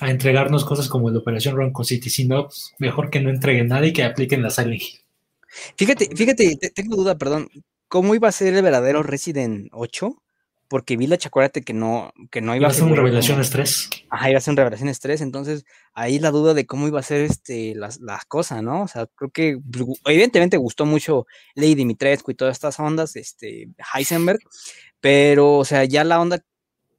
a 0.00 0.10
entregarnos 0.10 0.64
cosas 0.64 0.88
como 0.88 1.10
la 1.10 1.18
Operación 1.18 1.56
Run 1.56 1.72
City. 1.84 2.10
Si 2.10 2.26
no, 2.26 2.44
pues, 2.44 2.74
mejor 2.78 3.10
que 3.10 3.20
no 3.20 3.30
entreguen 3.30 3.68
nada 3.68 3.86
y 3.86 3.92
que 3.92 4.04
apliquen 4.04 4.42
la 4.42 4.50
Silent 4.50 4.82
Hill. 4.82 5.00
Fíjate, 5.76 6.08
fíjate, 6.14 6.56
tengo 6.74 6.96
duda, 6.96 7.16
perdón. 7.16 7.48
¿Cómo 7.88 8.14
iba 8.14 8.28
a 8.28 8.32
ser 8.32 8.54
el 8.54 8.62
verdadero 8.62 9.02
Resident 9.02 9.68
8? 9.72 10.22
Porque 10.68 10.98
Village, 10.98 11.28
acuérdate 11.28 11.62
que 11.62 11.72
no, 11.72 12.12
que 12.30 12.42
no 12.42 12.54
iba, 12.54 12.64
iba 12.64 12.68
a 12.68 12.74
ser 12.74 12.84
un 12.84 12.94
Revelaciones 12.94 13.48
3. 13.48 13.88
Ajá, 14.10 14.28
iba 14.28 14.36
a 14.36 14.42
ser 14.42 14.52
un 14.52 14.58
Revelaciones 14.58 15.00
3, 15.00 15.22
entonces 15.22 15.64
ahí 15.94 16.18
la 16.18 16.30
duda 16.30 16.52
de 16.52 16.66
cómo 16.66 16.86
iba 16.86 17.00
a 17.00 17.02
ser 17.02 17.22
este, 17.22 17.74
las, 17.74 18.00
las 18.00 18.26
cosas, 18.26 18.62
¿no? 18.62 18.82
O 18.82 18.88
sea, 18.88 19.06
creo 19.14 19.30
que 19.30 19.58
pues, 19.72 19.98
evidentemente 20.04 20.58
gustó 20.58 20.84
mucho 20.84 21.26
Lady 21.54 21.74
Dimitrescu 21.74 22.32
y 22.32 22.34
todas 22.34 22.52
estas 22.52 22.78
ondas, 22.78 23.16
este, 23.16 23.70
Heisenberg, 23.94 24.40
pero, 25.00 25.56
o 25.56 25.64
sea, 25.64 25.84
ya 25.84 26.04
la 26.04 26.20
onda 26.20 26.44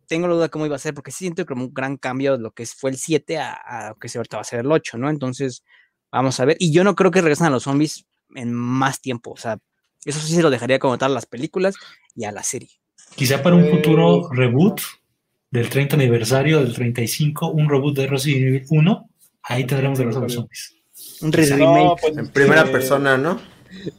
tengo 0.09 0.27
la 0.27 0.33
duda 0.33 0.49
cómo 0.49 0.65
iba 0.65 0.75
a 0.75 0.79
ser, 0.79 0.93
porque 0.93 1.11
sí 1.11 1.19
siento 1.19 1.45
como 1.45 1.65
un 1.65 1.73
gran 1.73 1.95
cambio 1.95 2.35
de 2.35 2.43
lo 2.43 2.51
que 2.51 2.65
fue 2.65 2.89
el 2.89 2.97
7 2.97 3.37
a, 3.37 3.53
a, 3.53 3.89
lo 3.89 3.95
que 3.95 4.09
se 4.09 4.17
ahorita 4.17 4.37
va 4.37 4.41
a 4.41 4.43
ser 4.43 4.59
el 4.59 4.71
8, 4.71 4.97
¿no? 4.97 5.09
Entonces, 5.09 5.63
vamos 6.11 6.39
a 6.39 6.45
ver. 6.45 6.57
Y 6.59 6.73
yo 6.73 6.83
no 6.83 6.95
creo 6.95 7.11
que 7.11 7.21
regresen 7.21 7.47
a 7.47 7.51
los 7.51 7.63
zombies 7.63 8.05
en 8.35 8.53
más 8.53 9.01
tiempo. 9.01 9.31
O 9.31 9.37
sea, 9.37 9.59
eso 10.03 10.19
sí 10.19 10.35
se 10.35 10.41
lo 10.41 10.49
dejaría 10.49 10.79
como 10.79 10.97
tal 10.97 11.11
a 11.11 11.15
las 11.15 11.25
películas 11.25 11.75
y 12.15 12.25
a 12.25 12.31
la 12.31 12.43
serie. 12.43 12.69
Quizá 13.15 13.41
para 13.41 13.55
un 13.55 13.69
futuro 13.69 14.29
reboot 14.31 14.81
del 15.51 15.69
30 15.69 15.95
aniversario, 15.95 16.59
del 16.59 16.73
35, 16.73 17.51
un 17.51 17.69
reboot 17.69 17.95
de 17.95 18.07
Resident 18.07 18.41
Evil 18.41 18.65
1, 18.69 19.09
ahí 19.43 19.65
tendremos 19.65 19.97
de 19.99 20.05
los 20.05 20.33
zombies. 20.33 20.75
Un 21.21 21.31
remake. 21.31 21.59
No, 21.59 21.95
pues, 21.99 22.17
en 22.17 22.27
primera 22.27 22.61
eh, 22.61 22.71
persona, 22.71 23.17
¿no? 23.17 23.39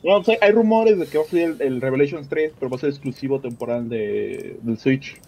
No, 0.03 0.19
o 0.19 0.25
sea, 0.25 0.37
hay 0.41 0.53
rumores 0.53 0.99
de 0.99 1.07
que 1.07 1.19
va 1.19 1.25
a 1.25 1.27
salir 1.27 1.45
el, 1.45 1.63
el, 1.63 1.81
Revelations 1.81 2.29
3, 2.29 2.53
pero 2.59 2.71
va 2.71 2.77
a 2.77 2.81
ser 2.81 2.91
exclusivo 2.91 3.41
temporal 3.41 3.89
de, 3.89 4.59
del 4.63 4.79
Switch. 4.79 5.21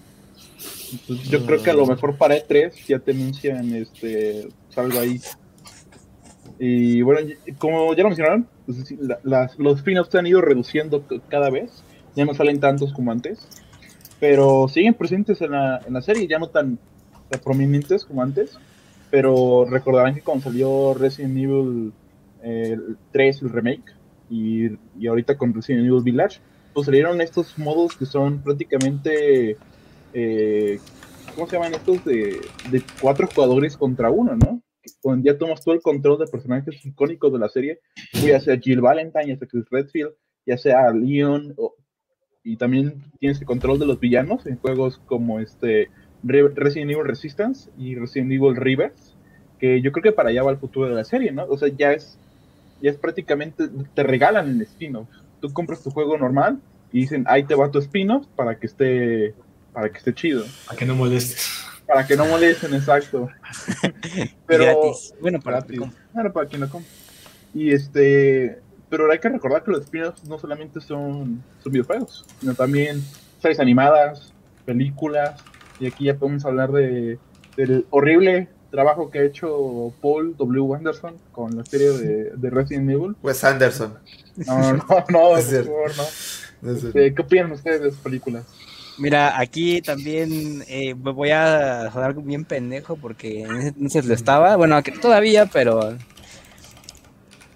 Entonces, 0.92 1.28
yo 1.28 1.44
creo 1.46 1.62
que 1.62 1.70
a 1.70 1.74
lo 1.74 1.86
mejor 1.86 2.16
para 2.16 2.36
E3 2.36 2.72
ya 2.86 2.98
te 2.98 3.12
anuncian 3.12 3.74
este, 3.74 4.48
algo 4.76 5.00
ahí. 5.00 5.20
Y 6.58 7.02
bueno, 7.02 7.20
como 7.58 7.94
ya 7.94 8.02
lo 8.02 8.10
mencionaron, 8.10 8.46
pues, 8.66 8.94
las, 9.22 9.58
los 9.58 9.78
spin-offs 9.78 10.10
se 10.10 10.18
han 10.18 10.26
ido 10.26 10.40
reduciendo 10.40 11.04
cada 11.28 11.50
vez. 11.50 11.82
Ya 12.14 12.24
no 12.24 12.34
salen 12.34 12.60
tantos 12.60 12.92
como 12.92 13.10
antes. 13.10 13.48
Pero 14.20 14.68
siguen 14.68 14.94
presentes 14.94 15.40
en 15.40 15.52
la, 15.52 15.80
en 15.86 15.94
la 15.94 16.02
serie, 16.02 16.28
ya 16.28 16.38
no 16.38 16.48
tan, 16.48 16.78
tan 17.28 17.40
prominentes 17.40 18.04
como 18.04 18.22
antes. 18.22 18.58
Pero 19.10 19.64
recordarán 19.68 20.14
que 20.14 20.20
cuando 20.20 20.44
salió 20.44 20.94
Resident 20.94 21.36
Evil 21.36 21.92
eh, 22.42 22.78
3, 23.12 23.42
el 23.42 23.50
remake, 23.50 23.94
y, 24.30 24.70
y 24.98 25.06
ahorita 25.06 25.36
con 25.36 25.52
Resident 25.52 25.86
Evil 25.86 26.02
Village, 26.02 26.40
pues 26.72 26.86
salieron 26.86 27.20
estos 27.20 27.58
modos 27.58 27.96
que 27.96 28.06
son 28.06 28.42
prácticamente 28.42 29.56
eh, 30.12 30.78
¿cómo 31.34 31.46
se 31.46 31.56
llaman 31.56 31.74
estos? 31.74 32.04
De, 32.04 32.40
cuatro 33.00 33.26
jugadores 33.26 33.76
contra 33.76 34.10
uno, 34.10 34.36
¿no? 34.36 34.62
Ya 35.22 35.38
tomas 35.38 35.62
todo 35.62 35.74
el 35.74 35.82
control 35.82 36.18
de 36.18 36.26
personajes 36.26 36.84
icónicos 36.84 37.32
de 37.32 37.38
la 37.38 37.48
serie, 37.48 37.80
ya 38.12 38.40
sea 38.40 38.58
Jill 38.58 38.80
Valentine, 38.80 39.28
ya 39.28 39.36
sea 39.36 39.48
Chris 39.48 39.64
Redfield, 39.70 40.12
ya 40.44 40.56
sea 40.58 40.90
Leon, 40.90 41.54
y 42.44 42.56
también 42.56 43.04
tienes 43.20 43.40
el 43.40 43.46
control 43.46 43.78
de 43.78 43.86
los 43.86 44.00
villanos 44.00 44.46
en 44.46 44.56
juegos 44.58 45.00
como 45.06 45.38
este 45.38 45.88
Resident 46.24 46.90
Evil 46.90 47.04
Resistance 47.04 47.70
y 47.78 47.94
Resident 47.94 48.32
Evil 48.32 48.56
Rivers, 48.56 49.16
que 49.58 49.80
yo 49.80 49.92
creo 49.92 50.02
que 50.02 50.12
para 50.12 50.30
allá 50.30 50.42
va 50.42 50.50
el 50.50 50.58
futuro 50.58 50.88
de 50.88 50.94
la 50.94 51.04
serie, 51.04 51.32
¿no? 51.32 51.44
O 51.44 51.56
sea, 51.56 51.68
ya 51.68 51.92
es, 51.92 52.18
ya 52.80 52.90
es 52.90 52.96
prácticamente, 52.96 53.68
te 53.94 54.02
regalan 54.02 54.48
el 54.48 54.58
destino. 54.58 55.08
tú 55.40 55.52
compras 55.52 55.82
tu 55.82 55.90
juego 55.90 56.18
normal 56.18 56.60
y 56.92 57.00
dicen, 57.00 57.24
ahí 57.28 57.44
te 57.44 57.54
va 57.54 57.70
tu 57.70 57.78
spin-off 57.78 58.26
para 58.36 58.58
que 58.58 58.66
esté, 58.66 59.34
para 59.72 59.90
que 59.90 59.98
esté 59.98 60.14
chido. 60.14 60.44
Para 60.66 60.78
que 60.78 60.84
no 60.84 60.94
molestes. 60.94 61.64
Para 61.86 62.06
que 62.06 62.16
no 62.16 62.26
molesten, 62.26 62.74
exacto. 62.74 63.28
Pero, 64.46 64.64
Gratis. 64.64 65.14
Bueno, 65.20 65.40
para 65.40 65.58
gratis. 65.58 65.80
Claro, 66.12 66.32
para 66.32 66.46
quien 66.46 66.60
lo 66.60 66.68
compre. 66.68 66.90
Y 67.54 67.70
este, 67.72 68.60
pero 68.88 69.10
hay 69.10 69.18
que 69.18 69.28
recordar 69.28 69.62
que 69.62 69.70
los 69.70 69.84
spin-offs 69.84 70.24
no 70.24 70.38
solamente 70.38 70.80
son, 70.80 71.42
son 71.62 71.72
videojuegos, 71.72 72.24
sino 72.40 72.54
también 72.54 73.02
series 73.40 73.60
animadas, 73.60 74.32
películas, 74.64 75.42
y 75.80 75.86
aquí 75.86 76.04
ya 76.04 76.14
podemos 76.14 76.44
hablar 76.44 76.72
de, 76.72 77.18
del 77.56 77.86
horrible 77.90 78.48
trabajo 78.70 79.10
que 79.10 79.18
ha 79.18 79.22
hecho 79.24 79.92
Paul 80.00 80.36
W. 80.36 80.74
Anderson 80.74 81.16
con 81.30 81.56
la 81.56 81.64
serie 81.64 81.90
de, 81.90 82.30
de 82.36 82.50
Resident 82.50 82.90
Evil. 82.90 83.16
Wes 83.22 83.44
Anderson. 83.44 83.98
No, 84.36 84.72
no, 84.72 85.04
no, 85.08 85.36
Es 85.36 85.46
por 85.46 85.64
favor, 85.64 85.92
no. 85.96 86.04
No. 86.62 86.72
Este, 86.76 87.14
¿Qué 87.14 87.22
opinan 87.22 87.52
ustedes 87.52 87.82
de 87.82 87.88
esas 87.88 88.00
películas? 88.00 88.44
Mira, 88.98 89.38
aquí 89.38 89.80
también 89.80 90.64
eh, 90.68 90.94
voy 90.94 91.30
a 91.30 91.90
sonar 91.92 92.14
bien 92.14 92.44
pendejo 92.44 92.96
porque 92.96 93.42
en 93.42 93.56
ese 93.56 93.68
entonces 93.68 94.04
lo 94.06 94.14
estaba, 94.14 94.56
bueno, 94.56 94.80
todavía, 95.00 95.46
pero 95.46 95.96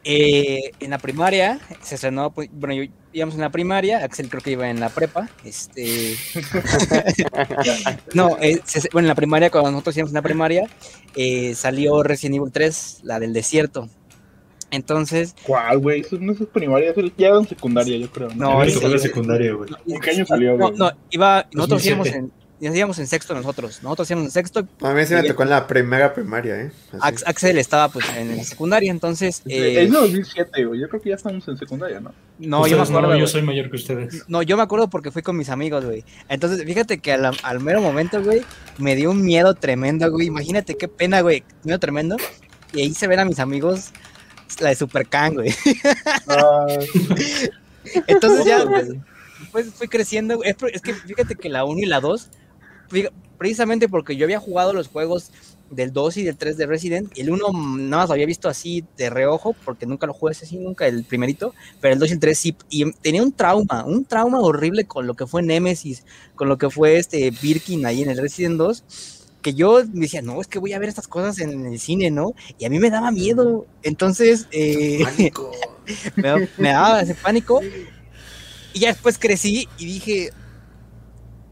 eh, 0.05 0.71
en 0.81 0.91
la 0.91 0.99
primaria 0.99 1.59
se 1.83 1.97
estrenó, 1.97 2.31
pues, 2.33 2.49
bueno, 2.53 2.75
yo 2.75 2.91
íbamos 3.13 3.35
en 3.35 3.41
la 3.41 3.51
primaria, 3.51 4.05
Axel 4.05 4.29
creo 4.29 4.43
que 4.43 4.53
iba 4.53 4.69
en 4.71 4.79
la 4.81 4.89
prepa, 4.89 5.29
este, 5.45 6.17
no, 8.15 8.37
eh, 8.41 8.61
se- 8.65 8.89
bueno, 8.93 9.07
en 9.07 9.09
la 9.11 9.15
primaria, 9.15 9.51
cuando 9.51 9.71
nosotros 9.73 9.97
íbamos 9.97 10.11
en 10.13 10.15
la 10.17 10.23
primaria, 10.23 10.69
eh, 11.17 11.55
salió 11.55 12.03
Resident 12.03 12.37
Evil 12.37 12.53
3, 12.53 13.01
la 13.03 13.19
del 13.19 13.33
desierto, 13.33 13.89
entonces, 14.77 15.35
¿Cuál, 15.43 15.79
güey? 15.79 16.01
Eso 16.03 16.17
no 16.21 16.33
es 16.33 16.39
primaria, 16.53 16.91
eso 16.91 17.01
ya 17.19 17.29
era 17.29 17.39
en 17.39 17.49
secundaria, 17.49 17.97
yo 17.99 18.11
creo. 18.11 18.29
No, 18.29 18.55
No, 18.55 18.63
ese- 18.63 18.75
tocó 18.77 18.89
la 18.89 18.99
secundaria, 18.99 19.53
güey. 19.55 19.71
¿En 19.87 20.01
qué 20.01 20.11
año 20.11 20.27
salió, 20.27 20.57
no, 20.57 20.69
güey? 20.69 20.79
no, 20.79 20.91
iba, 21.11 21.47
nosotros 21.53 21.83
2007. 21.85 21.91
íbamos 21.91 22.31
en, 22.61 22.75
íbamos 22.77 22.99
en 22.99 23.07
sexto 23.07 23.35
nosotros, 23.35 23.81
nosotros 23.83 24.11
íbamos 24.11 24.27
en 24.29 24.31
sexto, 24.33 24.67
A 24.81 24.93
mí 24.95 25.05
sí 25.05 25.13
me 25.15 25.23
tocó 25.25 25.43
en 25.43 25.51
la 25.51 25.67
primera 25.67 26.15
primaria, 26.15 26.59
¿eh? 26.63 26.71
Así. 26.93 26.99
Ax- 27.03 27.25
Axel 27.27 27.59
estaba 27.59 27.89
pues 27.91 28.07
en 28.17 28.35
la 28.37 28.45
secundaria, 28.45 28.91
entonces 28.91 29.43
eh, 29.47 29.83
Es 29.83 29.91
de 29.93 29.99
2007, 29.99 30.65
güey. 30.65 30.81
Yo 30.81 30.89
creo 30.89 31.03
que 31.03 31.11
ya 31.11 31.17
estamos 31.17 31.47
en 31.49 31.57
secundaria, 31.59 32.01
¿no? 32.01 32.13
no, 32.39 32.67
yo 32.67 32.77
me 32.77 32.83
acuerdo. 32.83 33.09
no, 33.09 33.17
yo 33.19 33.27
soy 33.27 33.43
mayor 33.43 33.69
que 33.71 33.77
ustedes. 33.77 34.25
No, 34.29 34.43
yo 34.43 34.57
me 34.57 34.63
acuerdo 34.63 34.89
porque 34.89 35.11
fui 35.11 35.21
con 35.23 35.37
mis 35.37 35.49
amigos, 35.51 35.85
güey. 35.85 36.03
Entonces, 36.31 36.65
fíjate 36.65 36.99
que 36.99 37.13
al, 37.13 37.31
al 37.43 37.61
mero 37.61 37.81
momento, 37.83 38.23
güey, 38.23 38.43
me 38.79 38.95
dio 38.97 39.11
un 39.11 39.23
miedo 39.23 39.55
tremendo, 39.55 40.11
güey. 40.11 40.27
Imagínate 40.29 40.77
qué 40.77 40.89
pena, 40.89 41.21
güey. 41.21 41.45
Miedo 41.65 41.79
tremendo. 41.79 42.17
Y 42.73 42.81
ahí 42.81 42.95
se 42.95 43.07
ven 43.07 43.19
a 43.21 43.25
mis 43.27 43.39
amigos 43.39 43.91
la 44.61 44.71
de 44.71 44.77
Super 44.77 45.07
Can, 45.07 45.35
güey. 45.35 45.55
Entonces 48.07 48.45
ya, 48.45 48.65
¿cómo, 48.65 48.73
pues, 48.73 48.89
pues 49.53 49.75
fui 49.75 49.89
creciendo. 49.89 50.43
Es, 50.43 50.57
es 50.73 50.83
que 50.83 50.95
fíjate 50.95 51.37
que 51.37 51.49
la 51.49 51.65
1 51.65 51.81
y 51.81 51.87
la 51.87 52.01
2, 52.01 52.29
fí- 52.91 53.11
precisamente 53.39 53.89
porque 53.89 54.17
yo 54.17 54.25
había 54.25 54.41
jugado 54.41 54.73
los 54.73 54.89
juegos 54.89 55.31
del 55.71 55.93
2 55.93 56.19
y 56.19 56.23
del 56.23 56.37
3 56.37 56.57
de 56.57 56.67
Resident, 56.67 57.13
el 57.19 57.31
1 57.31 57.45
nada 57.53 58.03
más 58.03 58.09
lo 58.09 58.15
había 58.15 58.27
visto 58.27 58.49
así 58.49 58.85
de 58.97 59.11
reojo, 59.11 59.55
porque 59.65 59.85
nunca 59.85 60.07
lo 60.07 60.13
jugué 60.13 60.31
así, 60.31 60.57
nunca 60.59 60.87
el 60.87 61.03
primerito, 61.03 61.55
pero 61.81 61.93
el 61.93 61.99
2 61.99 62.09
y 62.11 62.13
el 62.13 62.21
3 62.21 62.39
sí, 62.39 62.57
y 62.71 62.93
tenía 62.93 63.23
un 63.23 63.33
trauma, 63.33 63.85
un 63.85 64.05
trauma 64.05 64.41
horrible 64.41 64.85
con 64.85 65.09
lo 65.09 65.15
que 65.15 65.27
fue 65.27 65.43
Nemesis, 65.43 66.05
con 66.37 66.49
lo 66.49 66.57
que 66.57 66.71
fue 66.71 66.99
este 66.99 67.31
Birkin 67.43 67.85
ahí 67.85 68.03
en 68.03 68.11
el 68.11 68.19
Resident 68.19 68.57
2, 68.59 69.16
que 69.47 69.55
yo 69.55 69.81
me 69.93 70.01
decía, 70.07 70.23
no, 70.23 70.41
es 70.41 70.49
que 70.49 70.59
voy 70.59 70.73
a 70.73 70.81
ver 70.81 70.89
estas 70.89 71.07
cosas 71.07 71.39
en 71.39 71.67
el 71.67 71.79
cine, 71.79 72.11
¿no? 72.11 72.35
Y 72.59 72.65
a 72.65 72.69
mí 72.69 72.81
me 72.81 72.91
daba 72.91 73.13
miedo, 73.13 73.65
entonces... 73.85 74.49
eh, 74.51 74.99
Pánico. 75.05 75.53
me, 76.17 76.29
da- 76.29 76.49
me 76.59 76.69
daba 76.71 77.01
ese 77.03 77.15
pánico. 77.15 77.61
Y 78.75 78.81
ya 78.81 78.89
después 78.89 79.19
crecí 79.19 79.69
y 79.79 79.87
dije, 79.87 80.31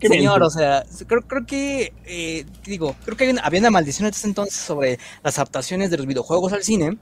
señor, 0.00 0.42
o 0.42 0.50
sea, 0.50 0.84
creo, 1.06 1.22
creo 1.22 1.46
que, 1.46 1.92
eh, 2.04 2.44
¿qué 2.64 2.70
digo, 2.72 2.96
creo 3.04 3.16
que 3.16 3.32
había 3.40 3.60
una, 3.60 3.70
maldición 3.70 4.08
en 4.08 4.12
ese 4.12 4.26
entonces 4.26 4.56
sobre 4.56 4.98
las 5.22 5.38
adaptaciones 5.38 5.88
de 5.92 5.98
los 5.98 6.06
videojuegos 6.06 6.52
al 6.52 6.64
cine. 6.64 6.98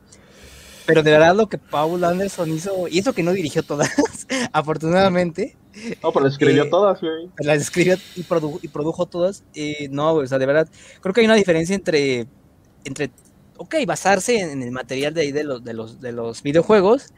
Pero 0.84 1.02
de 1.02 1.10
verdad 1.10 1.34
lo 1.34 1.48
que 1.48 1.56
Paul 1.56 2.04
Anderson 2.04 2.52
hizo, 2.52 2.86
y 2.86 2.98
eso 2.98 3.14
que 3.14 3.22
no 3.22 3.32
dirigió 3.32 3.62
todas, 3.62 3.88
afortunadamente, 4.52 5.56
No, 6.02 6.12
pero 6.12 6.26
escribió 6.26 6.64
Eh, 6.64 6.70
todas, 6.70 7.00
güey. 7.00 7.30
las 7.38 7.60
escribió 7.62 7.96
y, 8.14 8.24
produ- 8.24 8.58
y 8.62 8.68
produjo 8.68 9.06
todas. 9.06 9.44
eh, 9.54 9.88
no, 9.90 10.14
güey, 10.14 10.24
o 10.24 10.28
sea, 10.28 10.38
de 10.38 10.46
verdad, 10.46 10.68
creo 11.00 11.14
que 11.14 11.20
hay 11.20 11.26
una 11.26 11.34
diferencia 11.36 11.74
entre, 11.74 12.28
entre 12.84 13.12
ok, 13.58 13.76
basarse 13.86 14.40
en, 14.40 14.50
en 14.50 14.62
el 14.62 14.72
material 14.72 15.14
de 15.14 15.22
ahí 15.22 15.32
de 15.32 15.44
los, 15.44 15.64
de, 15.64 15.74
los, 15.74 16.00
de 16.00 16.12
los 16.12 16.42
videojuegos 16.42 17.12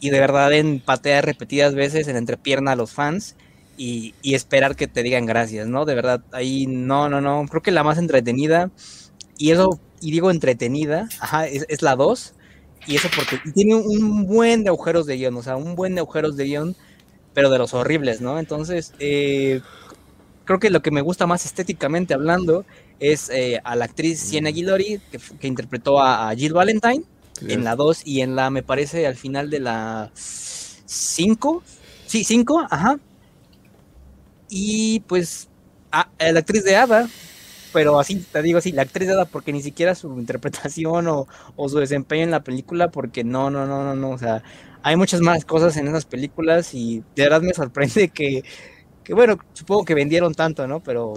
y 0.00 0.10
de 0.10 0.20
verdad 0.20 0.52
en 0.54 0.80
patear 0.80 1.24
repetidas 1.26 1.74
veces 1.74 2.08
en 2.08 2.16
entrepierna 2.16 2.72
a 2.72 2.76
los 2.76 2.92
fans 2.92 3.36
y, 3.76 4.14
y 4.22 4.34
esperar 4.34 4.76
que 4.76 4.88
te 4.88 5.02
digan 5.02 5.26
gracias, 5.26 5.66
¿no? 5.68 5.84
De 5.86 5.94
verdad, 5.94 6.24
ahí 6.32 6.66
no, 6.68 7.08
no, 7.08 7.20
no, 7.20 7.46
creo 7.48 7.62
que 7.62 7.70
la 7.72 7.84
más 7.84 7.98
entretenida, 7.98 8.72
y 9.36 9.50
eso, 9.52 9.80
y 10.00 10.10
digo 10.12 10.30
entretenida, 10.30 11.08
ajá, 11.20 11.46
es, 11.46 11.66
es 11.68 11.82
la 11.82 11.96
2, 11.96 12.34
y 12.86 12.96
eso 12.96 13.08
porque 13.14 13.38
tiene 13.54 13.74
un 13.74 14.26
buen 14.26 14.64
de 14.64 14.70
agujeros 14.70 15.06
de 15.06 15.16
guion, 15.16 15.36
o 15.36 15.42
sea, 15.42 15.56
un 15.56 15.74
buen 15.76 15.94
de 15.94 16.00
agujeros 16.00 16.36
de 16.36 16.44
guion 16.44 16.76
pero 17.34 17.50
de 17.50 17.58
los 17.58 17.74
horribles, 17.74 18.20
¿no? 18.20 18.38
Entonces, 18.38 18.92
eh, 18.98 19.60
creo 20.44 20.58
que 20.58 20.70
lo 20.70 20.82
que 20.82 20.90
me 20.90 21.00
gusta 21.00 21.26
más 21.26 21.44
estéticamente 21.46 22.14
hablando 22.14 22.64
es 22.98 23.30
eh, 23.30 23.60
a 23.64 23.76
la 23.76 23.86
actriz 23.86 24.20
Sienna 24.20 24.50
Guillory, 24.50 25.00
que, 25.40 25.46
interpretó 25.46 26.00
a, 26.00 26.28
a 26.28 26.34
Jill 26.34 26.52
Valentine 26.52 27.04
en 27.48 27.64
la 27.64 27.74
2 27.76 28.02
y 28.04 28.20
en 28.20 28.36
la, 28.36 28.50
me 28.50 28.62
parece, 28.62 29.06
al 29.06 29.16
final 29.16 29.48
de 29.48 29.60
la 29.60 30.10
5. 30.14 31.62
Sí, 32.06 32.24
5, 32.24 32.66
ajá. 32.70 32.98
Y 34.48 35.00
pues, 35.00 35.48
a- 35.92 36.08
a 36.18 36.32
la 36.32 36.40
actriz 36.40 36.64
de 36.64 36.76
Ada, 36.76 37.08
pero 37.72 37.98
así, 38.00 38.16
te 38.32 38.42
digo 38.42 38.58
así, 38.58 38.72
la 38.72 38.82
actriz 38.82 39.08
de 39.08 39.14
Ada, 39.14 39.24
porque 39.26 39.52
ni 39.52 39.62
siquiera 39.62 39.94
su 39.94 40.18
interpretación 40.18 41.08
o, 41.08 41.26
o 41.56 41.68
su 41.68 41.78
desempeño 41.78 42.24
en 42.24 42.30
la 42.30 42.42
película, 42.44 42.90
porque 42.90 43.24
no, 43.24 43.50
no, 43.50 43.66
no, 43.66 43.84
no, 43.84 43.94
no, 43.94 44.10
o 44.10 44.18
sea, 44.18 44.42
hay 44.82 44.96
muchas 44.96 45.20
más 45.20 45.44
cosas 45.44 45.76
en 45.76 45.88
esas 45.88 46.06
películas 46.06 46.74
y 46.74 47.00
de 47.16 47.22
verdad 47.24 47.42
me 47.42 47.54
sorprende 47.54 48.08
que, 48.10 48.42
que 49.04 49.14
bueno, 49.14 49.38
supongo 49.54 49.84
que 49.84 49.94
vendieron 49.94 50.34
tanto, 50.34 50.66
¿no? 50.66 50.80
Pero 50.82 51.14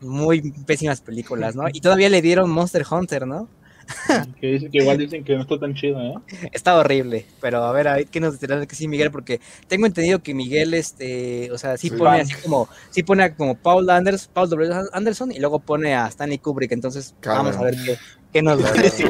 muy 0.00 0.52
pésimas 0.66 1.00
películas, 1.00 1.56
¿no? 1.56 1.64
Y 1.72 1.80
todavía 1.80 2.08
le 2.10 2.22
dieron 2.22 2.50
Monster 2.50 2.84
Hunter, 2.90 3.26
¿no? 3.26 3.48
Que 4.40 4.46
dice 4.46 4.70
que 4.70 4.78
igual 4.78 4.98
dicen 4.98 5.24
que 5.24 5.34
no 5.34 5.42
está 5.42 5.58
tan 5.58 5.74
chido, 5.74 6.00
¿eh? 6.00 6.14
Está 6.52 6.76
horrible, 6.76 7.26
pero 7.40 7.64
a 7.64 7.72
ver, 7.72 7.88
a 7.88 7.94
ver 7.96 8.06
qué 8.06 8.20
nos 8.20 8.38
dirás 8.40 8.60
de 8.60 8.66
que 8.66 8.76
sí, 8.76 8.88
Miguel, 8.88 9.10
porque 9.10 9.40
tengo 9.68 9.86
entendido 9.86 10.22
que 10.22 10.34
Miguel, 10.34 10.74
este, 10.74 11.50
o 11.52 11.58
sea, 11.58 11.76
sí, 11.76 11.90
pone 11.90 12.20
así 12.20 12.34
como, 12.42 12.68
sí 12.90 13.02
pone 13.02 13.34
como 13.34 13.54
Paul 13.56 13.88
Anders, 13.90 14.28
Paul 14.28 14.48
W. 14.50 14.72
Anderson 14.92 15.32
y 15.32 15.38
luego 15.38 15.58
pone 15.58 15.94
a 15.94 16.06
Stanley 16.08 16.38
Kubrick, 16.38 16.72
entonces 16.72 17.14
Cabrón. 17.20 17.46
vamos 17.46 17.60
a 17.60 17.64
ver 17.64 17.74
qué, 17.84 17.96
qué 18.32 18.42
nos 18.42 18.62
va 18.62 18.68
a 18.68 18.72
decir. 18.72 19.08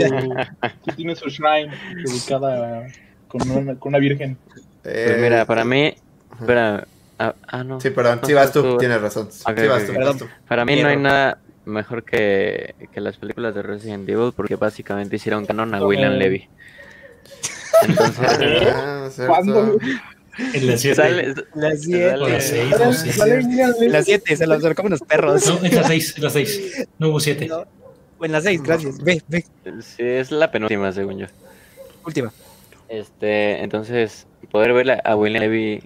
Sí 0.84 0.96
tiene 0.96 1.16
su 1.16 1.28
shrine 1.28 1.72
ubicada 2.06 2.86
con 3.28 3.50
una, 3.50 3.74
con 3.76 3.90
una 3.90 3.98
virgen. 3.98 4.36
Pues 4.52 4.64
Eh, 4.84 5.18
mira, 5.20 5.46
para 5.46 5.64
mí, 5.64 5.94
espera, 6.38 6.86
ah, 7.18 7.34
ah, 7.48 7.64
no. 7.64 7.80
Sí, 7.80 7.90
perdón, 7.90 8.20
sí 8.24 8.32
vas 8.34 8.52
tú, 8.52 8.76
tienes 8.78 9.00
razón. 9.00 9.28
Sí 9.32 9.42
Ok, 9.46 9.58
vas 9.68 9.82
ok, 9.82 9.86
tú, 9.86 9.92
ok. 9.92 10.04
vas 10.04 10.16
tú. 10.18 10.26
Para 10.48 10.64
mí 10.64 10.80
no 10.82 10.88
hay 10.88 10.96
nada 10.96 11.38
mejor 11.64 12.04
que, 12.04 12.74
que 12.92 13.00
las 13.00 13.16
películas 13.16 13.54
de 13.54 13.62
Resident 13.62 14.08
Evil 14.08 14.32
porque 14.34 14.56
básicamente 14.56 15.16
hicieron 15.16 15.46
canon 15.46 15.74
a 15.74 15.84
William. 15.86 16.12
Levy. 16.14 16.48
Entonces, 17.82 18.20
Ah. 18.74 19.08
¿Cuándo? 19.26 19.78
En 20.52 20.66
la 20.66 20.76
7. 20.76 20.94
sale, 20.96 21.34
Las 21.54 21.82
siete. 21.82 22.14
O 22.14 22.16
la 22.16 22.40
sale- 22.40 22.40
6, 22.40 22.70
Sale- 22.70 22.84
no 22.86 22.92
sé. 22.92 23.12
sale 23.12 23.36
William 23.38 23.70
Levy. 23.78 23.88
Las 23.92 24.04
siete, 24.04 24.36
se 24.36 24.46
las 24.46 24.62
se 24.62 24.68
las 24.68 24.76
comen 24.76 24.90
los 24.90 25.00
perros. 25.02 25.46
No, 25.46 25.64
en 25.64 25.74
la 25.74 25.84
6, 25.84 26.14
en 26.16 26.22
la 26.24 26.30
6. 26.30 26.88
No 26.98 27.08
hubo 27.08 27.20
7. 27.20 27.46
No. 27.46 27.64
En 28.22 28.32
las 28.32 28.44
seis, 28.44 28.62
gracias. 28.62 29.02
Ve, 29.02 29.20
ve, 29.28 29.44
sí, 29.82 29.96
es 30.02 30.30
la 30.30 30.50
penúltima, 30.50 30.90
según 30.92 31.18
yo. 31.18 31.26
última. 32.06 32.32
Este, 32.88 33.62
entonces, 33.62 34.26
poder 34.50 34.72
ver 34.72 35.02
a- 35.04 35.14
William 35.16 35.42
Levy 35.42 35.82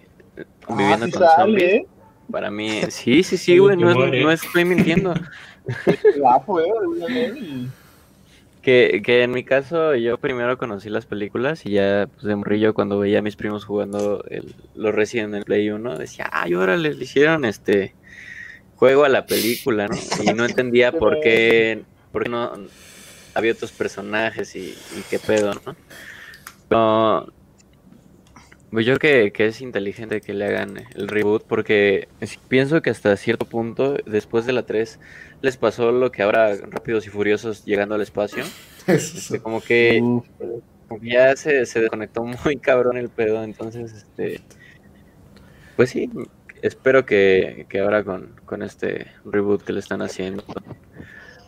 conviviendo 0.65 1.07
Ah, 1.07 1.09
sí 1.09 1.13
con 1.13 1.23
zombies, 1.37 1.37
sale, 1.71 1.77
¿eh? 1.79 1.87
para 2.31 2.51
mí, 2.51 2.83
sí, 2.91 3.25
sí, 3.25 3.37
sí, 3.39 3.59
güey, 3.59 3.77
no, 3.77 3.91
es- 3.91 4.23
no 4.23 4.31
estoy 4.31 4.65
mintiendo. 4.65 5.15
Levy. 7.09 7.69
Que, 8.63 9.01
que 9.05 9.23
en 9.23 9.31
mi 9.31 9.45
caso 9.45 9.95
yo 9.95 10.19
primero 10.19 10.59
conocí 10.59 10.91
las 10.91 11.07
películas 11.07 11.65
y 11.65 11.71
ya 11.73 12.09
pues 12.13 12.25
de 12.25 12.37
morrillo 12.37 12.75
cuando 12.75 12.99
veía 12.99 13.21
a 13.21 13.23
mis 13.23 13.37
primos 13.37 13.65
jugando 13.65 14.25
el, 14.29 14.55
los 14.75 14.95
Resident 14.95 15.31
en 15.31 15.35
el 15.37 15.45
Play 15.45 15.71
1 15.71 15.97
decía, 15.97 16.29
ay, 16.33 16.55
órale, 16.55 16.93
le 16.93 17.05
hicieron 17.05 17.45
este 17.45 17.95
juego 18.77 19.05
a 19.05 19.09
la 19.09 19.27
película, 19.27 19.89
¿no? 19.89 19.97
Y 20.23 20.35
no 20.35 20.45
entendía 20.45 20.93
por 20.99 21.21
qué, 21.21 21.83
por 22.13 22.25
qué 22.25 22.31
no 22.31 22.53
había 23.35 23.53
otros 23.53 23.73
personajes 23.73 24.55
y, 24.57 24.71
y 24.71 25.03
qué 25.09 25.19
pedo, 25.19 25.55
¿no? 25.55 25.77
Pero 26.69 27.33
pues 28.71 28.85
yo 28.85 28.99
que, 28.99 29.33
que 29.33 29.47
es 29.47 29.61
inteligente 29.63 30.21
que 30.21 30.35
le 30.35 30.47
hagan 30.47 30.77
el 30.95 31.09
reboot 31.09 31.45
porque 31.45 32.09
pienso 32.49 32.83
que 32.83 32.91
hasta 32.91 33.17
cierto 33.17 33.47
punto, 33.47 33.97
después 34.05 34.45
de 34.45 34.53
la 34.53 34.65
3, 34.65 35.01
les 35.43 35.57
pasó 35.57 35.93
lo 35.93 36.11
que 36.11 36.23
ahora 36.23 36.55
Rápidos 36.57 37.07
y 37.07 37.11
Furiosos 37.11 37.65
llegando 37.65 37.95
al 37.95 38.03
espacio. 38.03 38.45
Este, 38.87 39.41
como 39.41 39.61
que 39.61 40.03
ya 41.03 41.37
se, 41.37 41.67
se 41.67 41.81
desconectó 41.81 42.25
muy 42.25 42.57
cabrón 42.61 42.97
el 42.97 43.09
pedo, 43.09 43.43
entonces, 43.45 43.93
este, 43.93 44.41
pues 45.77 45.91
sí, 45.91 46.11
espero 46.63 47.05
que, 47.05 47.67
que 47.69 47.81
ahora 47.81 48.05
con, 48.05 48.35
con 48.45 48.63
este 48.63 49.07
reboot 49.25 49.63
que 49.63 49.73
le 49.73 49.81
están 49.81 50.03
haciendo, 50.03 50.43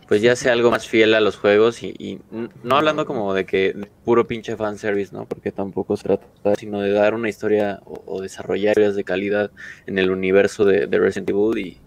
pues 0.06 0.22
ya 0.22 0.36
sea 0.36 0.52
algo 0.52 0.70
más 0.70 0.88
fiel 0.88 1.14
a 1.14 1.20
los 1.20 1.36
juegos 1.36 1.82
y, 1.82 1.94
y 1.98 2.20
no 2.62 2.76
hablando 2.76 3.06
como 3.06 3.32
de 3.32 3.46
que 3.46 3.88
puro 4.04 4.26
pinche 4.26 4.56
fanservice, 4.56 5.14
¿no? 5.14 5.26
Porque 5.26 5.52
tampoco 5.52 5.96
se 5.96 6.04
trata, 6.04 6.26
sino 6.58 6.80
de 6.80 6.90
dar 6.90 7.14
una 7.14 7.28
historia 7.28 7.80
o, 7.84 8.02
o 8.06 8.20
desarrollar 8.20 8.72
historias 8.72 8.96
de 8.96 9.04
calidad 9.04 9.50
en 9.86 9.98
el 9.98 10.10
universo 10.10 10.64
de, 10.64 10.86
de 10.86 10.98
Resident 10.98 11.30
Evil 11.30 11.58
y 11.58 11.80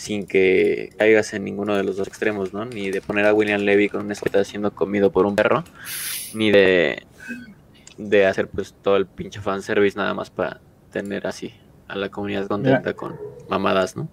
sin 0.00 0.26
que 0.26 0.90
caigas 0.96 1.34
en 1.34 1.44
ninguno 1.44 1.76
de 1.76 1.84
los 1.84 1.98
dos 1.98 2.08
extremos, 2.08 2.54
¿no? 2.54 2.64
Ni 2.64 2.90
de 2.90 3.02
poner 3.02 3.26
a 3.26 3.34
William 3.34 3.60
Levy 3.60 3.90
con 3.90 4.06
un 4.06 4.10
esqueleto 4.12 4.42
siendo 4.44 4.74
comido 4.74 5.12
por 5.12 5.26
un 5.26 5.36
perro, 5.36 5.62
ni 6.32 6.50
de, 6.50 7.02
de 7.98 8.24
hacer 8.24 8.48
pues 8.48 8.74
todo 8.82 8.96
el 8.96 9.04
pinche 9.06 9.40
fanservice 9.42 9.98
nada 9.98 10.14
más 10.14 10.30
para 10.30 10.62
tener 10.90 11.26
así 11.26 11.52
a 11.86 11.96
la 11.96 12.08
comunidad 12.08 12.46
contenta 12.46 12.78
Mira. 12.80 12.92
con 12.94 13.16
mamadas, 13.50 13.94
¿no? 13.94 14.08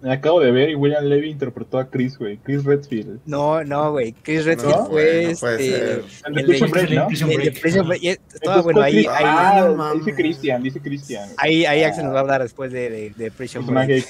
Me 0.00 0.12
acabo 0.12 0.40
de 0.40 0.50
ver 0.52 0.70
y 0.70 0.74
William 0.74 1.04
Levy 1.04 1.30
interpretó 1.30 1.78
a 1.78 1.88
Chris, 1.90 2.18
güey. 2.18 2.36
Chris 2.38 2.64
Redfield. 2.64 3.20
No, 3.26 3.62
no, 3.64 3.90
güey. 3.92 4.12
Chris 4.12 4.44
Redfield 4.44 4.74
No, 4.76 4.86
fue 4.86 5.24
no 5.24 5.30
este. 5.48 5.92
El 6.26 6.34
de 6.34 6.44
Prison 6.44 6.70
Break, 6.70 6.90
¿no? 6.90 7.06
Prison 7.08 7.30
el 7.30 7.36
de 7.36 7.42
Break. 7.42 7.60
Prison 7.60 7.88
Break, 7.88 8.02
y 8.02 8.08
Estaba 8.08 8.60
bueno, 8.62 8.80
ahí, 8.82 8.98
ahí, 8.98 9.06
Ah, 9.26 9.72
no 9.76 9.94
dice. 9.94 10.14
Cristian, 10.14 10.62
dice 10.62 10.80
Cristian. 10.80 11.28
ahí, 11.38 11.64
ahí 11.66 11.82
Axel 11.84 12.04
nos 12.04 12.12
va 12.14 12.18
a 12.18 12.20
hablar 12.20 12.42
después 12.42 12.70
de, 12.72 12.88
de, 12.90 13.10
de 13.16 13.30
Prison 13.30 13.66
Break. 13.66 14.06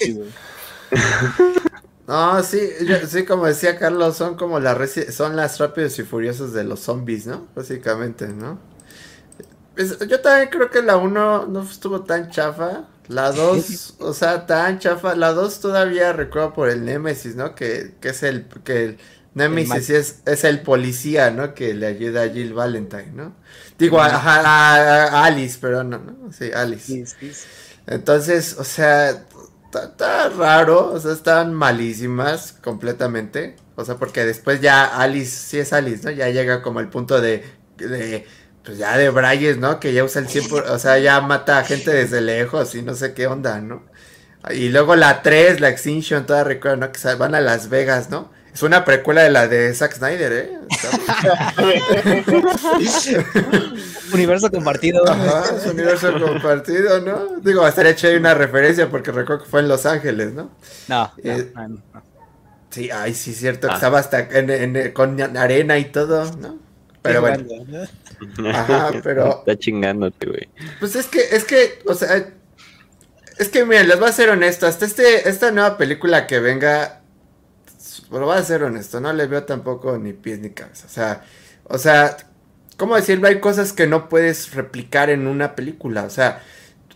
No, 2.07 2.43
sí, 2.43 2.61
yo- 2.87 3.07
sí, 3.09 3.25
como 3.25 3.47
decía 3.47 3.79
Carlos, 3.79 4.17
son 4.19 4.37
como 4.37 4.61
las 4.61 4.77
son 5.15 5.37
las 5.37 5.59
rápidos 5.59 5.99
y 5.99 6.03
furiosos 6.03 6.53
de 6.53 6.63
los 6.63 6.81
zombies, 6.81 7.27
¿no? 7.27 7.47
Básicamente, 7.57 8.29
¿no? 8.29 8.59
Es- 9.77 9.99
yo 10.07 10.21
también 10.21 10.51
creo 10.51 10.71
que 10.71 10.83
la 10.83 10.99
1 10.99 11.47
no 11.47 11.63
estuvo 11.63 12.03
tan 12.03 12.31
chafa. 12.31 12.85
La 13.09 13.33
2, 13.33 13.95
o 14.01 14.13
sea, 14.13 14.45
tan 14.47 14.79
chafa. 14.81 15.15
La 15.15 15.33
2 15.33 15.61
todavía 15.61 16.13
recuerdo 16.13 16.53
por 16.53 16.69
el 16.69 16.85
Nemesis, 16.85 17.37
¿no? 17.37 17.55
Que, 17.55 17.95
que 18.03 18.11
es 18.11 18.23
el 18.23 18.47
que 18.65 18.85
el 18.85 18.99
Nemesis 19.33 19.89
es, 19.91 20.19
es 20.27 20.45
el 20.45 20.61
policía, 20.61 21.31
¿no? 21.31 21.55
Que 21.55 21.73
le 21.73 21.87
ayuda 21.87 22.25
a 22.25 22.29
Jill 22.29 22.53
Valentine, 22.53 23.13
¿no? 23.15 23.33
Digo, 23.79 23.99
a, 24.01 24.07
a- 24.09 24.41
a- 24.77 25.05
a 25.07 25.25
Alice, 25.25 25.59
perdón, 25.59 25.89
no, 25.89 25.99
¿no? 26.01 26.33
Sí, 26.35 26.53
Alice. 26.53 26.93
Entonces, 27.87 28.57
o 28.59 28.65
sea, 28.65 29.25
está, 29.83 30.29
raro, 30.29 30.93
o 30.93 31.01
sea, 31.01 31.13
están 31.13 31.55
malísimas 31.55 32.53
completamente. 32.53 33.57
O 33.77 33.85
sea, 33.85 33.97
porque 33.97 34.25
después 34.25 34.61
ya 34.61 34.85
Alice, 34.85 35.31
sí 35.49 35.59
es 35.59 35.73
Alice, 35.73 36.05
¿no? 36.05 36.11
Ya 36.11 36.29
llega 36.29 36.63
como 36.63 36.79
al 36.79 36.91
punto 36.91 37.21
de, 37.21 37.45
pues 38.65 38.79
ya 38.79 38.97
de 38.97 39.11
Bryce, 39.11 39.57
¿no? 39.57 39.81
Que 39.81 39.93
ya 39.93 40.05
usa 40.05 40.23
el 40.23 40.29
100%, 40.29 40.71
o 40.71 40.79
sea, 40.79 40.99
ya 40.99 41.21
mata 41.21 41.59
a 41.59 41.65
gente 41.65 41.91
desde 41.91 42.21
lejos 42.21 42.75
y 42.75 42.83
no 42.83 42.95
sé 42.95 43.15
qué 43.15 43.27
onda, 43.27 43.61
¿no? 43.61 43.85
Y 44.51 44.69
luego 44.69 44.95
la 44.95 45.23
3, 45.23 45.61
la 45.61 45.71
Extinction, 45.71 46.27
toda 46.27 46.45
recuerdo, 46.45 46.77
¿no? 46.77 46.93
Que 46.93 47.15
van 47.15 47.35
a 47.35 47.41
Las 47.41 47.69
Vegas, 47.69 48.11
¿no? 48.11 48.31
Es 48.55 48.63
una 48.63 48.85
precuela 48.85 49.23
de 49.23 49.31
la 49.31 49.49
de 49.49 49.75
Zack 49.75 49.95
Snyder, 49.97 50.33
¿eh? 50.33 50.51
Universo 54.13 54.51
compartido. 54.51 55.07
Ajá, 55.09 55.57
es 55.57 55.65
un 55.67 55.73
universo 55.73 56.13
compartido, 56.21 57.01
¿no? 57.01 57.41
Digo, 57.41 57.67
estaría 57.67 57.93
hecho 57.93 58.07
ahí 58.07 58.17
una 58.17 58.35
referencia 58.35 58.89
porque 58.89 59.11
recuerdo 59.11 59.45
que 59.45 59.51
fue 59.51 59.61
en 59.61 59.69
Los 59.69 59.87
Ángeles, 59.87 60.33
¿no? 60.33 60.51
No, 60.89 61.13
no, 61.23 61.33
Eh, 61.33 61.53
no, 61.55 61.69
no. 61.69 61.83
Sí, 62.71 62.91
ay, 62.91 63.15
sí, 63.15 63.35
cierto, 63.35 63.69
que 63.69 63.73
Ah. 63.73 63.77
estaba 63.77 63.99
hasta 64.01 64.21
en, 64.21 64.51
en- 64.51 64.93
con 64.93 65.21
arena 65.37 65.79
y 65.79 65.87
todo, 65.87 66.25
¿no? 66.37 66.59
Pero 67.03 67.21
bueno, 67.21 67.45
Ajá, 68.53 68.91
pero- 69.03 69.39
Está 69.41 69.57
chingándote, 69.59 70.27
güey. 70.27 70.49
pues 70.81 70.97
es 70.97 71.07
que, 71.07 71.21
es 71.21 71.45
que, 71.45 71.81
o 71.87 71.95
sea, 71.95 72.27
es 73.39 73.49
que 73.49 73.65
miren, 73.65 73.89
les 73.89 73.99
voy 73.99 74.09
a 74.09 74.13
ser 74.13 74.31
honesto, 74.31 74.67
hasta 74.67 74.87
este, 74.87 75.29
esta 75.29 75.51
nueva 75.51 75.77
película 75.77 76.27
que 76.27 76.41
venga, 76.41 77.01
lo 78.11 78.27
voy 78.27 78.37
a 78.39 78.43
ser 78.43 78.63
honesto, 78.63 79.01
no 79.01 79.13
le 79.13 79.27
veo 79.27 79.45
tampoco 79.45 79.99
ni 79.99 80.13
pies 80.13 80.39
ni 80.41 80.51
cabeza, 80.51 80.87
o 80.87 80.91
sea, 80.91 81.25
o 81.65 81.79
sea, 81.79 82.17
¿cómo 82.77 82.97
decirlo? 82.97 83.29
Hay 83.29 83.41
cosas 83.41 83.73
que 83.73 83.87
no 83.87 84.09
puedes 84.09 84.55
replicar 84.55 85.11
en 85.11 85.27
una 85.27 85.55
película, 85.55 86.05
o 86.05 86.11
sea, 86.11 86.43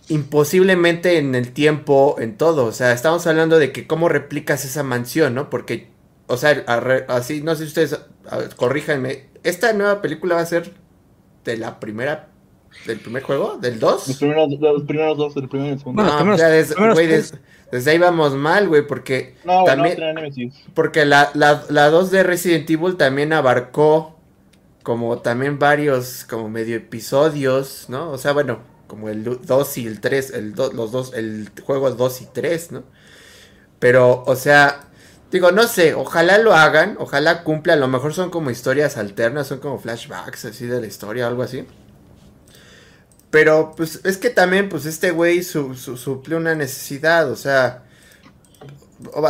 imposiblemente 0.08 1.18
en 1.18 1.34
el 1.34 1.52
tiempo, 1.52 2.16
en 2.18 2.36
todo, 2.36 2.64
o 2.66 2.72
sea, 2.72 2.92
estamos 2.92 3.26
hablando 3.26 3.58
de 3.58 3.72
que 3.72 3.86
cómo 3.86 4.08
replicas 4.08 4.64
esa 4.64 4.82
mansión, 4.82 5.34
¿no? 5.34 5.50
Porque, 5.50 5.90
o 6.26 6.36
sea, 6.36 6.64
así, 7.08 7.42
no 7.42 7.54
sé 7.54 7.64
si 7.64 7.68
ustedes, 7.68 8.00
ver, 8.36 8.54
corríjanme, 8.56 9.26
esta 9.44 9.72
nueva 9.72 10.00
película 10.02 10.36
va 10.36 10.40
a 10.40 10.46
ser 10.46 10.72
de 11.44 11.56
la 11.56 11.78
primera, 11.78 12.28
del 12.86 12.98
primer 13.00 13.22
juego, 13.22 13.58
del 13.60 13.78
2. 13.78 14.08
Los 14.08 14.16
primeros, 14.18 14.48
los 14.60 14.82
primeros 14.84 15.18
dos, 15.18 15.36
el 15.36 15.48
primero 15.48 15.70
y 15.70 15.72
el 15.74 15.78
segundo. 15.78 16.02
No, 16.02 16.16
primeros- 16.16 16.40
ya 16.40 16.48
desde, 16.48 16.74
primeros 16.74 16.94
güey, 16.96 17.06
tres. 17.08 17.30
des- 17.32 17.40
desde 17.70 17.92
ahí 17.92 17.98
vamos 17.98 18.34
mal, 18.34 18.68
güey, 18.68 18.86
porque 18.86 19.36
no, 19.44 19.64
también, 19.64 19.94
no 19.94 20.00
tenía 20.06 20.12
Nemesis. 20.14 20.54
porque 20.74 21.04
la, 21.04 21.30
la, 21.34 21.64
la 21.68 21.90
2 21.90 22.10
de 22.10 22.22
Resident 22.22 22.68
Evil 22.70 22.96
también 22.96 23.32
abarcó 23.32 24.18
como 24.82 25.18
también 25.18 25.58
varios, 25.58 26.24
como 26.28 26.48
medio 26.48 26.76
episodios, 26.76 27.86
¿no? 27.88 28.10
O 28.10 28.18
sea, 28.18 28.32
bueno, 28.32 28.60
como 28.86 29.08
el 29.10 29.24
2 29.24 29.78
y 29.78 29.86
el 29.86 30.00
3, 30.00 30.30
el 30.32 30.54
do- 30.54 30.72
los 30.72 30.92
dos, 30.92 31.12
el 31.14 31.50
juego 31.64 31.90
2 31.90 32.22
y 32.22 32.26
3, 32.32 32.72
¿no? 32.72 32.84
Pero, 33.78 34.24
o 34.26 34.36
sea, 34.36 34.88
digo, 35.30 35.52
no 35.52 35.66
sé, 35.68 35.94
ojalá 35.94 36.38
lo 36.38 36.54
hagan, 36.54 36.96
ojalá 36.98 37.44
cumpla, 37.44 37.74
a 37.74 37.76
lo 37.76 37.88
mejor 37.88 38.14
son 38.14 38.30
como 38.30 38.50
historias 38.50 38.96
alternas, 38.96 39.46
son 39.48 39.60
como 39.60 39.78
flashbacks 39.78 40.46
así 40.46 40.66
de 40.66 40.80
la 40.80 40.86
historia, 40.86 41.26
algo 41.26 41.42
así. 41.42 41.66
Pero, 43.30 43.74
pues, 43.76 44.00
es 44.04 44.16
que 44.18 44.30
también, 44.30 44.68
pues, 44.68 44.86
este 44.86 45.10
güey 45.10 45.42
su, 45.42 45.74
su- 45.74 45.96
suplió 45.98 46.38
una 46.38 46.54
necesidad, 46.54 47.30
o 47.30 47.36
sea, 47.36 47.84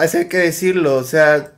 ser 0.08 0.28
que 0.28 0.38
decirlo, 0.38 0.96
o 0.96 1.04
sea, 1.04 1.52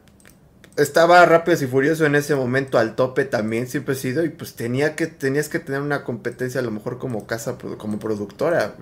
estaba 0.76 1.26
Rápidos 1.26 1.62
y 1.62 1.66
Furioso 1.66 2.06
en 2.06 2.14
ese 2.16 2.36
momento 2.36 2.78
al 2.78 2.96
tope 2.96 3.24
también, 3.24 3.68
siempre 3.68 3.94
he 3.94 3.98
sido, 3.98 4.24
y 4.24 4.30
pues 4.30 4.54
tenía 4.54 4.96
que, 4.96 5.06
tenías 5.08 5.48
que 5.48 5.60
tener 5.60 5.80
una 5.82 6.04
competencia 6.04 6.60
a 6.60 6.64
lo 6.64 6.70
mejor 6.70 6.98
como 6.98 7.26
casa, 7.26 7.58
como 7.78 7.98
productora. 7.98 8.76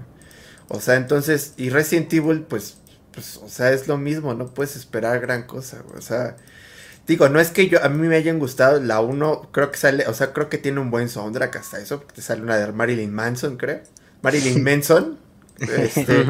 O 0.68 0.80
sea, 0.80 0.96
entonces, 0.96 1.54
y 1.56 1.70
Resident 1.70 2.12
Evil, 2.14 2.42
pues, 2.42 2.78
pues, 3.12 3.38
o 3.38 3.48
sea, 3.48 3.72
es 3.72 3.88
lo 3.88 3.98
mismo, 3.98 4.34
no 4.34 4.48
puedes 4.54 4.76
esperar 4.76 5.20
gran 5.20 5.44
cosa, 5.44 5.84
o 5.96 6.00
sea, 6.02 6.36
digo, 7.08 7.28
no 7.28 7.40
es 7.40 7.50
que 7.50 7.68
yo, 7.68 7.82
a 7.82 7.88
mí 7.88 8.06
me 8.06 8.16
hayan 8.16 8.38
gustado 8.38 8.78
la 8.80 9.00
1, 9.00 9.48
creo 9.50 9.72
que 9.72 9.78
sale, 9.78 10.06
o 10.06 10.14
sea, 10.14 10.32
creo 10.32 10.48
que 10.48 10.58
tiene 10.58 10.78
un 10.78 10.90
buen 10.90 11.08
soundtrack 11.08 11.56
hasta 11.56 11.80
eso, 11.80 11.98
porque 11.98 12.16
te 12.16 12.22
sale 12.22 12.42
una 12.42 12.56
de 12.56 12.70
Marilyn 12.70 13.12
Manson, 13.12 13.56
creo, 13.56 13.80
Marilyn 14.22 14.62
Manson, 14.64 15.18
este, 15.58 16.24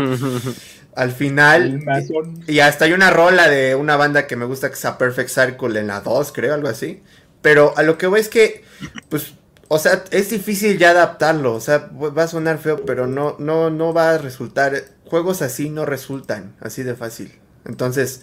al 0.95 1.13
final, 1.13 1.83
Mason. 1.85 2.45
y 2.47 2.61
hasta 2.61 2.87
hay 2.87 2.93
una 2.93 3.11
rola 3.11 3.49
de 3.49 3.75
una 3.75 3.97
banda 3.97 4.27
que 4.27 4.37
me 4.37 4.47
gusta 4.47 4.69
que 4.69 4.77
es 4.77 4.85
A 4.85 4.97
Perfect 4.97 5.29
Circle 5.29 5.79
en 5.79 5.89
la 5.89 6.01
2, 6.01 6.33
creo, 6.33 6.55
algo 6.55 6.69
así. 6.69 7.03
Pero 7.43 7.73
a 7.77 7.83
lo 7.83 7.99
que 7.99 8.07
voy 8.07 8.21
es 8.21 8.29
que, 8.29 8.65
pues, 9.09 9.35
o 9.69 9.79
sea, 9.79 10.05
es 10.11 10.31
difícil 10.31 10.79
ya 10.79 10.91
adaptarlo. 10.91 11.55
O 11.55 11.61
sea, 11.61 11.89
va 11.93 12.25
a 12.25 12.29
sonar 12.29 12.59
feo, 12.59 12.85
pero 12.85 13.07
no, 13.07 13.37
no, 13.39 13.71
no 13.71 13.93
va 13.93 14.11
a 14.11 14.19
resultar. 14.19 14.83
Juegos 15.05 15.41
así 15.41 15.71
no 15.71 15.85
resultan 15.85 16.57
así 16.61 16.83
de 16.83 16.97
fácil. 16.97 17.33
Entonces, 17.65 18.23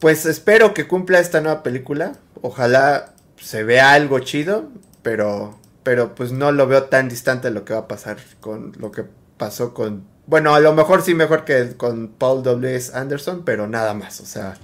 pues 0.00 0.26
espero 0.26 0.74
que 0.74 0.86
cumpla 0.86 1.18
esta 1.20 1.40
nueva 1.40 1.62
película. 1.62 2.12
Ojalá 2.42 3.14
se 3.40 3.64
vea 3.64 3.92
algo 3.92 4.18
chido, 4.20 4.68
pero, 5.02 5.58
pero 5.82 6.14
pues 6.14 6.32
no 6.32 6.52
lo 6.52 6.66
veo 6.66 6.84
tan 6.84 7.08
distante 7.08 7.48
de 7.48 7.54
lo 7.54 7.64
que 7.64 7.72
va 7.74 7.80
a 7.80 7.88
pasar 7.88 8.18
con 8.40 8.72
lo 8.78 8.90
que 8.92 9.04
pasó 9.36 9.74
con 9.74 10.04
bueno, 10.26 10.54
a 10.54 10.60
lo 10.60 10.74
mejor 10.74 11.00
sí 11.00 11.14
mejor 11.14 11.46
que 11.46 11.74
con 11.78 12.08
Paul 12.08 12.42
W.S. 12.42 12.92
Anderson, 12.94 13.44
pero 13.46 13.66
nada 13.66 13.94
más, 13.94 14.20
o 14.20 14.26
sea, 14.26 14.58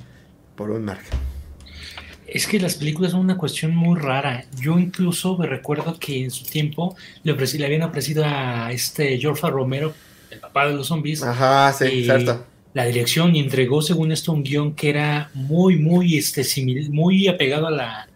por 0.57 0.71
un 0.71 0.85
margen. 0.85 1.19
Es 2.27 2.47
que 2.47 2.61
las 2.61 2.75
películas 2.75 3.13
son 3.13 3.21
una 3.21 3.37
cuestión 3.39 3.75
muy 3.75 3.99
rara. 3.99 4.45
Yo 4.61 4.79
incluso 4.79 5.39
me 5.39 5.47
recuerdo 5.47 5.99
que 5.99 6.25
en 6.25 6.31
su 6.31 6.45
tiempo 6.45 6.97
le, 7.23 7.35
ofrecí- 7.35 7.59
le 7.59 7.65
habían 7.65 7.83
ofrecido 7.83 8.25
a 8.27 8.73
este 8.73 9.17
George 9.19 9.49
Romero, 9.49 9.95
el 10.31 10.39
papá 10.41 10.67
de 10.67 10.75
los 10.75 10.89
zombies, 10.89 11.23
Ajá, 11.23 11.73
sí, 11.73 11.85
y 11.87 12.05
cierto. 12.05 12.45
La 12.75 12.85
dirección 12.85 13.35
y 13.35 13.41
entregó 13.41 13.81
según 13.83 14.13
esto 14.13 14.33
un 14.33 14.43
guion 14.43 14.75
que 14.75 14.91
era 14.91 15.31
muy, 15.33 15.77
muy, 15.79 16.19
este, 16.19 16.43
simil- 16.43 16.91
muy 16.91 17.29
apegado 17.29 17.69
a 17.69 17.71
la, 17.71 18.09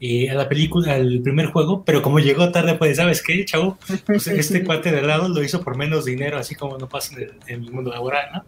eh, 0.00 0.30
a 0.30 0.34
la 0.34 0.48
película, 0.48 0.94
al 0.94 1.20
primer 1.20 1.46
juego, 1.46 1.82
pero 1.84 2.00
como 2.00 2.20
llegó 2.20 2.50
tarde, 2.52 2.74
pues, 2.74 2.96
¿sabes 2.96 3.22
qué, 3.22 3.44
chavo? 3.44 3.76
Pues 4.06 4.26
este 4.28 4.62
cuate 4.64 4.92
de 4.92 5.00
al 5.00 5.08
lado 5.08 5.28
lo 5.28 5.42
hizo 5.42 5.62
por 5.62 5.76
menos 5.76 6.04
dinero, 6.04 6.38
así 6.38 6.54
como 6.54 6.78
no 6.78 6.88
pasa 6.88 7.14
en 7.16 7.22
el, 7.24 7.32
en 7.48 7.64
el 7.64 7.72
mundo 7.72 7.90
laboral, 7.90 8.26
¿no? 8.34 8.44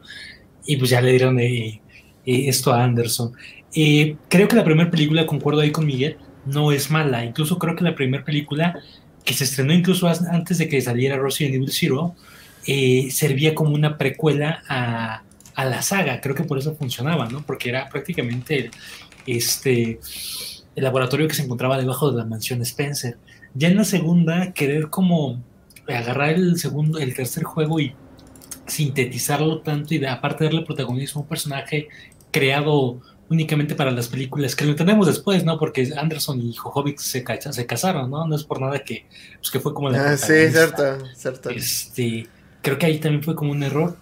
Y 0.66 0.76
pues 0.76 0.90
ya 0.90 1.00
le 1.00 1.10
dieron 1.10 1.38
eh, 1.40 1.80
eh, 2.24 2.48
esto 2.48 2.72
a 2.72 2.82
Anderson. 2.84 3.32
Creo 4.28 4.48
que 4.48 4.56
la 4.56 4.64
primera 4.64 4.90
película, 4.90 5.26
concuerdo 5.26 5.60
ahí 5.60 5.70
con 5.70 5.84
Miguel, 5.86 6.16
no 6.44 6.72
es 6.72 6.90
mala. 6.90 7.24
Incluso 7.24 7.58
creo 7.58 7.76
que 7.76 7.84
la 7.84 7.94
primera 7.94 8.24
película, 8.24 8.78
que 9.24 9.34
se 9.34 9.44
estrenó 9.44 9.72
incluso 9.74 10.08
antes 10.08 10.58
de 10.58 10.68
que 10.68 10.80
saliera 10.80 11.18
Resident 11.18 11.56
Evil 11.56 11.70
Zero, 11.72 12.14
servía 13.10 13.54
como 13.54 13.74
una 13.74 13.98
precuela 13.98 14.62
a, 14.68 15.22
a 15.56 15.64
la 15.64 15.82
saga. 15.82 16.20
Creo 16.20 16.34
que 16.34 16.44
por 16.44 16.58
eso 16.58 16.76
funcionaba, 16.76 17.28
¿no? 17.28 17.42
Porque 17.44 17.70
era 17.70 17.88
prácticamente 17.88 18.70
este 19.26 19.98
el 20.76 20.84
laboratorio 20.84 21.26
que 21.26 21.34
se 21.34 21.42
encontraba 21.42 21.78
debajo 21.78 22.10
de 22.10 22.18
la 22.18 22.24
mansión 22.24 22.60
Spencer. 22.62 23.16
Ya 23.54 23.68
en 23.68 23.76
la 23.76 23.84
segunda, 23.84 24.52
querer 24.52 24.90
como 24.90 25.42
agarrar 25.88 26.34
el 26.34 26.58
segundo, 26.58 26.98
el 26.98 27.14
tercer 27.14 27.44
juego 27.44 27.80
y 27.80 27.94
sintetizarlo 28.66 29.60
tanto 29.60 29.94
y 29.94 29.98
de, 29.98 30.08
aparte 30.08 30.44
darle 30.44 30.62
protagonismo 30.62 31.20
a 31.20 31.22
un 31.22 31.28
personaje 31.28 31.88
creado 32.30 33.00
únicamente 33.28 33.74
para 33.74 33.90
las 33.90 34.08
películas, 34.08 34.54
que 34.54 34.64
lo 34.64 34.72
entendemos 34.72 35.06
después, 35.06 35.44
¿no? 35.44 35.58
Porque 35.58 35.90
Anderson 35.96 36.40
y 36.42 36.52
Jojovic 36.52 36.98
se, 36.98 37.24
se 37.50 37.66
casaron, 37.66 38.10
¿no? 38.10 38.26
No 38.26 38.36
es 38.36 38.44
por 38.44 38.60
nada 38.60 38.80
que, 38.80 39.06
pues, 39.38 39.50
que 39.50 39.58
fue 39.58 39.72
como 39.72 39.88
la... 39.88 40.10
Ah, 40.10 40.16
sí, 40.16 40.48
cierto, 40.50 40.98
cierto. 41.14 41.50
Este, 41.50 42.26
creo 42.62 42.78
que 42.78 42.86
ahí 42.86 42.98
también 42.98 43.22
fue 43.22 43.34
como 43.34 43.52
un 43.52 43.62
error, 43.62 43.96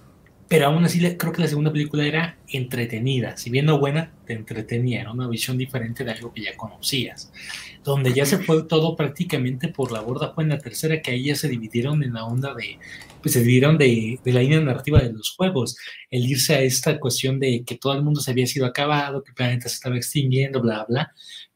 pero 0.49 0.66
aún 0.66 0.84
así 0.84 1.01
creo 1.16 1.32
que 1.32 1.42
la 1.42 1.49
segunda 1.49 1.72
película 1.72 2.07
era 2.07 2.36
entretenida, 2.49 3.36
si 3.36 3.51
bien 3.51 3.66
no 3.66 3.78
buena, 3.78 4.12
te 4.26 4.34
entretenía, 4.34 5.01
era 5.01 5.12
una 5.12 5.28
visión 5.28 5.57
diferente 5.57 6.05
de 6.05 6.12
algo 6.12 6.32
que 6.32 6.42
ya 6.42 6.57
conocías. 6.57 7.32
Donde 7.82 8.12
ya 8.12 8.26
se 8.26 8.38
fue 8.38 8.62
todo 8.64 8.95
prácticamente 8.97 9.68
por 9.68 9.90
la 9.90 10.01
borda 10.01 10.32
fue 10.34 10.45
en 10.45 10.51
la 10.51 10.59
tercera, 10.59 11.01
que 11.01 11.12
ahí 11.12 11.24
ya 11.24 11.34
se 11.34 11.49
dividieron 11.49 12.03
en 12.03 12.14
la 12.14 12.24
onda 12.24 12.55
de, 12.55 12.78
pues 13.22 13.32
se 13.32 13.40
dividieron 13.40 13.78
de, 13.78 14.18
de 14.22 14.32
la 14.32 14.40
línea 14.40 14.61
narrativa 14.61 15.01
de 15.01 15.12
los 15.12 15.30
juegos, 15.30 15.76
el 16.11 16.26
irse 16.26 16.55
a 16.55 16.61
esta 16.61 16.99
cuestión 17.01 17.40
de 17.40 17.64
que 17.64 17.76
todo 17.76 17.95
el 17.95 18.03
mundo 18.03 18.20
se 18.20 18.30
había 18.30 18.47
sido 18.47 18.66
acabado, 18.66 19.22
que 19.22 19.30
el 19.30 19.34
planeta 19.34 19.68
se 19.68 19.76
estaba 19.76 19.97
extinguiendo, 19.97 20.61
bla, 20.61 20.84
bla. 20.88 21.12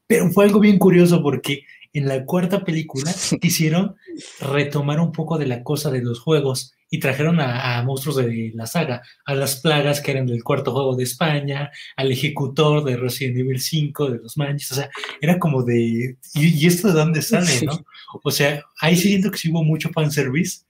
Pero 0.07 0.31
fue 0.31 0.47
algo 0.47 0.61
bien 0.61 0.79
curioso 0.79 1.23
porque 1.23 1.65
en 1.99 2.09
la 2.09 2.25
cuarta 2.25 2.65
película 2.65 3.13
quisieron 3.41 3.97
retomar 4.41 5.01
un 5.01 5.13
poco 5.13 5.39
de 5.39 5.47
la 5.47 5.63
cosa 5.63 5.91
de 5.91 6.03
los 6.03 6.21
juegos 6.21 6.73
y 6.91 7.01
trajeron 7.01 7.39
a, 7.41 7.83
monstruos 7.83 8.17
de 8.17 8.53
la 8.55 8.67
saga, 8.67 9.03
a 9.27 9.35
las 9.35 9.57
plagas 9.57 10.01
que 10.01 10.13
eran 10.13 10.27
del 10.27 10.43
cuarto 10.43 10.73
juego 10.73 10.97
de 10.97 11.05
España, 11.05 11.71
al 11.97 12.11
ejecutor 12.11 12.83
de 12.83 12.97
Resident 12.97 13.37
Evil 13.37 13.61
5, 13.61 14.11
de 14.11 14.19
los 14.19 14.39
manches, 14.39 14.73
o 14.73 14.75
sea, 14.75 14.91
era 15.21 15.39
como 15.39 15.63
de, 15.63 16.17
¿y, 16.35 16.67
esto 16.67 16.89
de 16.89 16.95
dónde 16.95 17.21
sale, 17.21 17.61
no? 17.63 17.85
O 18.23 18.31
sea, 18.31 18.63
ahí 18.81 18.97
siento 18.97 19.31
que 19.31 19.37
sí 19.37 19.51
hubo 19.51 19.63
mucho 19.63 19.91
fanservice, 19.91 20.63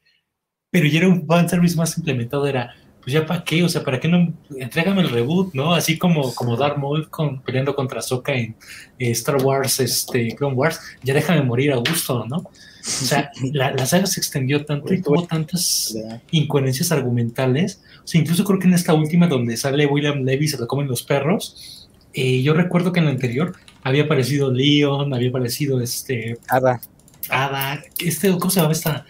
pero 0.71 0.87
ya 0.87 0.99
era 0.99 1.09
un 1.09 1.25
fanservice 1.25 1.77
más 1.77 1.97
implementado, 1.97 2.49
era, 2.49 2.75
pues 3.09 3.15
ya 3.15 3.25
para 3.25 3.43
qué, 3.43 3.65
o 3.65 3.71
sea, 3.71 3.83
para 3.83 3.99
qué 3.99 4.07
no, 4.07 4.35
entrégame 4.59 5.01
el 5.01 5.09
reboot, 5.09 5.55
¿no? 5.55 5.73
Así 5.73 5.97
como, 5.97 6.35
como 6.35 6.59
Darth 6.59 6.77
Maul 6.77 7.09
con, 7.09 7.41
peleando 7.41 7.75
contra 7.75 8.03
Soka 8.03 8.35
en 8.35 8.55
eh, 8.99 9.13
Star 9.13 9.43
Wars, 9.43 9.81
este, 9.81 10.37
Clone 10.37 10.55
Wars, 10.55 10.79
ya 11.03 11.15
déjame 11.15 11.41
morir 11.41 11.73
a 11.73 11.77
gusto, 11.77 12.27
¿no? 12.29 12.37
O 12.37 12.51
sea, 12.83 13.31
la, 13.55 13.87
saga 13.87 14.05
se 14.05 14.21
extendió 14.21 14.67
tanto 14.67 14.93
y 14.93 15.01
tuvo 15.01 15.27
tantas 15.27 15.97
incoherencias 16.33 16.93
argumentales. 16.93 17.81
O 18.05 18.07
sea, 18.07 18.21
incluso 18.21 18.45
creo 18.45 18.59
que 18.59 18.67
en 18.67 18.75
esta 18.75 18.93
última 18.93 19.27
donde 19.27 19.57
sale 19.57 19.87
William 19.87 20.23
Levy 20.25 20.45
y 20.45 20.49
se 20.49 20.59
lo 20.59 20.67
comen 20.67 20.87
los 20.87 21.03
perros, 21.03 21.89
eh, 22.13 22.43
yo 22.43 22.53
recuerdo 22.53 22.93
que 22.93 22.99
en 22.99 23.07
la 23.07 23.13
anterior 23.13 23.57
había 23.85 24.03
aparecido 24.03 24.53
Leon, 24.53 25.15
había 25.15 25.31
aparecido 25.31 25.81
este... 25.81 26.37
Ada. 26.47 26.83
Ada, 27.31 27.83
este, 28.01 28.29
¿cómo 28.33 28.51
se 28.51 28.61
llama 28.61 28.73
esta? 28.73 29.07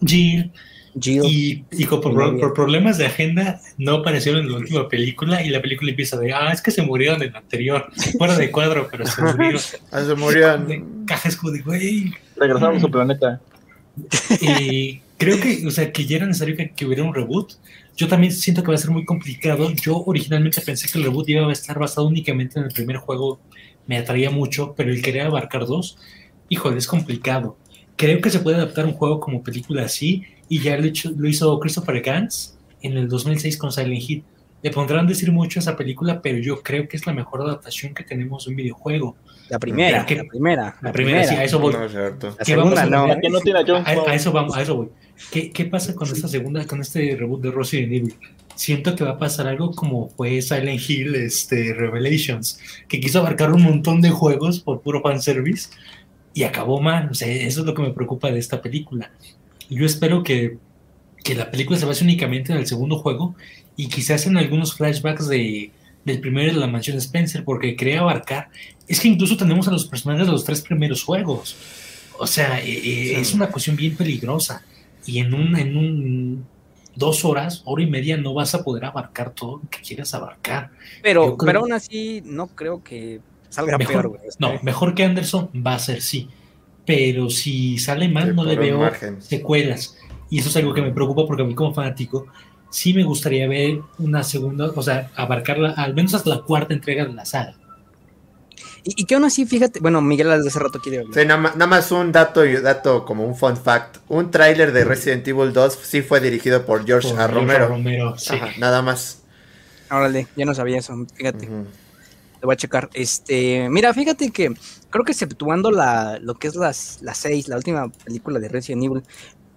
Jill. 0.00 0.50
Y, 1.02 1.64
por, 1.86 2.54
problemas 2.54 2.98
de 2.98 3.06
agenda 3.06 3.60
no 3.78 3.96
aparecieron 3.96 4.42
en 4.42 4.52
la 4.52 4.58
última 4.58 4.88
película 4.88 5.42
y 5.42 5.48
la 5.48 5.60
película 5.60 5.90
empieza 5.90 6.16
de, 6.18 6.32
ah, 6.32 6.52
es 6.52 6.62
que 6.62 6.70
se 6.70 6.82
murieron 6.82 7.22
en 7.22 7.32
la 7.32 7.38
anterior, 7.40 7.90
fuera 8.16 8.36
de 8.36 8.50
cuadro, 8.50 8.88
pero 8.90 9.06
se 9.06 9.22
murieron. 9.22 9.60
ah, 9.90 10.04
se 10.04 10.14
murieron. 10.14 11.04
Cajas 11.06 11.36
como 11.36 11.52
de, 11.52 11.62
güey. 11.62 12.12
Regresamos 12.36 12.78
a 12.78 12.80
su 12.80 12.90
planeta. 12.90 13.40
Y 14.40 15.00
creo 15.18 15.40
que, 15.40 15.66
o 15.66 15.70
sea, 15.70 15.90
que 15.92 16.06
ya 16.06 16.16
era 16.16 16.26
necesario 16.26 16.56
que, 16.56 16.86
hubiera 16.86 17.02
un 17.02 17.14
reboot. 17.14 17.54
Yo 17.96 18.08
también 18.08 18.32
siento 18.32 18.62
que 18.62 18.68
va 18.68 18.74
a 18.74 18.78
ser 18.78 18.90
muy 18.90 19.04
complicado. 19.04 19.70
Yo 19.72 20.02
originalmente 20.04 20.60
pensé 20.60 20.88
que 20.90 20.98
el 20.98 21.04
reboot 21.04 21.28
iba 21.28 21.46
a 21.46 21.52
estar 21.52 21.78
basado 21.78 22.06
únicamente 22.06 22.58
en 22.58 22.66
el 22.66 22.72
primer 22.72 22.96
juego. 22.96 23.40
Me 23.86 23.98
atraía 23.98 24.30
mucho, 24.30 24.74
pero 24.76 24.90
el 24.90 25.02
querer 25.02 25.26
abarcar 25.26 25.66
dos, 25.66 25.98
híjole, 26.48 26.78
es 26.78 26.86
complicado. 26.86 27.56
Creo 27.96 28.20
que 28.20 28.30
se 28.30 28.40
puede 28.40 28.56
adaptar 28.56 28.86
un 28.86 28.94
juego 28.94 29.20
como 29.20 29.42
película 29.42 29.84
así, 29.84 30.24
y 30.48 30.60
ya 30.60 30.76
lo, 30.76 30.90
lo 31.16 31.28
hizo 31.28 31.58
Christopher 31.60 32.00
Gans 32.00 32.56
en 32.82 32.96
el 32.96 33.08
2006 33.08 33.56
con 33.56 33.72
Silent 33.72 34.08
Hill. 34.08 34.24
Le 34.62 34.70
pondrán 34.70 35.06
decir 35.06 35.30
mucho 35.30 35.58
a 35.58 35.60
esa 35.60 35.76
película, 35.76 36.22
pero 36.22 36.38
yo 36.38 36.62
creo 36.62 36.88
que 36.88 36.96
es 36.96 37.06
la 37.06 37.12
mejor 37.12 37.42
adaptación 37.42 37.92
que 37.92 38.02
tenemos 38.02 38.44
de 38.44 38.50
un 38.50 38.56
videojuego. 38.56 39.16
La 39.50 39.58
primera, 39.58 40.06
la 40.08 40.24
primera. 40.24 40.76
La, 40.80 40.92
primera, 40.92 41.24
sí, 41.24 41.34
a 41.34 41.44
eso 41.44 41.58
voy. 41.58 41.74
No, 41.74 41.80
la 41.80 42.44
segunda, 42.44 42.86
no. 42.86 43.20
que 43.20 43.28
no 43.28 43.40
tiene 43.40 43.60
a, 43.60 43.84
a, 43.86 44.14
eso 44.14 44.32
vamos, 44.32 44.56
a 44.56 44.62
eso 44.62 44.76
voy. 44.76 44.88
¿Qué, 45.30 45.50
¿Qué, 45.50 45.66
pasa 45.66 45.94
con 45.94 46.08
esta 46.08 46.28
segunda, 46.28 46.66
con 46.66 46.80
este 46.80 47.14
reboot 47.14 47.42
de 47.42 47.50
Resident 47.50 47.92
Evil? 47.92 48.14
Siento 48.54 48.96
que 48.96 49.04
va 49.04 49.10
a 49.10 49.18
pasar 49.18 49.48
algo 49.48 49.72
como 49.72 50.08
fue 50.10 50.40
Silent 50.40 50.80
Hill 50.88 51.14
este, 51.14 51.74
Revelations, 51.74 52.58
que 52.88 53.00
quiso 53.00 53.18
abarcar 53.18 53.52
un 53.52 53.62
montón 53.62 54.00
de 54.00 54.10
juegos 54.10 54.60
por 54.60 54.80
puro 54.80 55.02
fanservice 55.02 55.68
y 56.32 56.44
acabó 56.44 56.80
mal. 56.80 57.10
O 57.10 57.14
sea, 57.14 57.28
eso 57.28 57.60
es 57.60 57.66
lo 57.66 57.74
que 57.74 57.82
me 57.82 57.90
preocupa 57.90 58.30
de 58.30 58.38
esta 58.38 58.62
película. 58.62 59.10
Yo 59.70 59.86
espero 59.86 60.22
que, 60.22 60.58
que 61.22 61.34
la 61.34 61.50
película 61.50 61.78
se 61.78 61.86
base 61.86 62.04
únicamente 62.04 62.52
en 62.52 62.58
el 62.58 62.66
segundo 62.66 62.98
juego 62.98 63.34
y 63.76 63.88
quizás 63.88 64.26
en 64.26 64.36
algunos 64.36 64.74
flashbacks 64.74 65.28
de, 65.28 65.70
del 66.04 66.20
primero 66.20 66.52
de 66.52 66.60
la 66.60 66.66
mansión 66.66 66.96
Spencer, 66.98 67.44
porque 67.44 67.76
quería 67.76 68.00
abarcar. 68.00 68.50
Es 68.86 69.00
que 69.00 69.08
incluso 69.08 69.36
tenemos 69.36 69.66
a 69.66 69.70
los 69.70 69.86
personajes 69.86 70.26
de 70.26 70.32
los 70.32 70.44
tres 70.44 70.60
primeros 70.60 71.02
juegos. 71.02 71.56
O 72.18 72.26
sea, 72.26 72.60
eh, 72.60 72.70
eh, 72.70 73.20
es 73.20 73.34
una 73.34 73.48
cuestión 73.48 73.76
bien 73.76 73.96
peligrosa. 73.96 74.62
Y 75.06 75.18
en 75.18 75.34
un, 75.34 75.56
en 75.56 75.76
un 75.76 76.46
dos 76.94 77.24
horas, 77.24 77.62
hora 77.64 77.82
y 77.82 77.86
media, 77.86 78.16
no 78.16 78.34
vas 78.34 78.54
a 78.54 78.62
poder 78.62 78.84
abarcar 78.84 79.30
todo 79.30 79.60
lo 79.62 79.70
que 79.70 79.80
quieras 79.80 80.14
abarcar. 80.14 80.70
Pero, 81.02 81.36
pero 81.36 81.60
aún 81.60 81.72
así, 81.72 82.22
no 82.24 82.46
creo 82.48 82.82
que 82.82 83.20
salga 83.48 83.78
mejor, 83.78 84.12
peor, 84.12 84.20
No, 84.38 84.60
mejor 84.62 84.94
que 84.94 85.04
Anderson 85.04 85.50
va 85.54 85.74
a 85.74 85.78
ser 85.78 86.00
sí 86.02 86.28
pero 86.86 87.30
si 87.30 87.78
sale 87.78 88.08
mal 88.08 88.34
no 88.34 88.44
le 88.44 88.56
veo 88.56 88.90
secuelas. 89.20 89.96
Y 90.30 90.38
eso 90.38 90.48
es 90.48 90.56
algo 90.56 90.74
que 90.74 90.82
me 90.82 90.92
preocupa 90.92 91.26
porque 91.26 91.42
a 91.42 91.46
mí 91.46 91.54
como 91.54 91.74
fanático 91.74 92.26
sí 92.70 92.92
me 92.92 93.04
gustaría 93.04 93.46
ver 93.46 93.80
una 93.98 94.22
segunda, 94.22 94.70
o 94.74 94.82
sea, 94.82 95.10
abarcarla 95.14 95.70
al 95.70 95.94
menos 95.94 96.14
hasta 96.14 96.30
la 96.30 96.42
cuarta 96.42 96.74
entrega 96.74 97.04
de 97.04 97.12
la 97.12 97.24
saga. 97.24 97.54
Y, 98.86 99.06
que 99.06 99.14
aún 99.14 99.24
así, 99.24 99.46
fíjate, 99.46 99.80
bueno, 99.80 100.02
Miguel 100.02 100.28
desde 100.28 100.48
hace 100.48 100.58
rato 100.58 100.78
quiere 100.78 101.04
Sí, 101.14 101.24
nada, 101.24 101.66
más 101.66 101.90
un 101.90 102.12
dato, 102.12 102.44
dato 102.44 103.06
como 103.06 103.26
un 103.26 103.34
fun 103.34 103.56
fact. 103.56 103.96
Un 104.08 104.30
tráiler 104.30 104.72
de 104.72 104.84
Resident 104.84 105.26
Evil 105.26 105.54
2 105.54 105.78
sí 105.82 106.02
fue 106.02 106.20
dirigido 106.20 106.66
por 106.66 106.84
George 106.84 107.14
A. 107.16 107.26
Romero. 107.26 107.68
Romero 107.68 108.18
sí. 108.18 108.34
nada 108.58 108.82
más. 108.82 109.22
Órale, 109.90 110.26
ya 110.36 110.44
no 110.44 110.54
sabía 110.54 110.78
eso, 110.78 110.94
fíjate 111.16 111.48
voy 112.46 112.54
a 112.54 112.56
checar. 112.56 112.90
Este, 112.94 113.68
mira, 113.70 113.92
fíjate 113.94 114.30
que 114.30 114.54
creo 114.90 115.04
que 115.04 115.12
exceptuando 115.12 115.70
la, 115.70 116.18
lo 116.20 116.34
que 116.34 116.48
es 116.48 116.56
las, 116.56 116.98
las 117.02 117.18
seis, 117.18 117.48
la 117.48 117.56
última 117.56 117.88
película 117.88 118.38
de 118.38 118.48
Resident 118.48 118.84
Evil, 118.84 119.02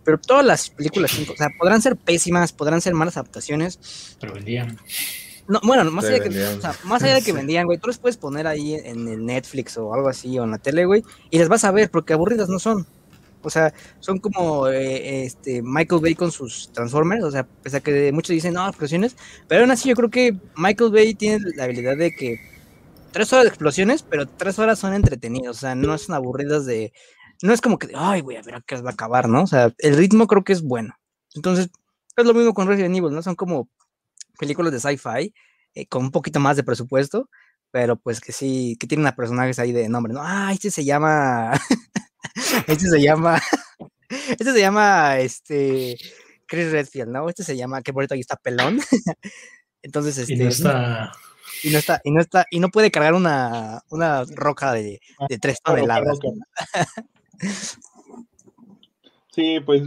pero 0.03 0.17
todas 0.17 0.45
las 0.45 0.69
películas 0.69 1.11
o 1.19 1.35
sea, 1.35 1.49
podrán 1.59 1.81
ser 1.81 1.97
pésimas, 1.97 2.53
podrán 2.53 2.81
ser 2.81 2.93
malas 2.93 3.17
adaptaciones. 3.17 4.15
Pero 4.19 4.33
vendían. 4.33 4.77
No, 5.47 5.61
bueno, 5.63 5.89
más 5.91 6.05
allá, 6.05 6.19
que, 6.19 6.29
o 6.29 6.61
sea, 6.61 6.75
más 6.83 7.01
allá 7.03 7.15
de 7.15 7.21
que 7.21 7.31
vendían, 7.31 7.65
güey, 7.65 7.77
tú 7.77 7.87
les 7.87 7.97
puedes 7.97 8.17
poner 8.17 8.47
ahí 8.47 8.75
en 8.75 9.07
el 9.07 9.25
Netflix 9.25 9.77
o 9.77 9.93
algo 9.93 10.09
así, 10.09 10.37
o 10.39 10.43
en 10.43 10.51
la 10.51 10.57
tele, 10.57 10.85
güey, 10.85 11.03
y 11.29 11.37
les 11.37 11.47
vas 11.47 11.63
a 11.63 11.71
ver, 11.71 11.89
porque 11.89 12.13
aburridas 12.13 12.49
no 12.49 12.59
son. 12.59 12.85
O 13.41 13.49
sea, 13.49 13.73
son 13.99 14.19
como 14.19 14.67
eh, 14.67 15.23
este 15.23 15.61
Michael 15.61 16.01
Bay 16.01 16.15
con 16.15 16.31
sus 16.31 16.71
Transformers, 16.73 17.23
o 17.23 17.31
sea, 17.31 17.45
pese 17.45 17.77
a 17.77 17.79
que 17.79 18.11
muchos 18.11 18.29
dicen, 18.31 18.53
no, 18.53 18.67
explosiones, 18.67 19.15
pero 19.47 19.61
aún 19.61 19.71
así 19.71 19.87
yo 19.87 19.95
creo 19.95 20.09
que 20.09 20.35
Michael 20.57 20.91
Bay 20.91 21.13
tiene 21.15 21.45
la 21.55 21.65
habilidad 21.65 21.95
de 21.95 22.13
que 22.13 22.39
tres 23.11 23.31
horas 23.33 23.45
de 23.45 23.49
explosiones, 23.49 24.03
pero 24.03 24.27
tres 24.27 24.59
horas 24.59 24.79
son 24.79 24.93
entretenidos, 24.93 25.57
o 25.57 25.59
sea, 25.59 25.75
no 25.75 25.97
son 25.97 26.15
aburridas 26.15 26.65
de, 26.65 26.93
no 27.41 27.53
es 27.53 27.61
como 27.61 27.77
que, 27.77 27.89
ay, 27.95 28.21
voy 28.21 28.35
a 28.35 28.41
ver 28.41 28.55
a 28.55 28.61
qué 28.61 28.75
va 28.81 28.91
a 28.91 28.93
acabar, 28.93 29.29
¿no? 29.29 29.43
O 29.43 29.47
sea, 29.47 29.73
el 29.77 29.97
ritmo 29.97 30.27
creo 30.27 30.43
que 30.43 30.53
es 30.53 30.61
bueno. 30.61 30.95
Entonces, 31.35 31.69
es 32.15 32.25
lo 32.25 32.33
mismo 32.33 32.53
con 32.53 32.67
Resident 32.67 32.95
Evil, 32.95 33.13
¿no? 33.13 33.21
Son 33.21 33.35
como 33.35 33.69
películas 34.39 34.71
de 34.71 34.79
sci-fi, 34.79 35.33
eh, 35.75 35.87
con 35.87 36.05
un 36.05 36.11
poquito 36.11 36.39
más 36.39 36.57
de 36.57 36.63
presupuesto, 36.63 37.29
pero 37.71 37.97
pues 37.97 38.21
que 38.21 38.31
sí, 38.31 38.75
que 38.79 38.87
tienen 38.87 39.07
a 39.07 39.15
personajes 39.15 39.59
ahí 39.59 39.71
de 39.71 39.89
nombre, 39.89 40.13
¿no? 40.13 40.21
Ah, 40.23 40.51
este 40.51 40.71
se 40.71 40.83
llama, 40.83 41.51
este 42.67 42.89
se 42.89 43.01
llama, 43.01 43.39
este 44.09 44.51
se 44.51 44.59
llama, 44.59 45.19
este, 45.19 45.97
Chris 46.47 46.71
Redfield, 46.71 47.09
¿no? 47.09 47.29
Este 47.29 47.43
se 47.43 47.55
llama, 47.55 47.81
que 47.81 47.93
por 47.93 48.07
ahí 48.11 48.19
está 48.19 48.35
pelón. 48.35 48.79
Entonces, 49.83 50.17
este... 50.17 50.33
Y 50.33 50.37
no 50.37 50.49
está 50.49 51.11
y 51.63 51.69
no 51.69 51.77
está, 51.77 52.01
y 52.03 52.11
no 52.11 52.21
está, 52.21 52.45
y 52.51 52.59
no 52.59 52.69
puede 52.69 52.91
cargar 52.91 53.13
una, 53.13 53.81
una 53.89 54.23
roca 54.35 54.73
de, 54.73 54.99
de 55.29 55.37
tres 55.39 55.61
toneladas. 55.61 56.19
Sí, 59.37 59.59
pues 59.63 59.83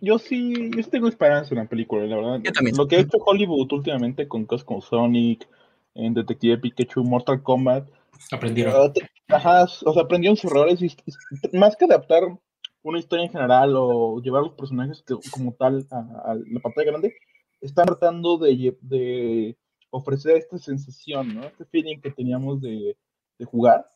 yo 0.00 0.18
sí, 0.18 0.70
yo 0.74 0.82
tengo 0.88 1.08
esperanza 1.08 1.50
en 1.52 1.58
la 1.58 1.68
película, 1.68 2.06
la 2.06 2.16
verdad. 2.16 2.40
Lo 2.74 2.88
que 2.88 2.96
ha 2.96 3.00
hecho 3.00 3.18
Hollywood 3.18 3.70
últimamente 3.70 4.26
con 4.26 4.46
cosas 4.46 4.64
como 4.64 4.80
Sonic, 4.80 5.46
en 5.94 6.14
Detective 6.14 6.56
Pikachu, 6.56 7.04
Mortal 7.04 7.42
Kombat. 7.42 7.86
Aprendieron. 8.32 8.92
Ajá, 9.28 9.64
o 9.64 9.92
sea, 9.92 10.02
aprendieron 10.02 10.38
sus 10.38 10.50
errores 10.50 10.80
y 10.80 10.96
más 11.56 11.76
que 11.76 11.84
adaptar 11.84 12.22
una 12.82 12.98
historia 12.98 13.24
en 13.24 13.30
general 13.30 13.74
o 13.76 14.20
llevar 14.20 14.42
los 14.42 14.52
personajes 14.52 15.04
como 15.30 15.52
tal 15.52 15.86
a, 15.90 16.34
la 16.34 16.60
pantalla 16.60 16.90
grande, 16.90 17.14
están 17.60 17.86
tratando 17.86 18.38
de, 18.38 18.76
de 18.80 19.56
ofrecer 19.94 20.36
esta 20.36 20.58
sensación, 20.58 21.34
¿no? 21.34 21.44
Este 21.44 21.64
feeling 21.66 22.00
que 22.00 22.10
teníamos 22.10 22.60
de, 22.60 22.96
jugar 23.44 23.88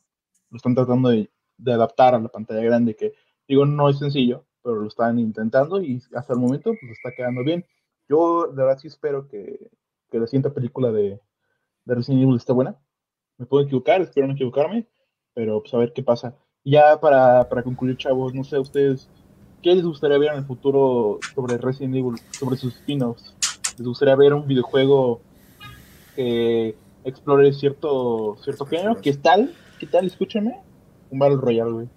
lo 0.51 0.57
están 0.57 0.75
tratando 0.75 1.09
de, 1.09 1.31
de 1.57 1.73
adaptar 1.73 2.15
a 2.15 2.21
la 2.21 2.29
pantalla 2.29 2.63
grande, 2.63 2.95
que 2.95 3.13
digo, 3.49 3.67
no 3.67 3.89
es 3.89 3.99
sencillo, 3.99 4.47
pero 4.63 4.77
lo 4.77 4.89
están 4.89 5.19
intentando 5.19 5.83
y 5.83 6.01
hasta 6.15 6.33
el 6.33 6.39
momento 6.39 6.71
pues 6.81 6.93
está 6.93 7.11
quedando 7.17 7.43
bien. 7.43 7.65
Yo 8.09 8.47
de 8.47 8.63
verdad 8.63 8.79
sí 8.79 8.87
espero 8.89 9.27
que, 9.29 9.71
que 10.11 10.19
la 10.19 10.27
siguiente 10.27 10.51
película 10.51 10.93
de, 10.93 11.21
de 11.85 11.95
Resident 11.95 12.23
Evil 12.23 12.37
esté 12.37 12.53
buena. 12.53 12.77
Me 13.37 13.47
puedo 13.47 13.65
equivocar, 13.65 14.01
espero 14.01 14.29
no 14.29 14.35
equivocarme, 14.35 14.87
pero 15.35 15.61
pues 15.61 15.75
a 15.75 15.79
ver 15.79 15.93
qué 15.93 16.03
pasa. 16.03 16.37
Y 16.63 16.73
ya 16.73 16.99
para, 17.01 17.49
para 17.49 17.63
concluir, 17.63 17.97
chavos, 17.97 18.35
no 18.35 18.45
sé 18.45 18.59
ustedes, 18.59 19.11
¿qué 19.63 19.75
les 19.75 19.85
gustaría 19.85 20.19
ver 20.19 20.33
en 20.33 20.39
el 20.39 20.45
futuro 20.45 21.19
sobre 21.35 21.59
Resident 21.59 21.97
Evil, 21.97 22.21
sobre 22.31 22.57
sus 22.57 22.77
spin-offs? 22.77 23.35
¿Les 23.79 23.87
gustaría 23.87 24.17
ver 24.17 24.35
un 24.35 24.47
videojuego 24.47 25.23
que 26.19 26.75
explore 27.05 27.53
cierto, 27.53 28.37
cierto 28.43 28.67
género? 28.67 29.01
¿Qué 29.01 29.15
tal? 29.15 29.55
¿Qué 29.79 29.87
tal? 29.87 30.07
Escúchame. 30.07 30.57
Un 31.11 31.19
Battle 31.21 31.39
Royale, 31.41 31.71
güey. 31.71 31.89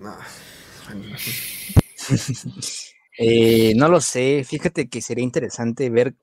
No. 0.00 0.14
Eh, 3.22 3.74
no 3.76 3.88
lo 3.88 4.00
sé, 4.00 4.44
fíjate 4.44 4.88
que 4.88 5.02
sería 5.02 5.22
interesante 5.22 5.90
ver 5.90 6.14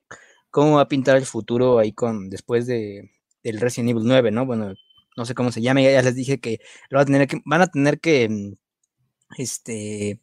cómo 0.50 0.76
va 0.76 0.82
a 0.82 0.88
pintar 0.88 1.16
el 1.16 1.26
futuro 1.26 1.78
ahí 1.78 1.92
con 1.92 2.28
después 2.28 2.66
de 2.66 3.12
del 3.44 3.60
Resident 3.60 3.90
Evil 3.90 4.02
9, 4.04 4.32
¿no? 4.32 4.44
Bueno, 4.46 4.74
no 5.16 5.24
sé 5.24 5.34
cómo 5.34 5.52
se 5.52 5.62
llama, 5.62 5.80
ya, 5.80 5.92
ya 5.92 6.02
les 6.02 6.16
dije 6.16 6.40
que, 6.40 6.58
lo 6.90 6.98
van, 6.98 7.04
a 7.04 7.06
tener 7.06 7.28
que 7.28 7.40
van 7.44 7.60
a 7.62 7.68
tener 7.68 8.00
que 8.00 8.28
mm, 8.28 8.54
este 9.36 10.20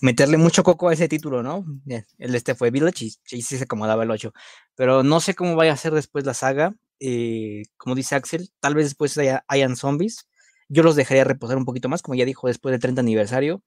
meterle 0.00 0.36
mucho 0.36 0.62
coco 0.62 0.88
a 0.88 0.92
ese 0.94 1.08
título, 1.08 1.42
¿no? 1.42 1.64
Ya, 1.84 2.04
El 2.18 2.34
este 2.34 2.54
fue 2.54 2.70
Village 2.70 3.06
y, 3.06 3.14
y 3.30 3.42
sí 3.42 3.58
se 3.58 3.64
acomodaba 3.64 4.04
el 4.04 4.10
8. 4.10 4.32
Pero 4.74 5.02
no 5.02 5.20
sé 5.20 5.34
cómo 5.34 5.56
vaya 5.56 5.72
a 5.72 5.76
ser 5.76 5.92
después 5.94 6.24
la 6.26 6.34
saga. 6.34 6.74
eh, 7.00 7.62
como 7.76 7.94
dice 7.94 8.14
Axel, 8.14 8.50
tal 8.60 8.74
vez 8.74 8.86
después 8.86 9.16
haya, 9.18 9.44
hayan 9.48 9.76
zombies. 9.76 10.28
Yo 10.68 10.82
los 10.82 10.96
dejaría 10.96 11.24
reposar 11.24 11.56
un 11.58 11.64
poquito 11.64 11.88
más, 11.88 12.02
como 12.02 12.14
ya 12.16 12.24
dijo, 12.24 12.48
después 12.48 12.72
del 12.72 12.80
30 12.80 13.00
aniversario. 13.02 13.62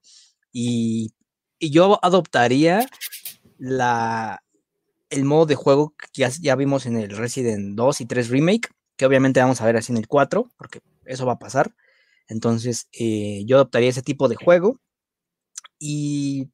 Y, 0.52 1.14
y 1.58 1.70
yo 1.70 1.98
adoptaría 2.04 2.86
la, 3.58 4.42
el 5.10 5.24
modo 5.24 5.46
de 5.46 5.54
juego 5.56 5.94
que 5.96 6.06
ya, 6.22 6.30
ya 6.40 6.56
vimos 6.56 6.86
en 6.86 6.96
el 6.98 7.16
Resident 7.16 7.76
2 7.76 8.00
y 8.00 8.06
3 8.06 8.28
Remake, 8.30 8.70
que 8.96 9.06
obviamente 9.06 9.40
vamos 9.40 9.60
a 9.60 9.66
ver 9.66 9.76
así 9.76 9.92
en 9.92 9.98
el 9.98 10.08
4, 10.08 10.50
porque 10.56 10.80
eso 11.06 11.26
va 11.26 11.34
a 11.34 11.38
pasar. 11.38 11.74
Entonces, 12.28 12.88
eh, 12.92 13.44
yo 13.46 13.56
adoptaría 13.56 13.90
ese 13.90 14.02
tipo 14.02 14.28
de 14.28 14.36
juego. 14.36 14.78
Y 15.80 16.50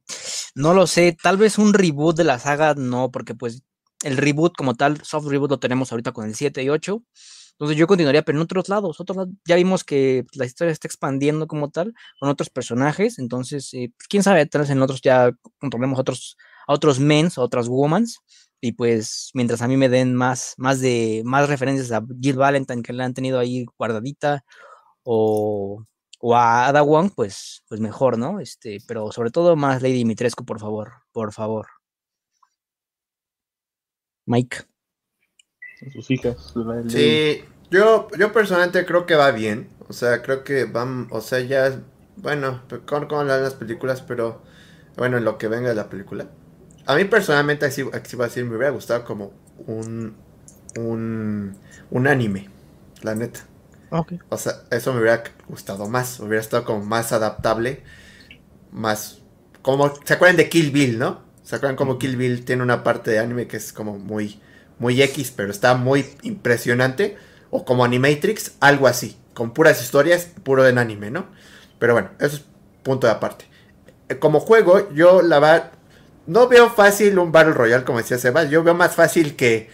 no 0.55 0.73
lo 0.73 0.87
sé, 0.87 1.17
tal 1.21 1.37
vez 1.37 1.57
un 1.59 1.73
reboot 1.73 2.15
de 2.17 2.23
la 2.23 2.39
saga, 2.39 2.73
no, 2.75 3.11
porque 3.11 3.35
pues 3.35 3.63
el 4.03 4.17
reboot 4.17 4.55
como 4.55 4.75
tal, 4.75 5.03
soft 5.03 5.27
reboot 5.27 5.51
lo 5.51 5.59
tenemos 5.59 5.91
ahorita 5.91 6.13
con 6.13 6.25
el 6.27 6.35
7 6.35 6.63
y 6.63 6.69
8. 6.69 7.03
Entonces 7.53 7.77
yo 7.77 7.87
continuaría, 7.87 8.21
pero 8.23 8.37
en 8.37 8.43
otros 8.43 8.69
lados, 8.69 8.99
otros 9.01 9.17
lados. 9.17 9.33
Ya 9.45 9.55
vimos 9.55 9.83
que 9.83 10.25
la 10.33 10.45
historia 10.45 10.71
está 10.71 10.87
expandiendo 10.87 11.47
como 11.47 11.69
tal, 11.71 11.93
con 12.19 12.29
otros 12.29 12.49
personajes. 12.51 13.19
Entonces, 13.19 13.73
eh, 13.73 13.91
pues, 13.97 14.07
quién 14.07 14.23
sabe, 14.23 14.45
tal 14.45 14.61
vez 14.61 14.69
en 14.69 14.81
otros 14.81 15.01
ya 15.01 15.31
controlemos 15.59 15.99
otros, 15.99 16.37
a 16.67 16.73
otros 16.73 16.99
mens, 16.99 17.37
a 17.37 17.41
otras 17.41 17.67
womans. 17.67 18.19
Y 18.61 18.73
pues, 18.73 19.31
mientras 19.33 19.61
a 19.63 19.67
mí 19.67 19.75
me 19.77 19.89
den 19.89 20.13
más, 20.15 20.53
más 20.57 20.79
de 20.81 21.21
más 21.25 21.49
referencias 21.49 21.91
a 21.91 22.03
Jill 22.21 22.37
Valentine 22.37 22.83
que 22.83 22.93
la 22.93 23.05
han 23.05 23.13
tenido 23.15 23.39
ahí 23.39 23.65
guardadita, 23.77 24.43
o, 25.03 25.85
o 26.19 26.35
a 26.35 26.67
Ada 26.67 26.81
Wong, 26.81 27.11
pues, 27.15 27.63
pues 27.67 27.79
mejor, 27.79 28.17
¿no? 28.17 28.39
Este, 28.39 28.79
pero 28.87 29.11
sobre 29.11 29.31
todo 29.31 29.55
más 29.55 29.81
Lady 29.81 29.93
Dimitrescu, 29.93 30.45
por 30.45 30.59
favor, 30.59 30.93
por 31.11 31.33
favor. 31.33 31.67
Mike. 34.25 34.57
Sus 35.93 36.09
hijas. 36.11 36.53
Sí, 36.87 37.43
yo, 37.69 38.07
yo 38.17 38.31
personalmente 38.33 38.85
creo 38.85 39.05
que 39.05 39.15
va 39.15 39.31
bien. 39.31 39.69
O 39.87 39.93
sea, 39.93 40.21
creo 40.21 40.43
que 40.43 40.65
van, 40.65 41.07
o 41.11 41.21
sea, 41.21 41.39
ya, 41.39 41.67
es- 41.67 41.79
bueno, 42.17 42.63
con, 42.85 43.07
con 43.07 43.27
las 43.27 43.53
películas, 43.53 44.01
pero 44.01 44.41
bueno, 44.97 45.17
en 45.17 45.23
lo 45.25 45.37
que 45.37 45.47
venga 45.47 45.69
de 45.69 45.75
la 45.75 45.89
película. 45.89 46.27
A 46.87 46.95
mí 46.95 47.05
personalmente, 47.05 47.65
así, 47.65 47.83
así 47.93 48.15
va 48.17 48.25
a 48.25 48.27
decir, 48.27 48.43
me 48.45 48.55
hubiera 48.57 48.71
gustado 48.71 49.03
como 49.05 49.31
un, 49.67 50.15
un, 50.77 51.55
un 51.91 52.07
anime, 52.07 52.49
la 53.03 53.13
neta. 53.13 53.45
O 54.29 54.37
sea, 54.37 54.53
eso 54.71 54.93
me 54.93 55.01
hubiera 55.01 55.23
gustado 55.47 55.87
más, 55.89 56.19
hubiera 56.19 56.41
estado 56.41 56.65
como 56.65 56.83
más 56.85 57.13
adaptable, 57.13 57.83
más, 58.71 59.19
como, 59.61 59.93
¿se 60.05 60.13
acuerdan 60.13 60.37
de 60.37 60.49
Kill 60.49 60.71
Bill, 60.71 60.99
no? 60.99 61.21
¿Se 61.43 61.55
acuerdan 61.55 61.75
como 61.77 61.99
Kill 61.99 62.17
Bill 62.17 62.45
tiene 62.45 62.63
una 62.63 62.83
parte 62.83 63.11
de 63.11 63.19
anime 63.19 63.47
que 63.47 63.57
es 63.57 63.73
como 63.73 63.97
muy, 63.99 64.41
muy 64.79 65.01
X, 65.01 65.33
pero 65.35 65.51
está 65.51 65.75
muy 65.75 66.05
impresionante? 66.23 67.17
O 67.51 67.65
como 67.65 67.85
Animatrix, 67.85 68.53
algo 68.59 68.87
así, 68.87 69.17
con 69.33 69.53
puras 69.53 69.81
historias, 69.81 70.29
puro 70.43 70.67
en 70.67 70.77
anime, 70.77 71.11
¿no? 71.11 71.27
Pero 71.79 71.93
bueno, 71.93 72.11
eso 72.19 72.37
es 72.37 72.45
punto 72.83 73.07
de 73.07 73.13
aparte. 73.13 73.45
Eh, 74.09 74.19
Como 74.19 74.39
juego, 74.39 74.91
yo 74.93 75.21
la 75.21 75.39
verdad, 75.39 75.71
no 76.27 76.47
veo 76.47 76.69
fácil 76.69 77.19
un 77.19 77.31
Battle 77.31 77.53
Royale, 77.53 77.83
como 77.85 77.99
decía 77.99 78.17
Sebas, 78.17 78.49
yo 78.49 78.63
veo 78.63 78.73
más 78.75 78.95
fácil 78.95 79.35
que, 79.35 79.69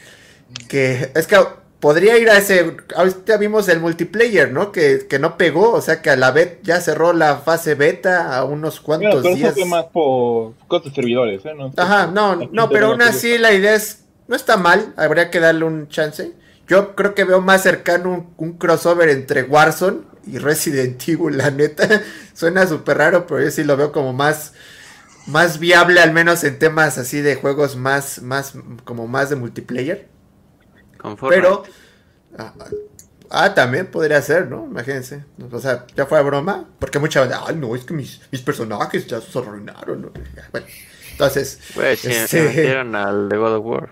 que, 0.67 1.11
es 1.15 1.27
que 1.27 1.37
podría 1.83 2.17
ir 2.17 2.29
a 2.29 2.37
ese, 2.37 2.77
ahorita 2.95 3.35
vimos 3.35 3.67
el 3.67 3.81
multiplayer, 3.81 4.53
¿no? 4.53 4.71
Que, 4.71 5.05
que 5.09 5.19
no 5.19 5.35
pegó, 5.37 5.73
o 5.73 5.81
sea 5.81 6.01
que 6.01 6.09
a 6.09 6.15
la 6.15 6.31
vez 6.31 6.59
ya 6.63 6.79
cerró 6.79 7.11
la 7.11 7.39
fase 7.39 7.75
beta 7.75 8.37
a 8.37 8.45
unos 8.45 8.81
Bueno, 8.95 9.11
cuantos 9.11 9.21
pero 9.21 9.35
eso 9.35 9.35
días. 9.35 9.53
fue 9.53 9.65
más 9.65 9.85
por 9.87 10.53
cosas 10.67 10.93
servidores, 10.93 11.45
¿eh? 11.45 11.53
No, 11.53 11.73
Ajá, 11.75 12.07
no, 12.07 12.37
no, 12.37 12.69
pero 12.69 12.87
aún 12.87 13.01
así 13.01 13.37
la 13.37 13.51
idea 13.51 13.75
es, 13.75 14.05
no 14.29 14.35
está 14.37 14.55
mal, 14.55 14.93
habría 14.95 15.29
que 15.29 15.41
darle 15.41 15.65
un 15.65 15.89
chance. 15.89 16.31
Yo 16.69 16.95
creo 16.95 17.15
que 17.15 17.25
veo 17.25 17.41
más 17.41 17.63
cercano 17.63 18.11
un, 18.13 18.33
un 18.37 18.57
crossover 18.57 19.09
entre 19.09 19.43
Warzone 19.43 20.03
y 20.25 20.37
Resident 20.37 21.05
Evil, 21.05 21.37
la 21.37 21.51
neta. 21.51 22.01
Suena 22.33 22.65
súper 22.65 22.97
raro, 22.99 23.27
pero 23.27 23.43
yo 23.43 23.51
sí 23.51 23.65
lo 23.65 23.75
veo 23.75 23.91
como 23.91 24.13
más, 24.13 24.53
más 25.27 25.59
viable, 25.59 25.99
al 26.01 26.13
menos 26.13 26.45
en 26.45 26.59
temas 26.59 26.97
así 26.97 27.21
de 27.21 27.35
juegos 27.35 27.75
más, 27.75 28.21
más, 28.21 28.53
como 28.85 29.07
más 29.09 29.29
de 29.29 29.35
multiplayer. 29.35 30.12
Con. 31.03 31.29
Pero, 31.29 31.63
ah, 32.37 32.53
ah, 33.29 33.53
también 33.53 33.87
podría 33.87 34.21
ser, 34.21 34.47
¿no? 34.47 34.65
Imagínense. 34.65 35.25
O 35.51 35.59
sea, 35.59 35.85
ya 35.95 36.05
fue 36.05 36.21
broma, 36.23 36.65
porque 36.79 36.97
mucha 36.99 37.21
gente, 37.21 37.35
ay, 37.45 37.55
no, 37.55 37.75
es 37.75 37.83
que 37.83 37.93
mis, 37.93 38.21
mis 38.31 38.41
personajes 38.41 39.05
ya 39.05 39.21
se 39.21 39.37
arruinaron. 39.37 40.01
¿no? 40.03 40.11
Bueno, 40.51 40.67
entonces, 41.11 41.59
Pues 41.75 42.03
este- 42.05 42.27
se 42.27 42.41
metieron 42.43 42.95
al 42.95 43.29
de 43.29 43.37
God 43.37 43.55
of 43.57 43.65
War. 43.65 43.89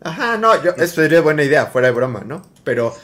Ajá, 0.00 0.38
no, 0.38 0.62
yo, 0.62 0.70
eso 0.76 0.94
sería 0.94 1.20
buena 1.20 1.42
idea, 1.42 1.66
fuera 1.66 1.88
de 1.88 1.92
broma, 1.94 2.22
¿no? 2.24 2.42
Pero 2.64 2.94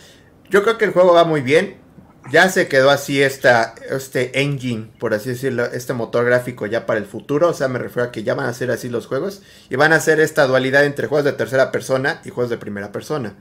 yo 0.51 0.63
creo 0.63 0.79
que 0.79 0.85
el 0.85 0.93
juego 0.93 1.13
va 1.15 1.25
muy 1.25 1.41
bien. 1.41 1.82
Ya 2.31 2.49
se 2.49 2.69
quedó 2.69 2.91
así 2.91 3.21
esta, 3.21 3.75
este 3.91 4.41
engine, 4.41 4.91
por 4.99 5.13
así 5.13 5.31
decirlo, 5.31 5.65
este 5.65 5.93
motor 5.93 6.25
gráfico 6.25 6.67
ya 6.67 6.87
para 6.87 7.01
el 7.01 7.07
futuro. 7.07 7.49
O 7.49 7.55
sea, 7.55 7.69
me 7.69 7.79
refiero 7.79 8.09
a 8.09 8.13
que 8.13 8.23
ya 8.23 8.35
van 8.35 8.47
a 8.47 8.55
ser 8.55 8.71
así 8.71 8.89
los 8.89 9.07
juegos. 9.07 9.43
Y 9.69 9.77
van 9.77 9.93
a 9.93 10.01
ser 10.01 10.21
esta 10.21 10.47
dualidad 10.47 10.85
entre 10.85 11.09
juegos 11.09 11.25
de 11.25 11.33
tercera 11.33 11.73
persona 11.73 12.21
y 12.25 12.31
juegos 12.31 12.51
de 12.51 12.59
primera 12.59 12.93
persona. 12.93 13.35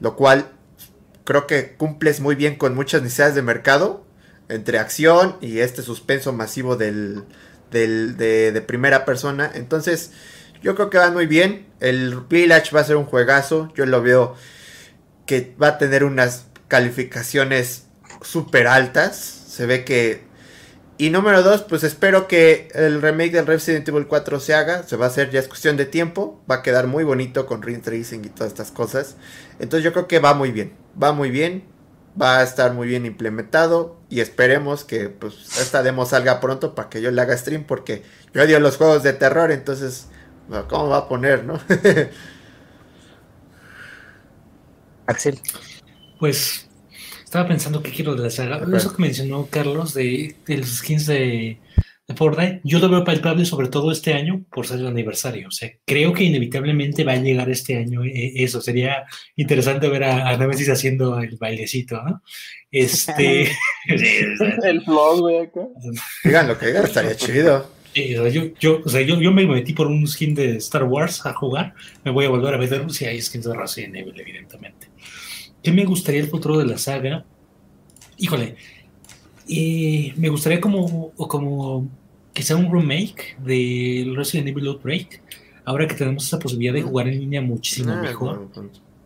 Lo 0.00 0.16
cual 0.16 0.50
creo 1.24 1.46
que 1.46 1.76
cumples 1.76 2.20
muy 2.20 2.34
bien 2.34 2.56
con 2.56 2.74
muchas 2.74 3.02
necesidades 3.02 3.34
de 3.34 3.42
mercado. 3.42 4.04
Entre 4.48 4.78
acción 4.78 5.36
y 5.40 5.60
este 5.60 5.82
suspenso 5.82 6.32
masivo 6.32 6.76
del, 6.76 7.24
del, 7.70 8.16
de, 8.16 8.52
de 8.52 8.60
primera 8.60 9.04
persona. 9.04 9.50
Entonces, 9.54 10.10
yo 10.62 10.74
creo 10.74 10.90
que 10.90 10.98
va 10.98 11.10
muy 11.10 11.26
bien. 11.26 11.66
El 11.80 12.16
Village 12.28 12.74
va 12.74 12.80
a 12.80 12.84
ser 12.84 12.96
un 12.96 13.06
juegazo. 13.06 13.72
Yo 13.74 13.86
lo 13.86 14.02
veo 14.02 14.34
que 15.24 15.54
va 15.62 15.68
a 15.68 15.78
tener 15.78 16.04
unas 16.04 16.46
calificaciones 16.68 17.83
súper 18.22 18.66
altas. 18.66 19.16
Se 19.16 19.66
ve 19.66 19.84
que... 19.84 20.24
Y 20.96 21.10
número 21.10 21.42
dos, 21.42 21.62
pues 21.62 21.82
espero 21.82 22.28
que 22.28 22.68
el 22.72 23.02
remake 23.02 23.32
del 23.32 23.46
Resident 23.46 23.88
Evil 23.88 24.06
4 24.06 24.38
se 24.38 24.54
haga. 24.54 24.84
Se 24.84 24.96
va 24.96 25.06
a 25.06 25.08
hacer 25.08 25.30
ya 25.30 25.40
es 25.40 25.48
cuestión 25.48 25.76
de 25.76 25.86
tiempo. 25.86 26.40
Va 26.50 26.56
a 26.56 26.62
quedar 26.62 26.86
muy 26.86 27.02
bonito 27.02 27.46
con 27.46 27.62
ray 27.62 27.78
tracing 27.78 28.24
y 28.24 28.28
todas 28.28 28.52
estas 28.52 28.70
cosas. 28.70 29.16
Entonces 29.58 29.84
yo 29.84 29.92
creo 29.92 30.06
que 30.06 30.20
va 30.20 30.34
muy 30.34 30.52
bien. 30.52 30.72
Va 31.00 31.12
muy 31.12 31.30
bien. 31.30 31.64
Va 32.20 32.38
a 32.38 32.42
estar 32.44 32.74
muy 32.74 32.86
bien 32.86 33.06
implementado. 33.06 33.98
Y 34.08 34.20
esperemos 34.20 34.84
que 34.84 35.08
pues 35.08 35.58
esta 35.58 35.82
demo 35.82 36.06
salga 36.06 36.38
pronto 36.38 36.76
para 36.76 36.88
que 36.88 37.02
yo 37.02 37.10
le 37.10 37.20
haga 37.20 37.36
stream. 37.36 37.64
Porque 37.64 38.04
yo 38.32 38.42
odio 38.42 38.60
los 38.60 38.76
juegos 38.76 39.02
de 39.02 39.14
terror. 39.14 39.50
Entonces, 39.50 40.06
¿cómo 40.68 40.88
va 40.90 40.98
a 40.98 41.08
poner, 41.08 41.44
no? 41.44 41.58
Axel. 45.06 45.40
Pues 46.20 46.68
estaba 47.34 47.48
pensando 47.48 47.82
qué 47.82 47.90
quiero 47.90 48.14
de 48.14 48.22
la 48.22 48.30
saga. 48.30 48.64
Eso 48.76 48.94
que 48.94 49.02
mencionó 49.02 49.48
Carlos 49.50 49.92
de, 49.92 50.36
de 50.46 50.56
los 50.58 50.68
skins 50.68 51.06
de, 51.06 51.58
de 52.06 52.14
Fortnite, 52.14 52.60
yo 52.62 52.78
lo 52.78 52.88
veo 52.88 53.02
palpable 53.02 53.44
sobre 53.44 53.66
todo 53.66 53.90
este 53.90 54.14
año 54.14 54.44
por 54.52 54.68
ser 54.68 54.78
el 54.78 54.86
aniversario. 54.86 55.48
O 55.48 55.50
sea, 55.50 55.68
creo 55.84 56.12
que 56.12 56.22
inevitablemente 56.22 57.02
va 57.02 57.14
a 57.14 57.16
llegar 57.16 57.50
este 57.50 57.76
año 57.76 58.04
eh, 58.04 58.34
eso. 58.36 58.60
Sería 58.60 59.04
interesante 59.34 59.88
ver 59.88 60.04
a, 60.04 60.28
a 60.28 60.36
Nemesis 60.36 60.70
haciendo 60.70 61.18
el 61.18 61.36
bailecito, 61.36 62.00
¿no? 62.04 62.22
Este. 62.70 63.50
El 64.62 64.80
vlog, 64.86 65.18
güey, 65.18 65.38
acá. 65.38 65.62
Digan 66.22 66.46
lo 66.46 66.56
que 66.56 66.66
digan, 66.66 66.84
estaría 66.84 67.16
chido. 67.16 67.68
Eh, 67.96 68.14
yo, 68.32 68.44
yo, 68.60 68.80
o 68.84 68.88
sea, 68.88 69.00
yo, 69.00 69.20
yo 69.20 69.32
me 69.32 69.44
metí 69.44 69.72
por 69.72 69.88
un 69.88 70.06
skin 70.06 70.36
de 70.36 70.56
Star 70.58 70.84
Wars 70.84 71.26
a 71.26 71.32
jugar. 71.32 71.74
Me 72.04 72.12
voy 72.12 72.26
a 72.26 72.28
volver 72.28 72.54
a 72.54 72.58
meter 72.58 72.88
si 72.92 73.06
hay 73.06 73.20
skins 73.20 73.46
de 73.46 73.54
Resident 73.54 73.96
Evil, 73.96 74.20
evidentemente. 74.20 74.93
¿Qué 75.64 75.72
me 75.72 75.84
gustaría 75.84 76.20
el 76.20 76.28
futuro 76.28 76.58
de 76.58 76.66
la 76.66 76.78
saga? 76.78 77.24
Híjole, 78.18 78.54
eh, 79.48 80.12
me 80.16 80.28
gustaría 80.28 80.60
como, 80.60 81.10
como 81.16 81.88
que 82.32 82.42
sea 82.42 82.56
un 82.56 82.72
remake 82.72 83.36
de 83.44 84.12
Resident 84.14 84.48
Evil 84.48 84.68
Outbreak. 84.68 85.22
Ahora 85.64 85.88
que 85.88 85.94
tenemos 85.94 86.26
esa 86.26 86.38
posibilidad 86.38 86.74
de 86.74 86.82
jugar 86.82 87.08
en 87.08 87.18
línea 87.18 87.40
muchísimo 87.40 87.92
Ah, 87.92 88.02
mejor, 88.02 88.48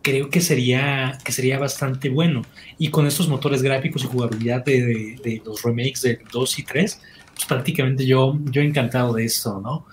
creo 0.01 0.29
que 0.29 0.41
sería, 0.41 1.17
que 1.23 1.31
sería 1.31 1.57
bastante 1.57 2.09
bueno. 2.09 2.41
Y 2.77 2.89
con 2.89 3.07
estos 3.07 3.29
motores 3.29 3.61
gráficos 3.61 4.03
y 4.03 4.07
jugabilidad 4.07 4.63
de, 4.65 4.81
de- 4.83 5.19
de 5.23 5.41
los 5.45 5.61
remakes 5.63 6.01
del 6.01 6.19
2 6.31 6.59
y 6.59 6.63
3, 6.63 6.99
pues 7.33 7.45
prácticamente 7.47 8.05
yo, 8.05 8.37
yo 8.51 8.61
encantado 8.61 9.13
de 9.13 9.23
esto, 9.25 9.61
¿no? 9.61 9.85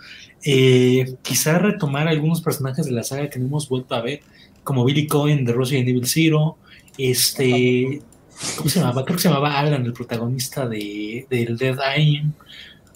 Eh, 0.45 1.15
quizá 1.23 1.59
retomar 1.59 2.09
algunos 2.09 2.41
personajes 2.41 2.87
de 2.87 2.93
la 2.93 3.03
saga 3.05 3.31
que 3.31 3.39
no 3.39 3.47
hemos 3.47 3.69
vuelto 3.69 3.95
a 3.95 4.01
ver, 4.01 4.21
como 4.67 4.85
Billy 4.85 5.07
Cohen 5.07 5.45
de 5.47 5.53
Resident 5.55 5.89
Evil 5.89 6.07
Zero, 6.07 6.59
este, 6.99 8.03
¿cómo 8.57 8.69
se 8.69 8.81
llamaba? 8.81 9.05
Creo 9.05 9.17
que 9.17 9.23
se 9.23 9.29
llamaba 9.29 9.59
Alan, 9.59 9.87
el 9.87 9.93
protagonista 9.93 10.69
de, 10.69 11.27
del 11.31 11.57
Dead 11.57 11.79
Aim. 11.81 12.33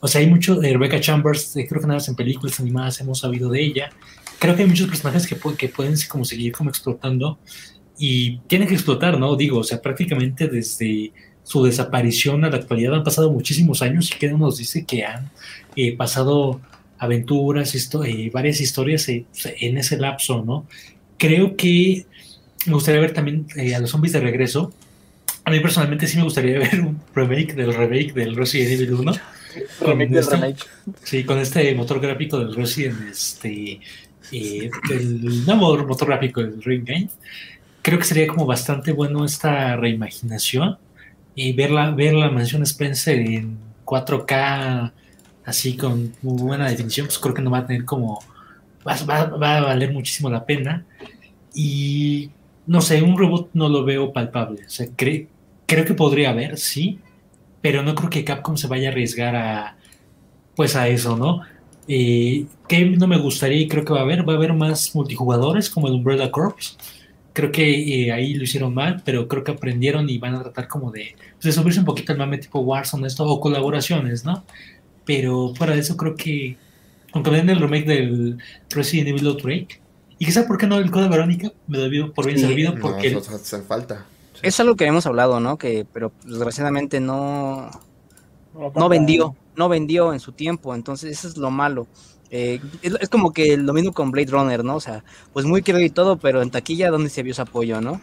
O 0.01 0.09
sea, 0.09 0.21
hay 0.21 0.27
mucho 0.27 0.57
de 0.57 0.73
Rebecca 0.73 1.01
Chambers, 1.01 1.53
creo 1.55 1.81
que 1.81 1.87
nada 1.87 1.95
más 1.95 2.09
en 2.09 2.17
películas 2.17 2.59
animadas 2.59 3.01
hemos 3.01 3.21
sabido 3.21 3.49
de 3.51 3.63
ella. 3.63 3.91
Creo 4.39 4.57
que 4.57 4.63
hay 4.63 4.69
muchos 4.69 4.89
personajes 4.89 5.27
que, 5.27 5.37
que 5.57 5.69
pueden 5.69 5.95
como 6.09 6.25
seguir 6.25 6.53
como 6.53 6.71
explotando 6.71 7.39
y 7.99 8.39
tienen 8.49 8.67
que 8.67 8.75
explotar, 8.75 9.19
¿no? 9.19 9.37
Digo, 9.37 9.59
o 9.59 9.65
sea, 9.65 9.81
prácticamente 9.81 10.49
desde 10.49 11.13
su 11.45 11.63
desaparición 11.65 12.45
a 12.45 12.51
la 12.51 12.57
actualidad 12.57 12.95
han 12.95 13.05
pasado 13.05 13.31
muchísimos 13.31 13.83
años 13.83 14.11
y 14.11 14.19
que 14.19 14.33
nos 14.33 14.57
dice 14.57 14.85
que 14.87 15.05
han 15.05 15.31
eh, 15.77 15.95
pasado 15.97 16.61
aventuras, 16.99 17.75
histo- 17.75 18.05
eh, 18.07 18.31
varias 18.33 18.61
historias 18.61 19.09
eh, 19.09 19.27
en 19.61 19.79
ese 19.79 19.97
lapso, 19.97 20.43
¿no? 20.45 20.67
Creo 21.21 21.55
que 21.55 22.07
me 22.65 22.73
gustaría 22.73 22.99
ver 23.03 23.13
también 23.13 23.47
eh, 23.55 23.75
a 23.75 23.79
los 23.79 23.91
zombies 23.91 24.15
de 24.15 24.21
regreso. 24.21 24.73
A 25.45 25.51
mí 25.51 25.61
personalmente 25.61 26.07
sí 26.07 26.17
me 26.17 26.25
gustaría 26.25 26.59
ver 26.59 26.81
un 26.81 26.99
remake 27.15 27.55
del 27.55 27.75
remake 27.75 28.15
del 28.15 28.35
Resident 28.35 28.71
Evil 28.73 28.95
1. 28.95 29.13
Con 29.81 29.89
Remake 29.89 30.09
del 30.11 30.19
este- 30.19 30.37
remake. 30.37 30.65
Sí, 31.05 31.25
con 31.25 31.39
este 31.39 31.75
motor 31.75 32.01
gráfico 32.01 32.39
del 32.39 32.55
Resident, 32.55 33.11
este, 33.11 33.81
eh, 34.33 34.71
el 34.91 35.45
nuevo 35.45 35.77
motor 35.87 36.09
gráfico 36.09 36.41
del 36.41 36.63
Ring 36.63 36.85
Game. 36.87 37.11
Creo 37.83 37.99
que 37.99 38.05
sería 38.05 38.27
como 38.27 38.47
bastante 38.47 38.93
bueno 38.93 39.23
esta 39.25 39.77
reimaginación 39.77 40.79
y 41.35 41.53
ver 41.53 41.71
la, 41.71 41.91
ver 41.91 42.15
la 42.15 42.31
mansión 42.31 42.63
Spencer 42.63 43.19
en 43.19 43.59
4K, 43.85 44.93
así 45.45 45.77
con 45.77 46.15
muy 46.23 46.41
buena 46.41 46.71
definición, 46.71 47.07
pues 47.09 47.19
creo 47.19 47.35
que 47.35 47.43
no 47.43 47.51
va 47.51 47.59
a 47.59 47.67
tener 47.67 47.85
como, 47.85 48.23
va, 48.87 49.21
a 49.21 49.61
valer 49.61 49.93
muchísimo 49.93 50.31
la 50.31 50.45
pena. 50.45 50.85
Y 51.55 52.31
no 52.67 52.81
sé, 52.81 53.03
un 53.03 53.19
robot 53.19 53.51
no 53.55 53.69
lo 53.69 53.85
veo 53.85 54.13
palpable. 54.13 54.63
Creo 55.67 55.85
que 55.85 55.95
podría 55.95 56.31
haber, 56.31 56.59
sí, 56.59 56.99
pero 57.61 57.83
no 57.83 57.95
creo 57.95 58.11
que 58.11 58.25
Capcom 58.25 58.57
se 58.57 58.67
vaya 58.67 58.89
a 58.89 58.93
arriesgar 58.93 59.37
a, 59.37 59.77
pues 60.57 60.77
a 60.77 60.89
eso, 60.89 61.17
¿no? 61.17 61.43
Eh, 61.89 62.47
que 62.69 62.85
no 62.85 63.07
me 63.07 63.19
gustaría 63.19 63.61
y 63.61 63.69
creo 63.69 63.85
que 63.85 63.93
va 63.93 64.01
a 64.01 64.03
haber, 64.03 64.29
va 64.29 64.35
a 64.35 64.37
haber 64.37 64.53
más 64.53 64.95
multijugadores 64.95 65.71
como 65.71 65.89
el 65.89 65.95
Umbrella 65.95 66.31
Corps. 66.31 66.77
Creo 67.33 67.53
que 67.53 68.05
eh, 68.07 68.13
ahí 68.13 68.35
lo 68.35 68.45
hicieron 68.45 68.75
mal, 68.75 69.03
pero 69.05 69.29
creo 69.29 69.45
que 69.45 69.53
aprendieron 69.53 70.09
y 70.09 70.19
van 70.19 70.35
a 70.35 70.43
tratar 70.43 70.69
como 70.69 70.91
de, 70.91 71.15
pues, 71.35 71.45
de 71.45 71.53
subirse 71.53 71.81
un 71.81 71.87
poquito 71.87 72.13
al 72.13 72.19
mame 72.19 72.39
tipo 72.39 72.61
Warzone 72.61 73.07
esto, 73.07 73.25
o 73.25 73.41
colaboraciones, 73.41 74.25
¿no? 74.25 74.45
Pero 75.05 75.55
fuera 75.55 75.75
de 75.75 75.81
eso 75.81 75.97
creo 75.97 76.15
que, 76.17 76.57
aunque 77.13 77.31
den 77.31 77.51
el 77.51 77.61
remake 77.61 77.87
del 77.87 78.39
Resident 78.71 79.09
Evil 79.09 79.27
Outbreak, 79.29 79.81
y 80.19 80.25
quizá 80.27 80.47
por 80.47 80.59
qué 80.59 80.67
no 80.67 80.77
el 80.79 80.91
Code 80.91 81.09
Verónica, 81.09 81.51
me 81.67 81.79
debió 81.79 82.13
por 82.13 82.27
bien 82.27 82.39
Sí, 82.39 82.45
servido, 82.47 82.75
No, 82.75 82.81
porque 82.81 83.09
eso 83.09 83.19
hace 83.35 83.63
falta. 83.63 84.07
Sí. 84.35 84.41
Es 84.43 84.61
algo 84.61 84.77
que 84.77 84.85
hemos 84.87 85.07
hablado, 85.07 85.41
¿no? 85.41 85.57
Que, 85.59 85.87
pero 85.93 86.13
desgraciadamente 86.25 87.01
no, 87.01 87.71
No, 88.55 88.73
no 88.75 88.89
vendió, 88.89 89.35
no 89.57 89.69
vendió 89.69 90.13
en 90.13 90.21
su 90.21 90.33
tiempo, 90.33 90.75
entonces 90.75 91.11
eso 91.19 91.29
es 91.29 91.37
lo 91.37 91.51
malo. 91.51 91.87
Eh, 92.31 92.61
es, 92.83 92.95
es 93.01 93.09
como 93.09 93.33
que 93.33 93.57
lo 93.57 93.73
mismo 93.73 93.93
con 93.93 94.11
Blade 94.13 94.31
Runner, 94.31 94.63
¿no? 94.63 94.77
O 94.77 94.81
sea, 94.81 95.03
pues 95.33 95.47
muy 95.47 95.63
querido 95.63 95.85
y 95.85 95.91
todo, 95.91 96.17
pero 96.19 96.43
en 96.43 96.51
taquilla, 96.51 96.91
¿dónde 96.91 97.09
se 97.11 97.23
vio 97.23 97.35
su 97.35 97.43
apoyo, 97.43 97.81
no? 97.81 98.01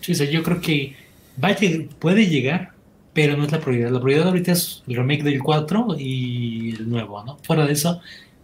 Sí, 0.00 0.12
o 0.12 0.14
sea, 0.14 0.30
yo 0.30 0.42
creo 0.42 0.60
que 0.60 0.94
va 1.42 1.48
a 1.48 1.56
lleg- 1.56 1.88
puede 1.98 2.26
llegar, 2.26 2.73
pero 3.14 3.36
no 3.36 3.44
es 3.44 3.52
la 3.52 3.60
prioridad. 3.60 3.90
La 3.90 4.00
prioridad 4.00 4.28
ahorita 4.28 4.52
es 4.52 4.82
el 4.86 4.96
remake 4.96 5.22
del 5.22 5.42
4 5.42 5.96
y 5.98 6.74
el 6.74 6.90
nuevo, 6.90 7.24
¿no? 7.24 7.38
Fuera 7.44 7.64
de 7.66 7.72
eso, 7.72 8.00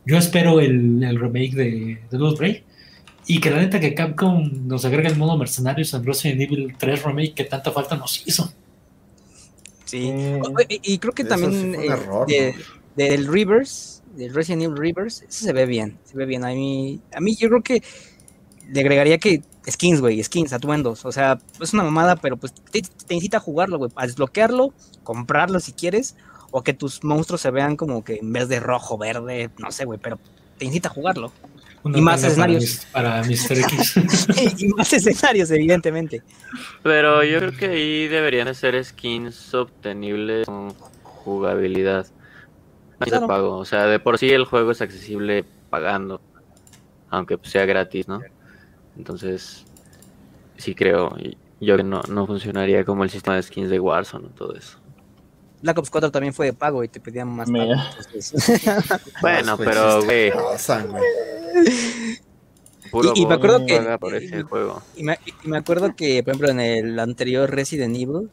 yo 0.06 0.16
espero 0.16 0.60
el, 0.60 1.02
el 1.02 1.18
remake 1.20 1.52
de, 1.54 1.98
de 2.10 2.18
Lost 2.18 2.38
Break 2.38 2.62
y 3.26 3.40
que 3.40 3.50
la 3.50 3.58
neta 3.58 3.78
que 3.80 3.94
Capcom 3.94 4.66
nos 4.66 4.84
agregue 4.84 5.08
el 5.08 5.16
modo 5.16 5.36
mercenarios 5.36 5.92
en 5.94 6.04
Resident 6.06 6.40
Evil 6.40 6.74
3 6.78 7.02
Remake 7.02 7.34
que 7.34 7.44
tanta 7.44 7.70
falta 7.70 7.96
nos 7.96 8.26
hizo. 8.26 8.50
Sí. 9.84 10.10
Mm. 10.10 10.42
O- 10.42 10.60
Y, 10.68 10.80
y 10.94 10.98
creo 10.98 11.12
que 11.12 11.22
Eso 11.22 11.28
también 11.30 11.52
sí 11.74 11.80
eh, 11.80 11.86
error, 11.86 12.26
de- 12.26 12.52
¿no? 12.56 12.80
del 12.96 13.26
Rivers, 13.28 14.02
del 14.16 14.34
Resident 14.34 14.62
Evil 14.64 14.76
Rivers, 14.76 15.22
ese 15.22 15.44
se 15.44 15.52
ve 15.52 15.66
bien, 15.66 15.98
se 16.04 16.16
ve 16.16 16.26
bien. 16.26 16.44
A 16.44 16.48
mí, 16.48 17.00
a 17.14 17.20
mí 17.20 17.34
yo 17.36 17.48
creo 17.48 17.62
que 17.62 17.82
le 18.72 18.80
agregaría 18.80 19.18
que 19.18 19.42
skins, 19.68 20.00
güey, 20.00 20.22
skins, 20.22 20.52
atuendos. 20.52 21.04
O 21.04 21.12
sea, 21.12 21.38
es 21.60 21.72
una 21.74 21.82
mamada, 21.82 22.16
pero 22.16 22.36
pues 22.36 22.52
te, 22.54 22.82
te 22.82 23.14
incita 23.14 23.38
a 23.38 23.40
jugarlo, 23.40 23.78
güey, 23.78 23.90
a 23.96 24.06
desbloquearlo, 24.06 24.72
comprarlo 25.02 25.60
si 25.60 25.72
quieres, 25.72 26.16
o 26.50 26.62
que 26.62 26.72
tus 26.74 27.04
monstruos 27.04 27.40
se 27.40 27.50
vean 27.50 27.76
como 27.76 28.02
que 28.04 28.16
en 28.16 28.32
vez 28.32 28.48
de 28.48 28.60
rojo, 28.60 28.98
verde, 28.98 29.50
no 29.58 29.70
sé, 29.70 29.84
güey, 29.84 29.98
pero 30.02 30.18
te 30.58 30.64
incita 30.64 30.88
a 30.88 30.92
jugarlo. 30.92 31.32
Una 31.82 31.96
Y 31.96 32.00
más 32.02 32.22
escenarios. 32.22 32.86
Para, 32.92 33.22
mis- 33.22 33.46
para 33.48 33.56
Mr. 33.56 33.72
X. 33.72 34.58
y 34.58 34.68
más 34.68 34.92
escenarios, 34.92 35.50
evidentemente. 35.50 36.22
Pero 36.82 37.24
yo 37.24 37.38
creo 37.38 37.52
que 37.52 37.66
ahí 37.68 38.06
deberían 38.08 38.46
de 38.48 38.54
ser 38.54 38.84
skins 38.84 39.54
obtenibles 39.54 40.46
con 40.46 40.74
jugabilidad. 41.02 42.06
No 42.98 43.06
Claro. 43.06 43.26
pago. 43.26 43.56
O 43.56 43.64
sea, 43.64 43.86
de 43.86 43.98
por 43.98 44.18
sí 44.18 44.28
el 44.28 44.44
juego 44.44 44.72
es 44.72 44.82
accesible 44.82 45.44
pagando. 45.70 46.20
Aunque 47.08 47.38
sea 47.44 47.64
gratis, 47.64 48.08
¿no? 48.08 48.20
Entonces, 48.96 49.64
sí 50.56 50.74
creo. 50.74 51.16
Yo 51.60 51.76
que 51.76 51.82
no, 51.84 52.00
no 52.08 52.26
funcionaría 52.26 52.84
como 52.84 53.04
el 53.04 53.10
sistema 53.10 53.36
de 53.36 53.42
skins 53.42 53.70
de 53.70 53.78
Warzone 53.80 54.26
o 54.26 54.30
todo 54.30 54.54
eso. 54.54 54.78
Black 55.62 55.76
Ops 55.76 55.90
4 55.90 56.10
también 56.10 56.32
fue 56.32 56.46
de 56.46 56.52
pago 56.54 56.82
y 56.82 56.88
te 56.88 57.00
pedían 57.00 57.28
más 57.28 57.50
pago. 57.50 57.72
Bueno, 59.20 59.58
pero, 59.58 60.02
güey, 60.04 60.32
puro 62.90 63.12
Y- 63.14 63.20
y 63.22 63.26
me 63.26 63.34
acuerdo 63.34 63.66
que- 63.66 63.98
por 63.98 64.14
ese 64.14 64.42
juego. 64.42 64.82
Y 64.96 65.04
me, 65.04 65.18
y 65.44 65.48
me 65.48 65.58
acuerdo 65.58 65.94
que, 65.94 66.22
por 66.22 66.30
ejemplo, 66.32 66.50
en 66.50 66.60
el 66.60 66.98
anterior 66.98 67.50
Resident 67.50 67.94
Evil, 67.94 68.28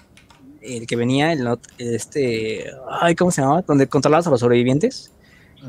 el 0.61 0.87
que 0.87 0.95
venía, 0.95 1.33
el 1.33 1.43
not- 1.43 1.67
este. 1.77 2.71
Ay, 2.89 3.15
¿cómo 3.15 3.31
se 3.31 3.41
llamaba? 3.41 3.61
Donde 3.61 3.87
controlabas 3.87 4.27
a 4.27 4.29
los 4.29 4.39
sobrevivientes. 4.39 5.11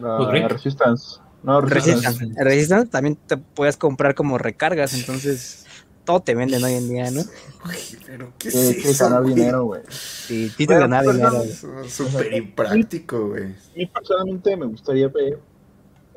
La. 0.01 0.49
Resistance. 0.49 1.18
No, 1.43 1.61
Resistance. 1.61 2.07
Resistance. 2.07 2.45
Resistance 2.45 2.91
también 2.91 3.16
te 3.26 3.36
puedes 3.36 3.76
comprar 3.76 4.14
como 4.14 4.39
recargas, 4.39 4.95
entonces 4.95 5.66
todo 6.05 6.20
te 6.20 6.34
venden 6.34 6.64
hoy 6.64 6.72
en 6.72 6.89
día, 6.89 7.11
¿no? 7.11 7.20
Pero 8.07 8.32
¿qué 8.39 8.49
es 8.49 8.55
Eh, 8.55 8.78
que 8.82 8.91
eso, 8.91 9.05
ganar 9.05 9.22
güey? 9.22 9.34
dinero, 9.34 9.64
güey. 9.64 9.82
Sí, 9.91 10.49
sí 10.49 10.66
te 10.66 10.74
Bueno, 10.74 10.97
pues, 11.05 11.16
dinero. 11.16 11.43
Es 11.43 11.93
Súper 11.93 12.32
impráctico, 12.32 13.28
güey. 13.28 13.45
A 13.45 13.76
mí 13.76 13.86
personalmente 13.86 14.57
me 14.57 14.66
gustaría 14.66 15.09
ver 15.09 15.39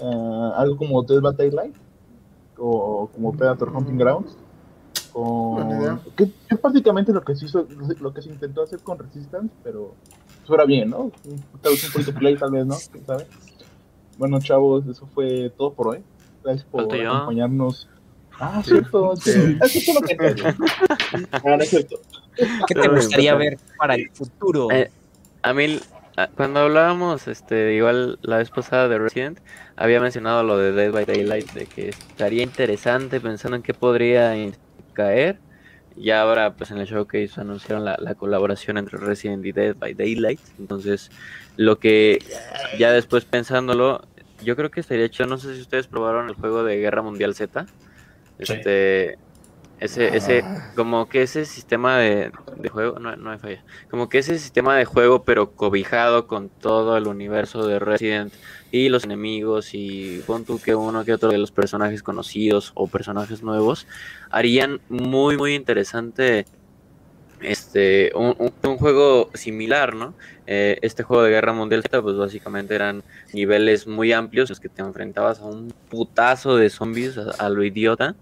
ah, 0.01 0.53
algo 0.57 0.77
como 0.77 1.03
Dead 1.03 1.19
by 1.19 1.35
Daylight 1.35 1.75
o 2.57 3.09
como 3.13 3.33
Predator 3.33 3.69
Hunting 3.75 3.97
Grounds. 3.97 4.37
Con, 5.11 5.99
que, 6.15 6.31
es 6.49 6.59
prácticamente 6.59 7.11
lo 7.11 7.21
que 7.21 7.35
se 7.35 7.45
hizo, 7.45 7.67
lo 7.99 8.13
que 8.13 8.21
se 8.21 8.29
intentó 8.29 8.63
hacer 8.63 8.79
con 8.79 8.97
Resistance, 8.97 9.53
pero 9.61 9.93
suena 10.45 10.63
bien, 10.63 10.89
¿no? 10.89 11.11
Tal 11.61 11.73
vez 11.73 11.83
un 11.83 11.91
free 11.91 12.05
to 12.05 12.13
play, 12.17 12.37
tal 12.37 12.51
vez, 12.51 12.65
¿no? 12.65 12.77
¿Quién 12.91 13.05
sabe? 13.05 13.27
Bueno, 14.21 14.39
chavos, 14.39 14.85
eso 14.85 15.07
fue 15.15 15.51
todo 15.57 15.73
por 15.73 15.87
hoy. 15.87 16.03
Gracias 16.43 16.63
por 16.69 16.81
acompañarnos. 16.83 17.89
Ah, 18.39 18.61
Sí. 18.63 18.69
cierto, 18.69 19.15
sí. 19.15 19.31
Sí. 19.31 19.57
Eso 19.63 19.79
es 19.79 19.95
lo 19.95 20.01
que 20.01 20.15
Ah, 21.31 21.57
cierto. 21.61 21.99
¿Qué 22.67 22.75
te 22.75 22.87
gustaría 22.87 23.33
ver 23.33 23.57
para 23.79 23.95
el 23.95 24.11
futuro? 24.11 24.67
Eh, 24.71 24.91
A 25.41 25.55
mí, 25.55 25.79
cuando 26.35 26.59
hablábamos, 26.59 27.27
este, 27.27 27.73
igual 27.73 28.19
la 28.21 28.37
vez 28.37 28.51
pasada 28.51 28.87
de 28.87 28.99
Resident, 28.99 29.39
había 29.75 29.99
mencionado 29.99 30.43
lo 30.43 30.55
de 30.55 30.71
Dead 30.71 30.91
by 30.91 31.05
Daylight, 31.05 31.51
de 31.53 31.65
que 31.65 31.89
estaría 31.89 32.43
interesante 32.43 33.19
pensando 33.19 33.55
en 33.57 33.63
qué 33.63 33.73
podría 33.73 34.35
caer. 34.93 35.39
Y 35.97 36.11
ahora, 36.11 36.53
pues 36.53 36.69
en 36.69 36.77
el 36.77 36.85
showcase 36.85 37.41
anunciaron 37.41 37.85
la, 37.85 37.97
la 37.99 38.13
colaboración 38.13 38.77
entre 38.77 38.99
Resident 38.99 39.43
y 39.47 39.51
Dead 39.51 39.75
by 39.75 39.95
Daylight. 39.95 40.39
Entonces, 40.59 41.09
lo 41.57 41.79
que 41.79 42.19
ya 42.77 42.91
después 42.91 43.25
pensándolo, 43.25 44.01
yo 44.43 44.55
creo 44.55 44.71
que 44.71 44.79
estaría 44.79 45.09
chido. 45.09 45.27
No 45.27 45.37
sé 45.37 45.55
si 45.55 45.61
ustedes 45.61 45.87
probaron 45.87 46.29
el 46.29 46.35
juego 46.35 46.63
de 46.63 46.77
Guerra 46.77 47.01
Mundial 47.01 47.35
Z. 47.35 47.65
Sí. 48.39 48.53
Este, 48.53 49.17
ese, 49.81 50.15
ese, 50.15 50.41
Ah. 50.43 50.71
como 50.75 51.09
que 51.09 51.23
ese 51.23 51.43
sistema 51.45 51.97
de, 51.97 52.31
de 52.57 52.69
juego, 52.69 52.99
no, 52.99 53.15
no 53.15 53.31
hay 53.31 53.39
falla. 53.39 53.63
Como 53.89 54.09
que 54.09 54.19
ese 54.19 54.37
sistema 54.37 54.75
de 54.77 54.85
juego, 54.85 55.23
pero 55.23 55.53
cobijado 55.53 56.27
con 56.27 56.49
todo 56.49 56.97
el 56.97 57.07
universo 57.07 57.65
de 57.65 57.79
Resident 57.79 58.31
y 58.71 58.89
los 58.89 59.05
enemigos 59.05 59.73
y 59.73 60.21
pon 60.27 60.45
tú 60.45 60.59
que 60.59 60.75
uno 60.75 61.03
que 61.03 61.13
otro 61.13 61.29
de 61.29 61.39
los 61.39 61.51
personajes 61.51 62.03
conocidos 62.03 62.71
o 62.75 62.87
personajes 62.87 63.41
nuevos 63.41 63.87
harían 64.29 64.79
muy 64.87 65.35
muy 65.35 65.55
interesante 65.55 66.45
este 67.41 68.11
un, 68.15 68.35
un, 68.37 68.77
juego 68.77 69.31
similar, 69.33 69.95
¿no? 69.95 70.13
Eh, 70.53 70.79
este 70.81 71.03
juego 71.03 71.23
de 71.23 71.29
Guerra 71.29 71.53
Mundial 71.53 71.81
pues 71.89 72.17
básicamente 72.17 72.75
eran 72.75 73.03
niveles 73.31 73.87
muy 73.87 74.11
amplios 74.11 74.49
en 74.49 74.51
los 74.51 74.59
que 74.59 74.67
te 74.67 74.81
enfrentabas 74.81 75.39
a 75.39 75.45
un 75.45 75.73
putazo 75.89 76.57
de 76.57 76.69
zombies 76.69 77.17
a, 77.17 77.47
lo 77.47 77.63
idiota, 77.63 78.15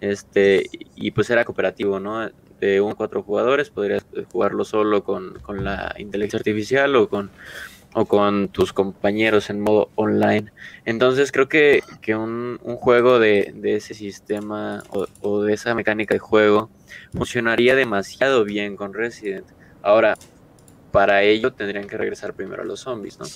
este 0.00 0.68
y 0.96 1.12
pues 1.12 1.30
era 1.30 1.44
cooperativo, 1.44 2.00
¿no? 2.00 2.28
De 2.58 2.80
un 2.80 2.94
cuatro 2.96 3.22
jugadores, 3.22 3.70
podrías 3.70 4.04
jugarlo 4.32 4.64
solo 4.64 5.04
con, 5.04 5.34
con 5.42 5.62
la 5.62 5.94
inteligencia 5.96 6.38
artificial 6.38 6.96
o 6.96 7.08
con 7.08 7.30
o 7.94 8.04
con 8.04 8.48
tus 8.48 8.72
compañeros 8.72 9.48
en 9.48 9.60
modo 9.60 9.90
online. 9.94 10.50
Entonces 10.86 11.30
creo 11.30 11.48
que, 11.48 11.84
que 12.00 12.16
un, 12.16 12.58
un, 12.64 12.76
juego 12.76 13.20
de, 13.20 13.52
de 13.54 13.76
ese 13.76 13.94
sistema 13.94 14.82
o, 15.22 15.42
de 15.42 15.54
esa 15.54 15.72
mecánica 15.76 16.14
de 16.14 16.18
juego 16.18 16.68
funcionaría 17.12 17.76
demasiado 17.76 18.44
bien 18.44 18.74
con 18.74 18.92
Resident. 18.92 19.46
Ahora, 19.82 20.16
para 20.92 21.22
ello 21.22 21.52
tendrían 21.52 21.86
que 21.86 21.96
regresar 21.96 22.34
primero 22.34 22.62
a 22.62 22.64
los 22.64 22.80
zombies, 22.80 23.18
¿no? 23.18 23.26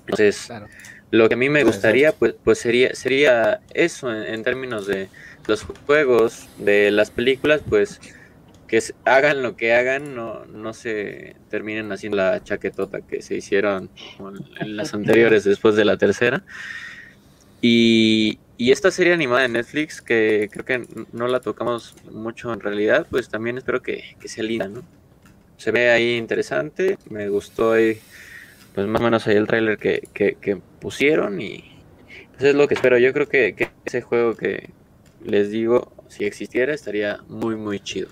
Entonces, 0.00 0.44
claro. 0.46 0.66
lo 1.10 1.28
que 1.28 1.34
a 1.34 1.38
mí 1.38 1.48
me 1.48 1.64
gustaría, 1.64 2.12
pues, 2.12 2.34
pues 2.44 2.58
sería, 2.58 2.94
sería 2.94 3.60
eso 3.72 4.12
en, 4.12 4.34
en 4.34 4.42
términos 4.42 4.86
de 4.86 5.08
los 5.46 5.62
juegos, 5.86 6.46
de 6.58 6.90
las 6.90 7.10
películas, 7.10 7.62
pues 7.68 8.00
que 8.66 8.82
hagan 9.04 9.42
lo 9.42 9.56
que 9.56 9.74
hagan, 9.74 10.14
no, 10.14 10.44
no 10.46 10.72
se 10.72 11.36
terminen 11.50 11.92
haciendo 11.92 12.16
la 12.16 12.42
chaquetota 12.42 13.02
que 13.02 13.22
se 13.22 13.36
hicieron 13.36 13.90
en 14.60 14.76
las 14.76 14.94
anteriores 14.94 15.44
después 15.44 15.76
de 15.76 15.84
la 15.84 15.96
tercera. 15.96 16.42
Y, 17.60 18.38
y, 18.58 18.72
esta 18.72 18.90
serie 18.90 19.14
animada 19.14 19.42
de 19.42 19.48
Netflix, 19.48 20.02
que 20.02 20.50
creo 20.52 20.64
que 20.64 20.86
no 21.12 21.28
la 21.28 21.40
tocamos 21.40 21.94
mucho 22.10 22.52
en 22.52 22.60
realidad, 22.60 23.06
pues 23.08 23.28
también 23.28 23.56
espero 23.56 23.80
que, 23.80 24.16
que 24.20 24.28
sea 24.28 24.44
linda, 24.44 24.68
¿no? 24.68 24.82
Se 25.56 25.70
ve 25.70 25.90
ahí 25.90 26.16
interesante, 26.16 26.98
me 27.10 27.28
gustó 27.28 27.72
ahí, 27.72 27.98
pues 28.74 28.86
más 28.86 29.00
o 29.00 29.04
menos 29.04 29.26
ahí 29.26 29.36
el 29.36 29.46
tráiler 29.46 29.78
que, 29.78 30.08
que, 30.12 30.34
que, 30.34 30.56
pusieron 30.80 31.40
y 31.40 31.64
pues 32.32 32.44
es 32.44 32.54
lo 32.54 32.68
que 32.68 32.74
espero. 32.74 32.98
Yo 32.98 33.12
creo 33.12 33.28
que, 33.28 33.54
que 33.54 33.70
ese 33.84 34.02
juego 34.02 34.34
que 34.34 34.70
les 35.24 35.50
digo, 35.50 35.92
si 36.08 36.24
existiera, 36.24 36.74
estaría 36.74 37.20
muy, 37.28 37.56
muy 37.56 37.80
chido. 37.80 38.08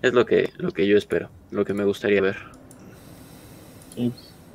Es 0.00 0.12
lo 0.12 0.26
que, 0.26 0.50
lo 0.56 0.72
que 0.72 0.86
yo 0.86 0.96
espero, 0.96 1.28
lo 1.50 1.64
que 1.64 1.74
me 1.74 1.84
gustaría 1.84 2.20
ver. 2.20 2.36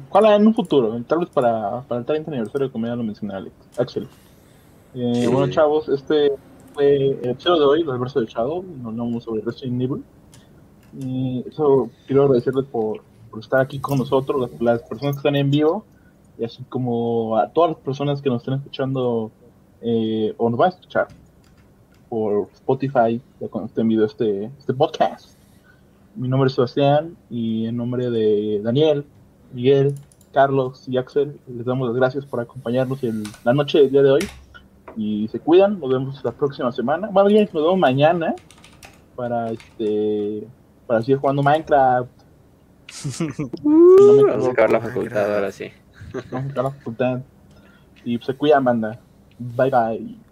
Ojalá 0.09 0.35
en 0.35 0.47
un 0.47 0.53
futuro, 0.53 1.01
tal 1.07 1.19
vez 1.19 1.29
para, 1.29 1.81
para 1.81 1.99
el 1.99 2.05
30 2.05 2.31
aniversario, 2.31 2.71
como 2.71 2.87
ya 2.87 2.95
lo 2.95 3.03
mencioné 3.03 3.33
Alex, 3.35 3.55
Axel. 3.77 4.07
Eh, 4.95 5.11
sí. 5.15 5.27
Bueno, 5.27 5.51
chavos, 5.51 5.89
este 5.89 6.31
fue 6.73 6.95
el 6.95 7.29
episodio 7.29 7.59
de 7.59 7.65
hoy, 7.65 7.81
el 7.81 7.99
verso 7.99 8.19
de 8.19 8.25
Shadow, 8.27 8.63
nos 8.63 8.87
hablamos 8.87 9.23
sobre 9.23 9.41
Resident 9.41 9.81
Evil. 9.81 10.03
Y 10.99 11.43
eso 11.47 11.89
quiero 12.05 12.23
agradecerles 12.23 12.65
por, 12.65 13.01
por 13.29 13.39
estar 13.39 13.61
aquí 13.61 13.79
con 13.79 13.97
nosotros, 13.97 14.49
las, 14.59 14.81
personas 14.83 15.15
que 15.15 15.19
están 15.19 15.35
en 15.35 15.51
vivo, 15.51 15.85
y 16.37 16.45
así 16.45 16.63
como 16.69 17.37
a 17.37 17.49
todas 17.49 17.71
las 17.71 17.79
personas 17.79 18.21
que 18.21 18.29
nos 18.29 18.41
están 18.41 18.55
escuchando 18.55 19.31
eh, 19.81 20.33
o 20.37 20.49
nos 20.49 20.57
van 20.59 20.67
a 20.67 20.75
escuchar 20.75 21.07
por 22.09 22.47
Spotify, 22.53 23.21
ya 23.39 23.47
cuando 23.49 23.67
estén 23.67 23.87
viendo 23.87 24.05
este, 24.05 24.45
este 24.45 24.73
podcast. 24.73 25.37
Mi 26.15 26.27
nombre 26.27 26.47
es 26.47 26.55
Sebastián 26.55 27.15
y 27.29 27.67
en 27.67 27.77
nombre 27.77 28.09
de 28.09 28.61
Daniel, 28.63 29.05
Miguel, 29.53 29.93
Carlos 30.33 30.87
y 30.87 30.97
Axel, 30.97 31.39
les 31.47 31.65
damos 31.65 31.87
las 31.87 31.97
gracias 31.97 32.25
por 32.25 32.39
acompañarnos 32.39 33.03
en 33.03 33.23
la 33.43 33.53
noche 33.53 33.79
del 33.79 33.91
día 33.91 34.03
de 34.03 34.11
hoy. 34.11 34.27
Y 34.95 35.27
se 35.27 35.39
cuidan, 35.39 35.79
nos 35.79 35.89
vemos 35.89 36.23
la 36.23 36.31
próxima 36.31 36.71
semana. 36.71 37.09
Bueno, 37.11 37.29
bien, 37.29 37.47
nos 37.53 37.63
vemos 37.63 37.77
mañana 37.77 38.33
para 39.15 39.51
este 39.51 40.47
para 40.87 41.01
seguir 41.01 41.17
jugando 41.17 41.43
Minecraft. 41.43 42.09
no 43.63 44.13
me 44.13 44.23
Vamos 44.23 44.47
a 44.47 44.51
acabar 44.51 44.71
la 44.71 44.81
facultad 44.81 45.35
ahora 45.35 45.51
sí. 45.51 45.71
Vamos 46.31 46.49
a 46.49 46.51
acabar 46.51 46.71
la 46.71 46.77
facultad. 46.77 47.19
Y 48.05 48.17
se 48.19 48.33
cuidan, 48.33 48.63
banda. 48.63 48.99
Bye 49.37 49.69
bye. 49.69 50.26